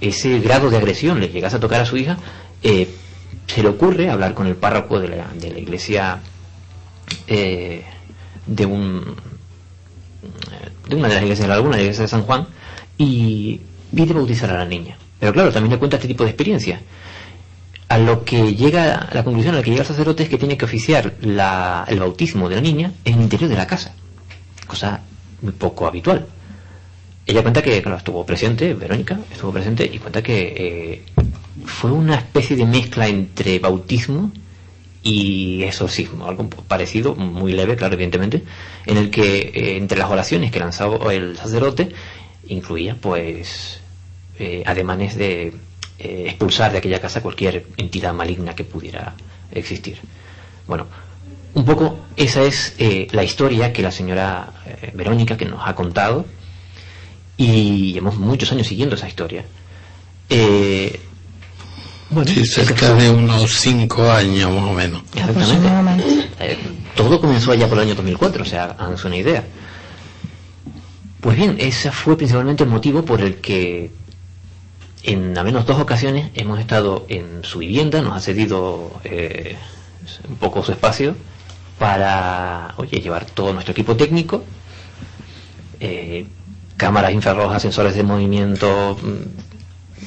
[0.00, 2.18] ese grado de agresión le llegase a tocar a su hija,
[2.62, 2.88] eh,
[3.46, 6.20] se le ocurre hablar con el párroco de la, de la iglesia
[7.28, 7.84] eh,
[8.46, 9.16] de un
[10.88, 12.46] de una de las iglesias de la laguna, la iglesia de San Juan,
[12.98, 13.60] y
[13.94, 14.96] pide bautizar a la niña.
[15.18, 16.80] Pero claro, también le cuenta este tipo de experiencias.
[17.96, 20.58] A lo que llega, la conclusión a la que llega el sacerdote es que tiene
[20.58, 23.94] que oficiar el bautismo de la niña en el interior de la casa,
[24.66, 25.00] cosa
[25.40, 26.26] muy poco habitual.
[27.24, 31.02] Ella cuenta que, claro, estuvo presente, Verónica estuvo presente, y cuenta que eh,
[31.64, 34.30] fue una especie de mezcla entre bautismo
[35.02, 38.42] y exorcismo, algo parecido, muy leve, claro, evidentemente,
[38.84, 41.88] en el que eh, entre las oraciones que lanzaba el sacerdote
[42.46, 43.80] incluía, pues,
[44.38, 45.54] eh, ademanes de
[45.98, 49.14] eh, expulsar de aquella casa cualquier entidad maligna que pudiera
[49.50, 49.98] existir.
[50.66, 50.86] Bueno,
[51.54, 55.74] un poco esa es eh, la historia que la señora eh, Verónica que nos ha
[55.74, 56.26] contado
[57.36, 59.44] y llevamos muchos años siguiendo esa historia.
[60.28, 61.00] Eh,
[62.10, 65.02] bueno, Sí, cerca de unos cinco años más o menos.
[65.14, 66.28] Exactamente.
[66.40, 66.56] Eh,
[66.94, 69.44] todo comenzó allá por el año 2004, o sea, háganse una idea.
[71.20, 73.90] Pues bien, ese fue principalmente el motivo por el que
[75.06, 79.56] en al menos dos ocasiones hemos estado en su vivienda, nos ha cedido eh,
[80.28, 81.16] un poco su espacio
[81.78, 84.44] para, oye, llevar todo nuestro equipo técnico,
[85.80, 86.26] eh,
[86.76, 89.46] cámaras infrarrojas, sensores de movimiento, mm,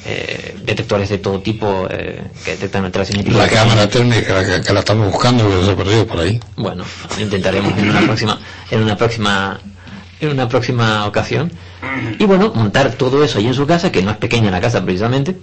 [0.04, 4.80] eh, detectores de todo tipo eh, que detectan alteraciones La cámara técnica que, que la
[4.80, 6.40] estamos buscando, que se ha perdido por ahí.
[6.56, 6.84] bueno,
[7.18, 8.38] intentaremos en una próxima,
[8.70, 9.60] en una próxima,
[10.20, 11.50] en una próxima ocasión.
[12.18, 14.82] Y bueno, montar todo eso ahí en su casa, que no es pequeña la casa
[14.84, 15.36] precisamente,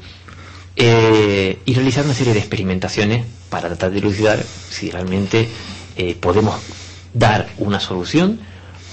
[0.76, 4.40] eh, y realizar una serie de experimentaciones para tratar de elucidar
[4.70, 5.50] si realmente
[5.96, 6.56] eh, podemos
[7.14, 8.40] dar una solución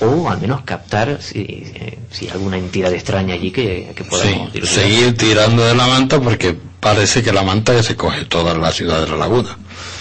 [0.01, 1.73] o al menos captar si,
[2.11, 6.21] si hay alguna entidad extraña allí que, que podamos Sí, seguir tirando de la manta
[6.21, 9.57] porque parece que la manta se coge toda la ciudad de la laguna.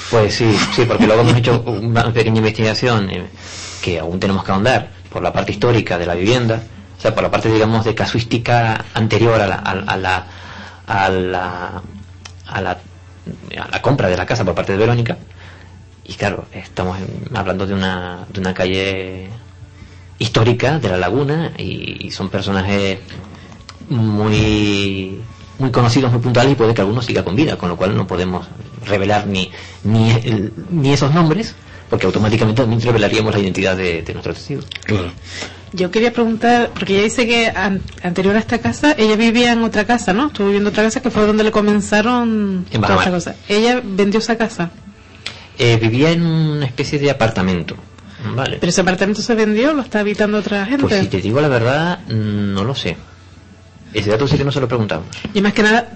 [0.09, 0.45] Pues sí,
[0.75, 3.25] sí, porque luego hemos hecho una pequeña investigación eh,
[3.81, 6.63] que aún tenemos que ahondar por la parte histórica de la vivienda,
[6.97, 10.25] o sea, por la parte, digamos, de casuística anterior a la, a, a la,
[10.87, 11.81] a la,
[12.47, 15.17] a la, a la compra de la casa por parte de Verónica.
[16.05, 16.97] Y claro, estamos
[17.33, 19.29] hablando de una, de una calle
[20.19, 22.99] histórica de la laguna y, son personajes
[23.89, 25.19] muy
[25.59, 28.07] muy conocidos, muy puntuales y puede que alguno siga con vida, con lo cual no
[28.07, 28.47] podemos
[28.85, 29.51] revelar ni
[29.83, 30.11] ni,
[30.69, 31.55] ni esos nombres
[31.89, 34.61] porque automáticamente también revelaríamos la identidad de, de nuestro testigo.
[34.85, 35.11] Claro.
[35.75, 39.63] Yo quería preguntar, porque ella dice que an- anterior a esta casa, ella vivía en
[39.63, 40.27] otra casa, ¿no?
[40.27, 43.35] Estuvo viviendo en otra casa que fue donde le comenzaron En toda esta cosa.
[43.47, 44.69] Ella vendió esa casa.
[45.57, 47.75] Eh, vivía en una especie de apartamento.
[48.35, 48.57] Vale.
[48.59, 50.83] Pero ese apartamento se vendió, lo está habitando otra gente.
[50.83, 52.95] Pues si te digo la verdad, no lo sé.
[53.93, 55.07] Ese dato sí que no se lo preguntamos.
[55.33, 55.89] Y más que nada,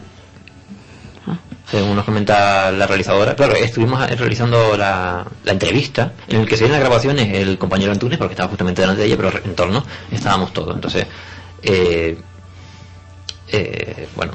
[1.70, 6.64] Según nos comenta la realizadora, claro, estuvimos realizando la, la entrevista, en el que se
[6.64, 9.84] ven las grabaciones el compañero Antunes, porque estaba justamente delante de ella, pero en torno
[10.12, 10.76] estábamos todos.
[10.76, 11.06] Entonces,
[11.64, 12.18] eh,
[13.50, 14.32] eh, bueno,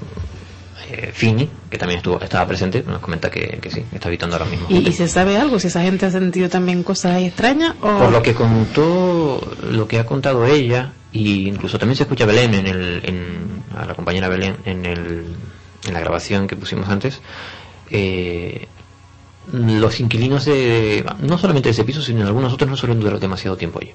[0.90, 4.36] eh, Fini, que también estuvo estaba presente, nos comenta que, que sí, que está habitando
[4.36, 4.66] ahora mismo.
[4.68, 5.58] ¿y, y se sabe algo?
[5.58, 7.98] Si esa gente ha sentido también cosas ahí extrañas o...
[7.98, 9.40] Por lo que contó,
[9.70, 13.86] lo que ha contado ella, y incluso también se escucha Belén en el, en, a
[13.86, 15.34] la compañera Belén en el,
[15.84, 17.20] en la grabación que pusimos antes,
[17.90, 18.68] eh,
[19.52, 23.18] los inquilinos de, no solamente de ese piso, sino en algunos otros no suelen durar
[23.18, 23.92] demasiado tiempo allí.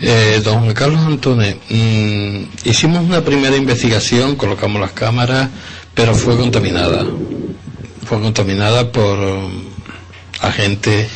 [0.00, 5.48] Eh, don Carlos Antunes, mm, hicimos una primera investigación, colocamos las cámaras,
[5.94, 7.06] pero fue contaminada.
[8.04, 9.62] Fue contaminada por um,
[10.40, 11.08] agentes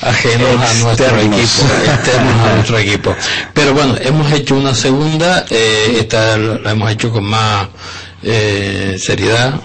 [0.00, 3.16] ajenos a nuestro equipo, externos a nuestro equipo.
[3.54, 7.68] Pero bueno, hemos hecho una segunda, eh, esta la hemos hecho con más
[8.22, 9.60] eh, seriedad.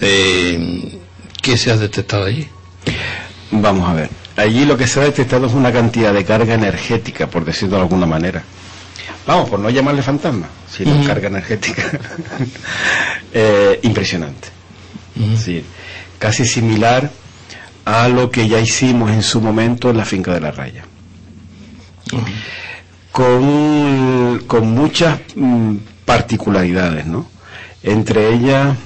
[0.00, 0.98] Eh,
[1.40, 2.48] ¿Qué se ha detectado allí?
[3.50, 4.10] Vamos a ver.
[4.36, 7.82] Allí lo que se ha detectado es una cantidad de carga energética, por decirlo de
[7.82, 8.42] alguna manera.
[9.26, 11.82] Vamos, por no llamarle fantasma, sino carga energética.
[13.36, 14.46] Eh, impresionante.
[15.36, 15.64] Sí,
[16.20, 17.10] casi similar
[17.84, 20.84] a lo que ya hicimos en su momento en la finca de la raya.
[23.10, 27.26] Con, con muchas mm, particularidades, ¿no?
[27.84, 28.76] Entre ellas,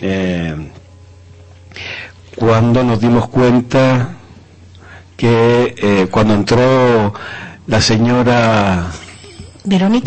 [0.00, 0.54] eh,
[2.36, 4.16] cuando nos dimos cuenta
[5.16, 7.14] que eh, cuando entró
[7.66, 8.90] la señora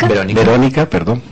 [0.08, 0.40] Verónica.
[0.44, 1.22] Verónica, perdón.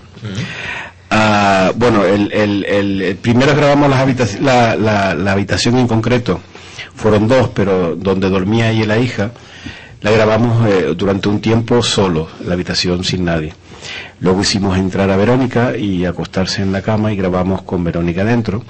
[1.11, 5.87] Ah, bueno, el, el, el- el- primero grabamos las habitaci- la, la, la habitación en
[5.87, 6.41] concreto.
[6.95, 9.33] Fueron dos, pero donde dormía ella y la hija,
[10.01, 13.53] la grabamos eh, durante un tiempo solo, la habitación sin nadie.
[14.21, 18.63] Luego hicimos entrar a Verónica y acostarse en la cama y grabamos con Verónica dentro.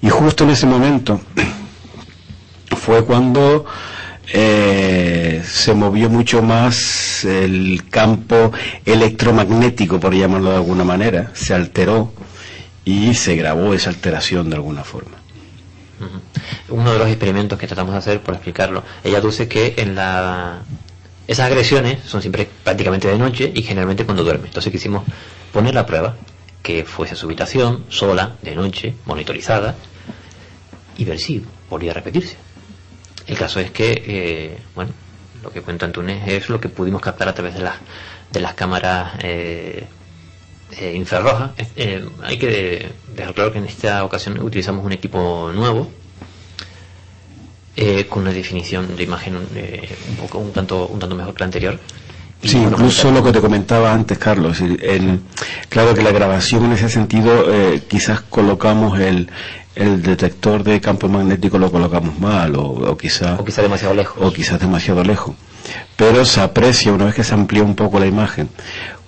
[0.00, 1.20] Y justo en ese momento
[2.76, 3.64] fue cuando
[4.32, 8.52] eh, se movió mucho más el campo
[8.84, 12.12] electromagnético, por llamarlo de alguna manera, se alteró
[12.84, 15.18] y se grabó esa alteración de alguna forma.
[16.68, 20.62] Uno de los experimentos que tratamos de hacer, por explicarlo, ella dice que en la
[21.26, 24.48] esas agresiones son siempre prácticamente de noche y generalmente cuando duerme.
[24.48, 25.04] Entonces quisimos
[25.52, 26.16] poner la prueba
[26.62, 29.74] que fuese su habitación, sola, de noche, monitorizada,
[30.96, 32.36] y ver si volvía a repetirse.
[33.26, 34.92] El caso es que, eh, bueno,
[35.42, 37.74] lo que cuenta Antunes es lo que pudimos captar a través de las
[38.34, 39.84] de las cámaras eh,
[40.78, 41.52] eh, infrarrojas.
[41.76, 45.90] Eh, hay que dejar claro que en esta ocasión utilizamos un equipo nuevo
[47.76, 51.40] eh, con una definición de imagen eh, un poco un tanto un tanto mejor que
[51.40, 51.78] la anterior.
[52.42, 54.60] Y Sí, incluso lo que te comentaba antes, Carlos.
[54.60, 55.20] el-
[55.70, 59.30] claro que la grabación en ese sentido, eh, quizás colocamos el,
[59.74, 64.16] el detector de campo magnético lo colocamos mal, o, o quizás o quizá demasiado lejos.
[64.22, 65.34] o quizás demasiado lejos.
[65.96, 68.48] Pero se aprecia, una vez que se amplía un poco la imagen,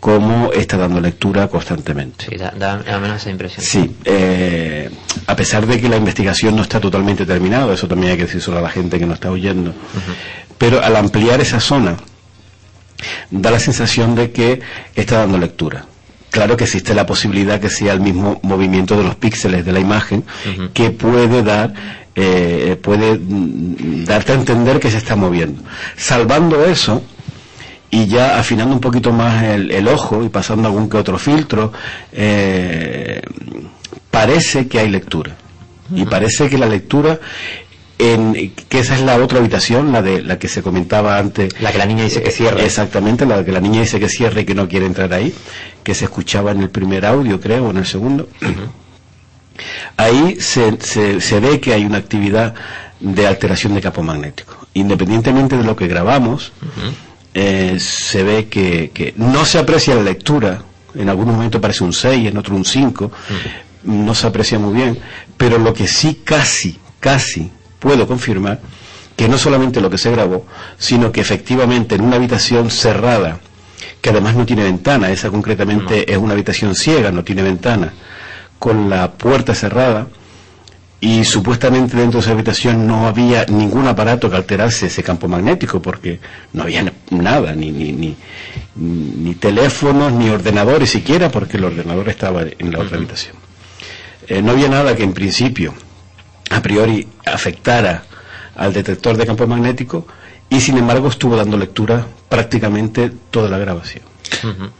[0.00, 2.26] cómo está dando lectura constantemente.
[2.28, 3.64] Sí, da, da, da menos esa impresión.
[3.64, 4.88] Sí, eh,
[5.26, 8.54] a pesar de que la investigación no está totalmente terminada, eso también hay que decir
[8.54, 9.74] a la gente que nos está oyendo,
[10.58, 11.96] pero al ampliar esa zona,
[13.30, 14.60] da la sensación de que
[14.94, 15.86] está dando lectura.
[16.30, 19.80] Claro que existe la posibilidad que sea el mismo movimiento de los píxeles de la
[19.80, 20.24] imagen
[20.74, 21.72] que puede dar,
[22.16, 23.20] eh, puede
[24.04, 25.62] darte a entender que se está moviendo.
[25.96, 27.02] Salvando eso,
[27.90, 31.72] y ya afinando un poquito más el, el ojo y pasando algún que otro filtro,
[32.12, 33.20] eh,
[34.10, 35.36] parece que hay lectura.
[35.94, 37.20] Y parece que la lectura,
[37.98, 41.60] en, que esa es la otra habitación, la de la que se comentaba antes.
[41.60, 42.64] La que la niña dice que cierra.
[42.64, 45.32] Exactamente, la que la niña dice que cierra y que no quiere entrar ahí,
[45.84, 48.28] que se escuchaba en el primer audio, creo, o en el segundo.
[49.96, 52.54] Ahí se, se, se ve que hay una actividad
[53.00, 54.66] de alteración de campo magnético.
[54.74, 56.52] Independientemente de lo que grabamos,
[57.34, 60.62] eh, se ve que, que no se aprecia la lectura,
[60.94, 63.10] en algún momento parece un 6, en otro un 5,
[63.84, 64.98] no se aprecia muy bien,
[65.36, 68.60] pero lo que sí casi, casi puedo confirmar,
[69.14, 70.46] que no solamente lo que se grabó,
[70.78, 73.40] sino que efectivamente en una habitación cerrada,
[74.00, 77.92] que además no tiene ventana, esa concretamente es una habitación ciega, no tiene ventana,
[78.58, 80.08] con la puerta cerrada,
[81.00, 85.80] y supuestamente dentro de esa habitación no había ningún aparato que alterase ese campo magnético
[85.80, 86.18] porque
[86.54, 88.16] no había nada, ni, ni, ni,
[88.74, 93.36] ni teléfonos, ni ordenadores siquiera, porque el ordenador estaba en la otra habitación.
[94.26, 95.74] Eh, no había nada que en principio,
[96.50, 98.02] a priori, afectara
[98.56, 100.06] al detector de campo magnético
[100.50, 104.04] y sin embargo estuvo dando lectura prácticamente toda la grabación.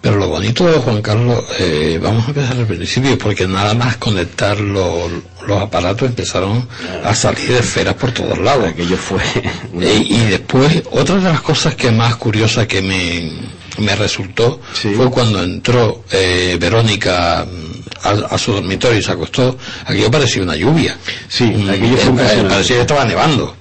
[0.01, 3.97] Pero lo bonito de Juan Carlos, eh, vamos a empezar al principio, porque nada más
[3.97, 5.11] conectar los,
[5.47, 6.69] los aparatos empezaron
[7.05, 8.67] a salir esferas por todos lados.
[8.69, 9.21] Aquello fue.
[9.81, 13.31] Eh, y después, otra de las cosas que más curiosa que me,
[13.79, 14.61] me resultó
[14.97, 20.43] fue cuando entró eh, Verónica mm, a, a su dormitorio y se acostó, aquello parecía
[20.43, 20.97] una lluvia.
[21.29, 23.55] Sí, Mm, aquello fue eh, parecía que estaba nevando.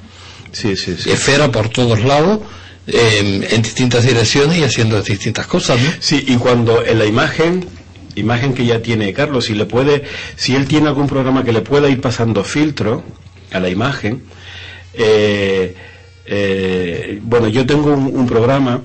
[0.55, 1.11] Sí, sí, sí.
[1.11, 2.39] Esfera por todos lados,
[2.87, 5.89] eh, en distintas direcciones y haciendo distintas cosas, ¿no?
[5.99, 7.67] Sí, y cuando en la imagen,
[8.15, 10.03] imagen que ya tiene Carlos, si le puede,
[10.37, 13.03] si él tiene algún programa que le pueda ir pasando filtro
[13.51, 14.23] a la imagen,
[14.93, 15.75] eh,
[16.25, 18.81] eh, bueno, yo tengo un, un programa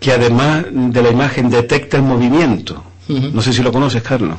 [0.00, 2.82] que además de la imagen detecta el movimiento.
[3.08, 4.36] No sé si lo conoces, Carlos.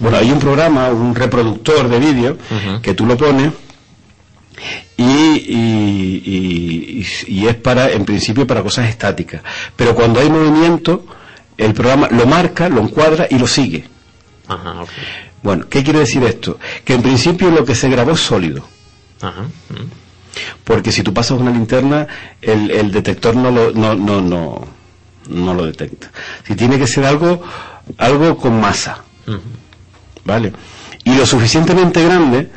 [0.00, 2.38] Bueno, hay un programa, un reproductor de vídeo,
[2.80, 3.52] que tú lo pones
[4.96, 9.42] y, y- y- es para, en principio, para cosas estáticas.
[9.76, 11.04] Pero cuando hay movimiento,
[11.56, 13.84] el programa lo marca, lo encuadra y lo sigue.
[14.48, 14.84] Ajá.
[15.42, 16.58] Bueno, ¿qué quiere decir esto?
[16.84, 18.66] Que en principio lo que se grabó es sólido.
[19.20, 19.42] Ajá.
[19.42, 19.90] mm.
[20.64, 22.06] Porque si tú pasas una linterna,
[22.40, 24.66] el, el detector no lo, no, no, no,
[25.28, 26.10] no lo detecta.
[26.46, 27.42] Si tiene que ser algo,
[27.98, 29.02] algo con masa.
[30.24, 30.52] ¿Vale?
[31.04, 32.48] Y lo suficientemente grande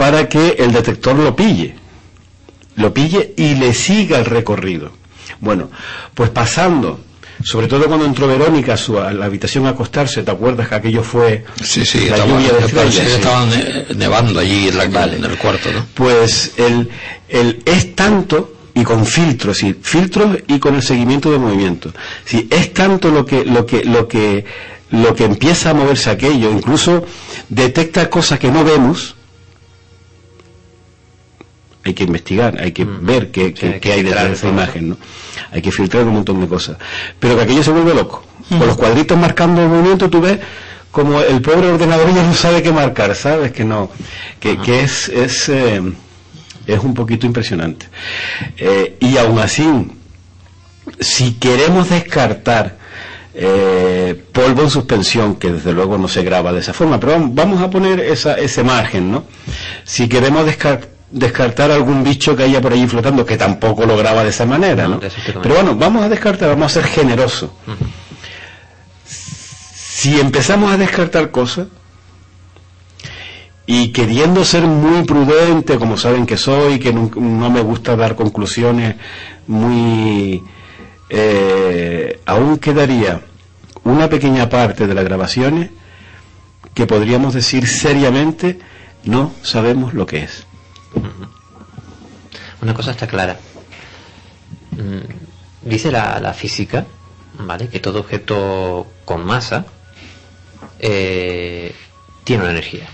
[0.00, 1.74] para que el detector lo pille.
[2.76, 4.92] Lo pille y le siga el recorrido.
[5.40, 5.70] Bueno,
[6.14, 7.00] pues pasando,
[7.44, 10.74] sobre todo cuando entró Verónica a, su, a la habitación a acostarse, ¿te acuerdas que
[10.76, 12.94] aquello fue Sí, sí, la estaba, lluvia de estrellas?
[12.94, 13.12] Sí.
[13.12, 15.84] estaba ne- nevando allí en, la- en el cuarto, ¿no?
[15.92, 16.88] Pues el,
[17.28, 21.92] el es tanto y con filtros, sí, filtros y con el seguimiento de movimiento.
[22.24, 24.46] Sí, es tanto lo que lo que lo que
[24.92, 27.04] lo que empieza a moverse aquello, incluso
[27.50, 29.16] detecta cosas que no vemos.
[31.90, 34.48] Hay que investigar, hay que ver qué, qué- hay que qué hay detrás de esa
[34.48, 34.96] imagen, ¿no?
[35.52, 36.76] Hay que filtrar un montón de cosas.
[37.18, 38.24] Pero que aquello se vuelve loco.
[38.48, 40.38] Con los cuadritos marcando el movimiento, tú ves
[40.90, 43.52] como el pobre ordenador ya no sabe qué marcar, ¿sabes?
[43.52, 43.90] Que no,
[44.40, 45.80] que, que es, es, eh,
[46.66, 47.86] es un poquito impresionante.
[48.56, 49.68] Eh, y aún así,
[51.00, 52.78] si queremos descartar
[53.34, 57.62] eh, polvo en suspensión, que desde luego no se graba de esa forma, pero vamos-
[57.62, 59.24] a poner esa, ese margen, ¿no?
[59.84, 64.22] Si queremos descar- descartar algún bicho que haya por allí flotando, que tampoco lo graba
[64.22, 65.00] de esa manera, ¿no?
[65.42, 67.50] Pero bueno, vamos a descartar, vamos a ser generosos.
[69.74, 71.66] Si empezamos a descartar cosas,
[73.66, 78.16] y queriendo ser muy prudente, como saben que soy, que no, no me gusta dar
[78.16, 78.96] conclusiones
[79.46, 80.42] muy...
[81.08, 83.20] eh, aún quedaría
[83.84, 85.70] una pequeña parte de las grabaciones
[86.74, 88.58] que podríamos decir seriamente
[89.04, 90.46] no sabemos lo que es.
[92.62, 93.38] Una cosa está clara.
[94.72, 95.30] Mm,
[95.62, 96.86] Dice la, la física,
[97.38, 97.68] ¿vale?
[97.68, 99.66] Que todo objeto con masa
[100.78, 101.74] eh,
[102.24, 102.88] tiene una energía,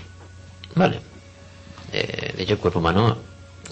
[0.75, 0.99] ¿vale?
[1.93, 3.17] Eh, de hecho, el cuerpo humano,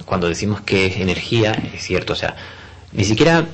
[0.06, 2.38] cuando decimos que es energía, es cierto, o sea,
[2.94, 3.46] ni siquiera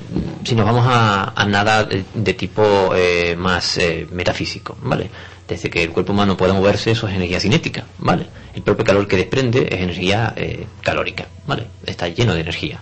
[0.44, 3.80] si nos vamos a, nada de, tipo eh, más
[4.12, 5.10] metafísico, ¿vale?
[5.52, 8.26] Desde que el cuerpo humano pueda moverse, eso es energía cinética, ¿vale?
[8.56, 11.68] El propio calor que desprende es energía eh, calórica, ¿vale?
[11.86, 12.80] Está lleno de energía.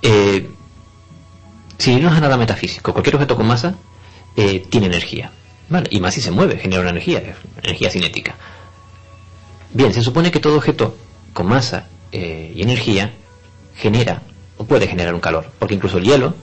[0.00, 0.48] Eh,
[1.76, 3.74] si no es nada metafísico, cualquier objeto con masa
[4.34, 5.30] eh, tiene energía,
[5.68, 5.88] ¿vale?
[5.90, 8.34] Y más si se mueve, genera una energía, energía cinética.
[9.74, 10.96] Bien, se supone que todo objeto
[11.34, 13.12] con masa y energía
[13.76, 14.22] genera
[14.56, 16.34] o puede generar un calor, porque incluso el hielo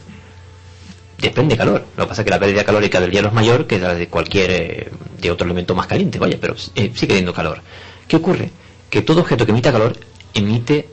[1.18, 1.86] desprende calor.
[1.96, 4.08] Lo que pasa es que la pérdida calórica del hielo es mayor que la de
[4.08, 7.62] cualquier eh, de otro elemento más caliente, vaya, pero eh, sigue teniendo calor.
[8.08, 8.52] ¿Qué ocurre?
[8.90, 9.98] Que todo objeto que emita calor
[10.34, 10.90] emite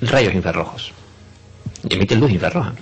[0.00, 0.92] rayos infrarrojos,
[1.88, 2.74] emite luz infrarroja.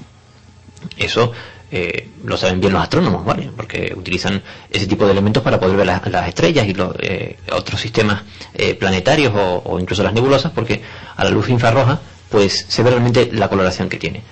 [0.97, 1.33] Eso
[1.71, 3.51] eh, lo saben bien los astrónomos, ¿vale?
[3.55, 7.37] Porque utilizan ese tipo de elementos para poder ver las, las estrellas y los eh,
[7.53, 8.23] otros sistemas
[8.55, 10.81] eh, planetarios o, o incluso las nebulosas, porque
[11.17, 12.01] a la luz infrarroja,
[12.31, 14.23] pues se ve realmente la coloración que tiene.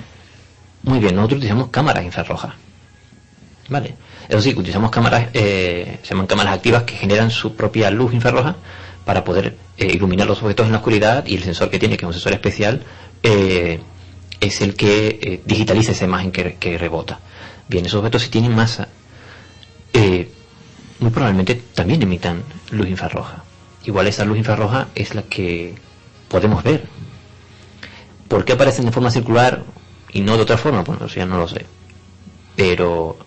[0.87, 2.55] Muy bien, nosotros utilizamos cámaras infrarrojas,
[3.69, 3.97] ¿vale?
[4.29, 8.55] Eso sí, utilizamos cámaras, eh, se llaman cámaras activas que generan su propia luz infrarroja
[9.05, 12.05] para poder eh, iluminar los objetos en la oscuridad y el sensor que tiene, que
[12.05, 12.85] es un sensor especial,
[13.25, 13.81] eh,
[14.39, 17.19] es el que digitaliza esa imagen que, que rebota.
[17.67, 18.87] Bien, esos objetos si tienen masa,
[19.93, 23.43] muy probablemente también emitan luz infrarroja.
[23.85, 25.75] igual esa luz infrarroja es la que
[26.29, 26.85] podemos ver.
[28.29, 29.65] ¿Por qué aparecen de forma circular
[30.17, 30.83] y no de otra forma?
[30.83, 31.67] Bueno, eso ya no lo sé.
[32.55, 33.19] Pero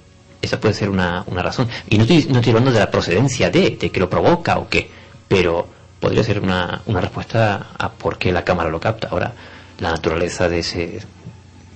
[0.41, 1.67] esa puede ser una, una razón.
[1.89, 4.67] Y no estoy, no estoy hablando de la procedencia de, de que lo provoca o
[4.69, 4.89] qué,
[5.27, 5.67] pero
[5.99, 9.09] podría ser una, una respuesta a por qué la cámara lo capta.
[9.11, 9.33] Ahora,
[9.79, 10.99] la naturaleza de ese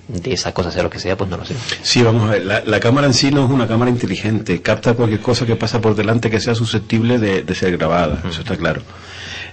[0.06, 1.54] de esa cosa sea lo que sea, pues no lo sé.
[1.82, 4.92] Sí, vamos a ver, la, la cámara en sí no es una cámara inteligente, capta
[4.92, 8.54] cualquier cosa que pasa por delante que sea susceptible de, de ser grabada, eso está
[8.56, 8.82] claro.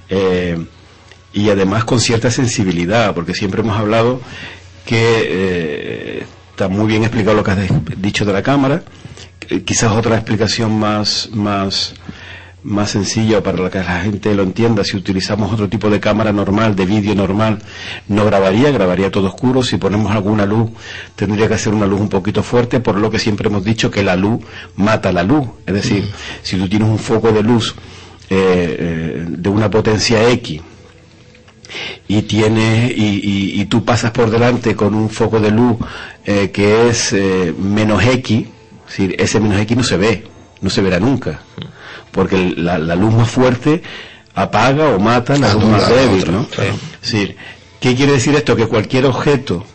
[0.09, 0.65] Eh,
[1.31, 4.19] y además con cierta sensibilidad, porque siempre hemos hablado
[4.85, 7.59] que eh, está muy bien explicado lo que has
[7.97, 8.83] dicho de la cámara,
[9.49, 11.93] eh, quizás otra explicación más, más,
[12.63, 16.75] más sencilla para que la gente lo entienda, si utilizamos otro tipo de cámara normal,
[16.75, 17.59] de vídeo normal,
[18.07, 20.71] no grabaría, grabaría todo oscuro, si ponemos alguna luz
[21.15, 24.03] tendría que ser una luz un poquito fuerte, por lo que siempre hemos dicho que
[24.03, 24.43] la luz
[24.75, 26.09] mata la luz, es decir,
[26.43, 27.75] si tú tienes un foco de luz
[28.29, 30.61] eh, eh, de una potencia X,
[32.07, 35.77] y tienes y, y- y tú pasas por delante con un foco de luz
[36.25, 40.23] eh, que es eh, menos X, es decir, ese menos X no se ve,
[40.61, 41.39] no se verá nunca,
[42.11, 43.81] porque la, la luz más fuerte
[44.35, 46.47] apaga o mata la luz más débil, otra, ¿no?
[46.47, 46.73] claro.
[47.01, 47.35] Es decir,
[47.79, 48.55] ¿qué quiere decir esto?
[48.55, 49.65] Que cualquier objeto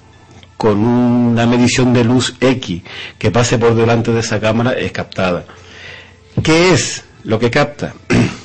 [0.57, 2.83] con una medición de luz X
[3.19, 5.45] que pase por delante de esa cámara es captada.
[6.43, 7.95] ¿Qué es lo que capta?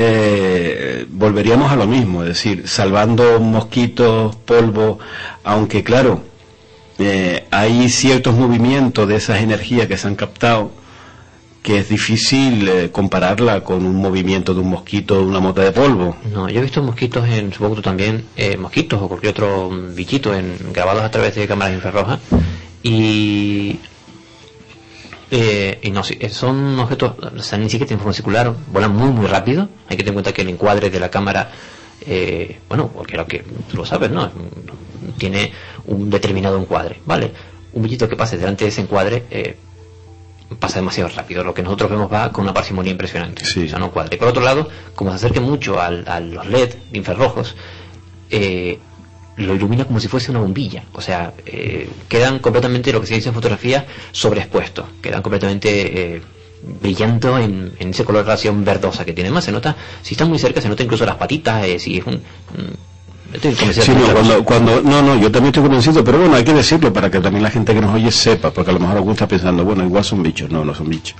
[0.00, 5.00] eh, volveríamos a lo mismo, es decir, salvando mosquitos, polvo,
[5.42, 6.22] aunque claro,
[6.98, 10.70] eh, hay ciertos movimientos de esas energías que se han captado
[11.62, 15.72] que es difícil eh, compararla con un movimiento de un mosquito de una mota de
[15.72, 16.16] polvo.
[16.32, 20.34] No, yo he visto mosquitos en, supongo tú también, eh, mosquitos o cualquier otro bichito
[20.34, 22.20] en, grabados a través de cámaras infrarrojas
[22.82, 23.80] y
[25.30, 28.94] eh, y no, sí, eh, son objetos, o sea, ni siquiera tienen forma circular, vuelan
[28.94, 31.50] muy muy rápido, hay que tener en cuenta que el encuadre de la cámara,
[32.06, 34.30] eh, bueno, cualquiera que tú lo sabes, ¿no?
[35.18, 35.52] Tiene
[35.86, 37.32] un determinado encuadre, ¿vale?
[37.72, 39.56] Un bichito que pase delante de ese encuadre eh,
[40.58, 41.44] pasa demasiado rápido.
[41.44, 43.42] Lo que nosotros vemos va con una parsimonia impresionante.
[43.66, 47.54] O sea, no por otro lado, como se acerque mucho al- a los LED infrarrojos,
[48.30, 48.78] eh,
[49.38, 50.84] lo ilumina como si fuese una bombilla.
[50.92, 54.86] O sea, eh, quedan completamente, lo que se dice en fotografía, sobreexpuestos.
[55.00, 56.22] Quedan completamente eh,
[56.82, 59.30] brillando en, en ese color relación verdosa que tiene.
[59.30, 62.06] Más se nota, si están muy cerca, se nota incluso las patitas, eh, si es
[62.06, 62.20] un-
[63.32, 66.18] estoy convencido Sí, de que no, cuando, cuando, no, no, yo también estoy convencido, pero
[66.18, 68.74] bueno, hay que decirlo para que también la gente que nos oye sepa, porque a
[68.74, 71.16] lo mejor alguno está pensando, bueno, igual son bichos, no, no son bichos.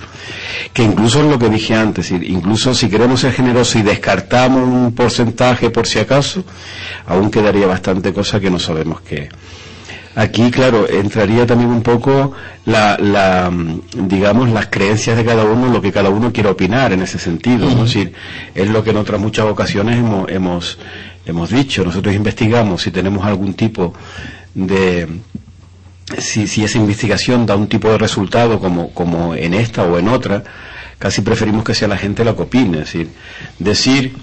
[0.73, 4.93] Que incluso es lo que dije antes, incluso si queremos ser generosos y descartamos un
[4.93, 6.43] porcentaje por si acaso,
[7.07, 9.29] aún quedaría bastante cosa que no sabemos qué.
[10.15, 12.33] Aquí, claro, entraría también un poco
[12.65, 13.51] la, la,
[13.93, 17.65] digamos, las creencias de cada uno, lo que cada uno quiere opinar en ese sentido.
[17.67, 17.71] ¿no?
[17.71, 18.13] Es decir,
[18.55, 20.77] es lo que en otras muchas ocasiones hemos, hemos,
[21.29, 21.83] hemos dicho.
[21.83, 23.93] Nosotros investigamos si tenemos algún tipo
[24.53, 25.07] de,
[26.17, 30.07] si, si esa investigación da un tipo de resultado como, como en esta o en
[30.09, 30.43] otra,
[30.97, 32.79] casi preferimos que sea la gente la que opine.
[32.79, 33.09] Es decir,
[33.59, 34.13] decir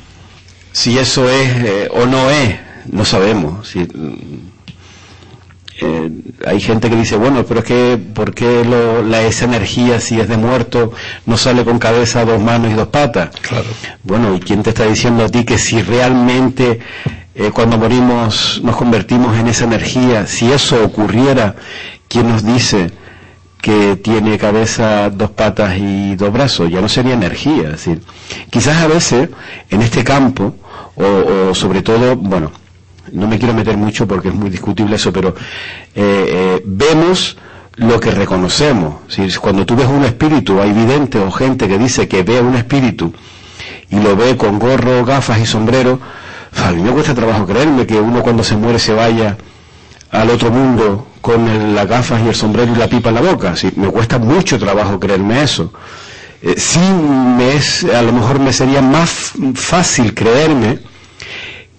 [0.72, 2.56] si eso es eh, o no es,
[2.90, 3.74] no sabemos.
[3.76, 3.88] Es
[5.80, 6.10] eh,
[6.46, 10.18] hay gente que dice, bueno, pero es que, ¿por qué lo- la, esa energía, si
[10.20, 10.92] es de muerto,
[11.26, 13.30] no sale con cabeza, dos manos y dos patas?
[13.42, 13.66] Claro.
[14.02, 16.80] Bueno, ¿y quién te está diciendo a ti que si realmente
[17.34, 21.54] eh, cuando morimos nos convertimos en esa energía, si eso ocurriera,
[22.08, 22.90] ¿quién nos dice
[23.60, 26.70] que tiene cabeza, dos patas y dos brazos?
[26.70, 27.64] Ya no sería energía.
[27.64, 28.00] Es decir,
[28.50, 29.28] quizás a veces
[29.68, 30.54] en este campo,
[30.94, 32.50] o, o sobre todo, bueno,
[33.16, 35.34] no me quiero meter mucho porque es muy discutible eso, pero eh,
[35.94, 37.36] eh, vemos
[37.76, 39.06] lo que reconocemos.
[39.08, 42.54] Decir, cuando tú ves un espíritu, hay videntes o gente que dice que ve un
[42.54, 43.12] espíritu
[43.90, 45.98] y lo ve con gorro, gafas y sombrero,
[46.64, 49.36] a mí me cuesta trabajo creerme que uno cuando se muere se vaya
[50.10, 53.20] al otro mundo con el- las gafas y el sombrero y la pipa en la
[53.20, 53.56] boca.
[53.56, 55.72] Sí, me cuesta mucho trabajo creerme eso.
[56.42, 60.78] Eh, sí, me es, a lo mejor me sería más fácil creerme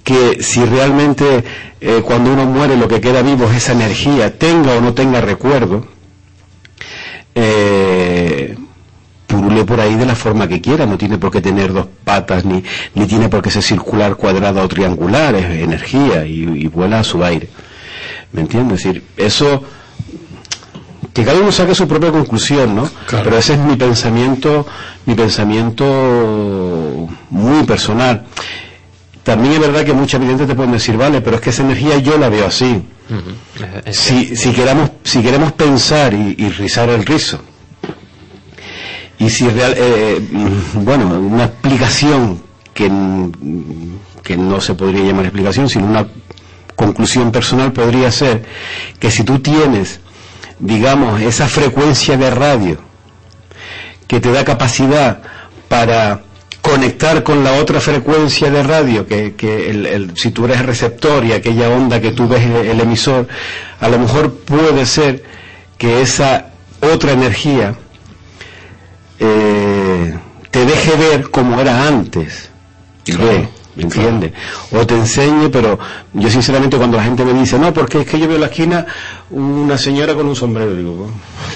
[0.07, 1.43] que si realmente
[1.81, 5.19] eh, cuando uno muere lo que queda vivo es esa energía, tenga o no tenga
[5.19, 5.85] recuerdo,
[7.35, 8.55] eh,
[9.27, 12.45] purule por ahí de la forma que quiera, no tiene por qué tener dos patas,
[12.45, 12.63] ni,
[12.95, 17.03] ni tiene por qué ser circular, cuadrada o triangular, es energía y, y vuela a
[17.03, 17.49] su aire.
[18.31, 18.77] ¿Me entiendes?
[18.79, 19.61] Es decir, eso,
[21.13, 22.89] que cada uno saque su propia conclusión, ¿no?
[23.11, 24.65] Pero ese es mi pensamiento,
[25.05, 25.83] mi pensamiento
[27.29, 28.23] muy personal.
[29.27, 31.97] También es verdad que muchas videntes te pueden decir, vale, pero es que esa energía
[31.97, 32.81] yo la veo así.
[33.91, 37.37] Si, si, queramos, si queremos pensar y, y rizar el rizo,
[39.19, 42.41] Y si real, eh, mm, bueno, una explicación
[42.73, 42.89] que,
[44.23, 46.07] que no se podría llamar explicación, sino una
[46.77, 48.45] conclusión personal podría ser
[48.97, 49.99] que si tú tienes,
[50.57, 52.77] digamos, esa frecuencia de radio
[54.07, 55.21] que te da capacidad
[55.67, 56.21] para
[56.69, 61.23] conectar con la otra frecuencia de radio, que, que el, el- si tú eres receptor
[61.25, 63.27] y aquella onda que tú ves el, el emisor,
[63.79, 65.23] a lo mejor puede ser
[65.77, 66.47] que esa
[66.81, 67.75] otra energía
[69.19, 70.17] eh,
[70.51, 72.49] te deje ver como era antes.
[73.17, 74.33] Ve, ¿me entiendes?
[74.71, 75.79] O te enseñe, pero
[76.13, 78.47] yo sinceramente cuando la gente me dice, no, porque es que yo veo en la
[78.47, 78.85] esquina
[79.29, 81.09] una señora con un sombrero, digo,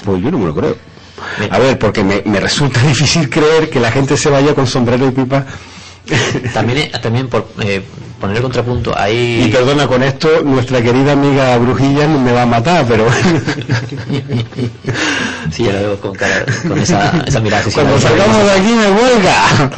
[0.04, 0.76] pues yo no me lo creo.
[1.50, 5.06] A ver, porque me, me resulta difícil creer que la gente se vaya con sombrero
[5.06, 5.44] y pipa.
[6.52, 7.80] También, eh, también por eh,
[8.20, 9.44] poner el contrapunto, hay...
[9.44, 13.06] Y perdona, con esto nuestra querida amiga Brujilla me va a matar, pero...
[15.52, 17.64] Sí, ya lo veo con, cara, con esa, esa mirada.
[17.72, 19.70] Cuando salgamos de aquí me huelga.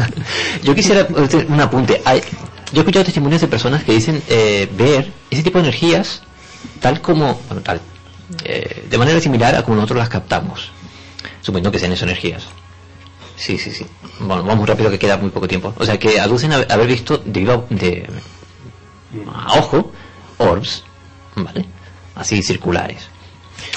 [0.63, 2.01] Yo quisiera hacer un apunte.
[2.73, 6.23] Yo he escuchado testimonios de personas que dicen eh, ver ese tipo de energías
[6.81, 7.81] tal como, bueno, tal,
[8.45, 10.71] eh, de manera similar a como nosotros las captamos,
[11.45, 12.45] suponiendo que sean esas energías.
[13.37, 13.87] Sí, sí, sí.
[14.21, 15.75] Bueno, vamos rápido que queda muy poco tiempo.
[15.77, 18.07] O sea, que aducen a haber visto de,
[19.33, 19.93] a ojo
[20.39, 20.85] orbs,
[21.37, 21.67] ¿vale?
[22.15, 23.09] Así circulares.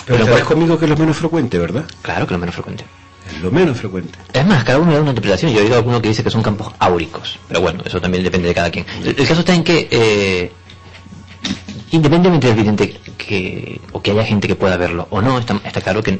[0.05, 1.85] Pero estarás conmigo que es lo menos frecuente, ¿verdad?
[2.01, 2.85] Claro que es lo menos frecuente.
[3.27, 4.17] Es lo menos frecuente.
[4.31, 5.51] Es más, cada uno da una interpretación.
[5.51, 7.37] Yo he oído a alguno que dice que son campos áuricos.
[7.49, 8.85] Pero bueno, eso también depende de cada quien.
[9.03, 10.51] El, el caso está en que, eh,
[11.91, 15.81] independientemente del vidente que, o que haya gente que pueda verlo o no, está, está
[15.81, 16.19] claro que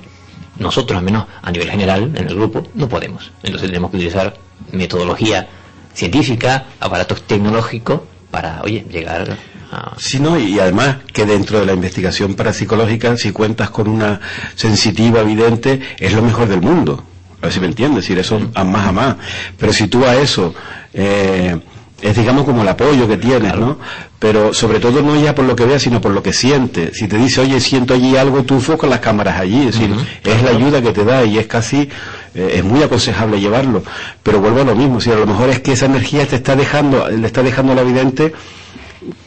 [0.59, 3.31] nosotros, al menos a nivel general, en el grupo, no podemos.
[3.43, 4.34] Entonces tenemos que utilizar
[4.71, 5.47] metodología
[5.93, 8.01] científica, aparatos tecnológicos
[8.31, 9.38] para, oye, llegar
[9.71, 9.95] a...
[9.97, 14.21] Sí, no, y además que dentro de la investigación parapsicológica, si cuentas con una
[14.55, 17.03] sensitiva vidente, es lo mejor del mundo.
[17.41, 19.15] A ver si me entiendes, decir eso a más a más.
[19.57, 20.53] Pero si tú a eso,
[20.93, 21.59] eh,
[22.01, 23.77] es digamos como el apoyo que tienes, ¿no?
[24.19, 26.98] Pero sobre todo no ya por lo que veas, sino por lo que sientes.
[26.98, 30.41] Si te dice, oye, siento allí algo, tú enfocas las cámaras allí, es decir, es
[30.41, 31.88] la ayuda que te da y es casi,
[32.34, 33.84] eh, es muy aconsejable llevarlo.
[34.23, 36.56] Pero vuelvo a lo mismo, si a lo mejor es que esa energía te está
[36.56, 38.34] dejando, le está dejando a la vidente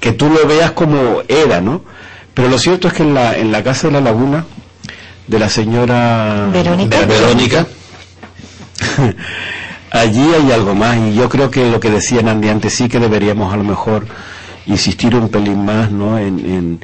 [0.01, 1.83] que tú lo veas como era, ¿no?
[2.35, 4.45] Pero lo cierto es que en la, en la casa de la laguna,
[5.27, 7.07] de la señora Verónica.
[7.07, 7.67] Verónica,
[9.91, 12.99] allí hay algo más y yo creo que lo que decía Andy antes sí que
[12.99, 14.07] deberíamos a lo mejor
[14.71, 16.19] insistir un pelín más, ¿no?
[16.19, 16.81] En, en,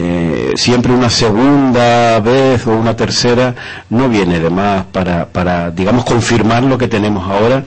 [0.00, 3.52] eh, siempre una segunda vez o una tercera
[3.90, 7.64] no viene de más para, para digamos, confirmar lo que tenemos ahora,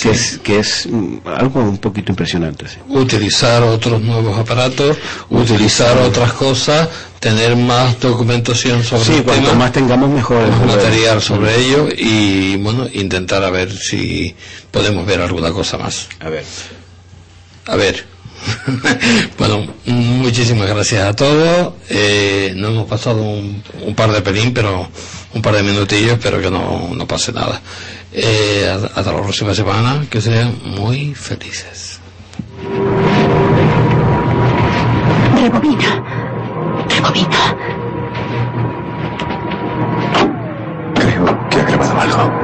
[0.00, 2.68] que es, que es mm, algo un poquito impresionante.
[2.68, 2.76] sí.
[2.88, 4.96] utilizar otros nuevos aparatos,
[5.28, 6.88] utilizar otras cosas,
[7.18, 10.46] tener más documentación sobre Sí, el cuanto tema, más tengamos mejor.
[10.50, 14.36] más material sobre ello y bueno, intentar a ver si
[14.70, 16.08] podemos ver alguna cosa más.
[16.20, 16.44] A ver.
[17.66, 18.11] A ver.
[19.38, 21.74] bueno, muchísimas gracias a todos.
[21.88, 24.88] Eh, no hemos pasado un, un par de pelín, pero
[25.34, 27.60] un par de minutillos, espero que no, no pase nada.
[28.12, 32.00] Eh, hasta hasta la próxima semana, que sean muy felices.
[35.34, 36.04] Rebobina.
[36.88, 37.56] Rebobina.
[40.94, 42.41] Creo que ha grabado algo.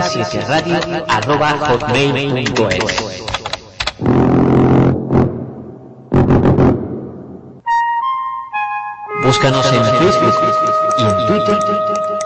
[0.00, 1.04] Clave
[9.24, 10.34] Búscanos en Facebook
[10.98, 11.58] y en Twitter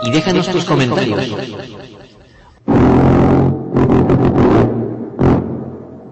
[0.03, 1.31] y déjanos tus comentarios.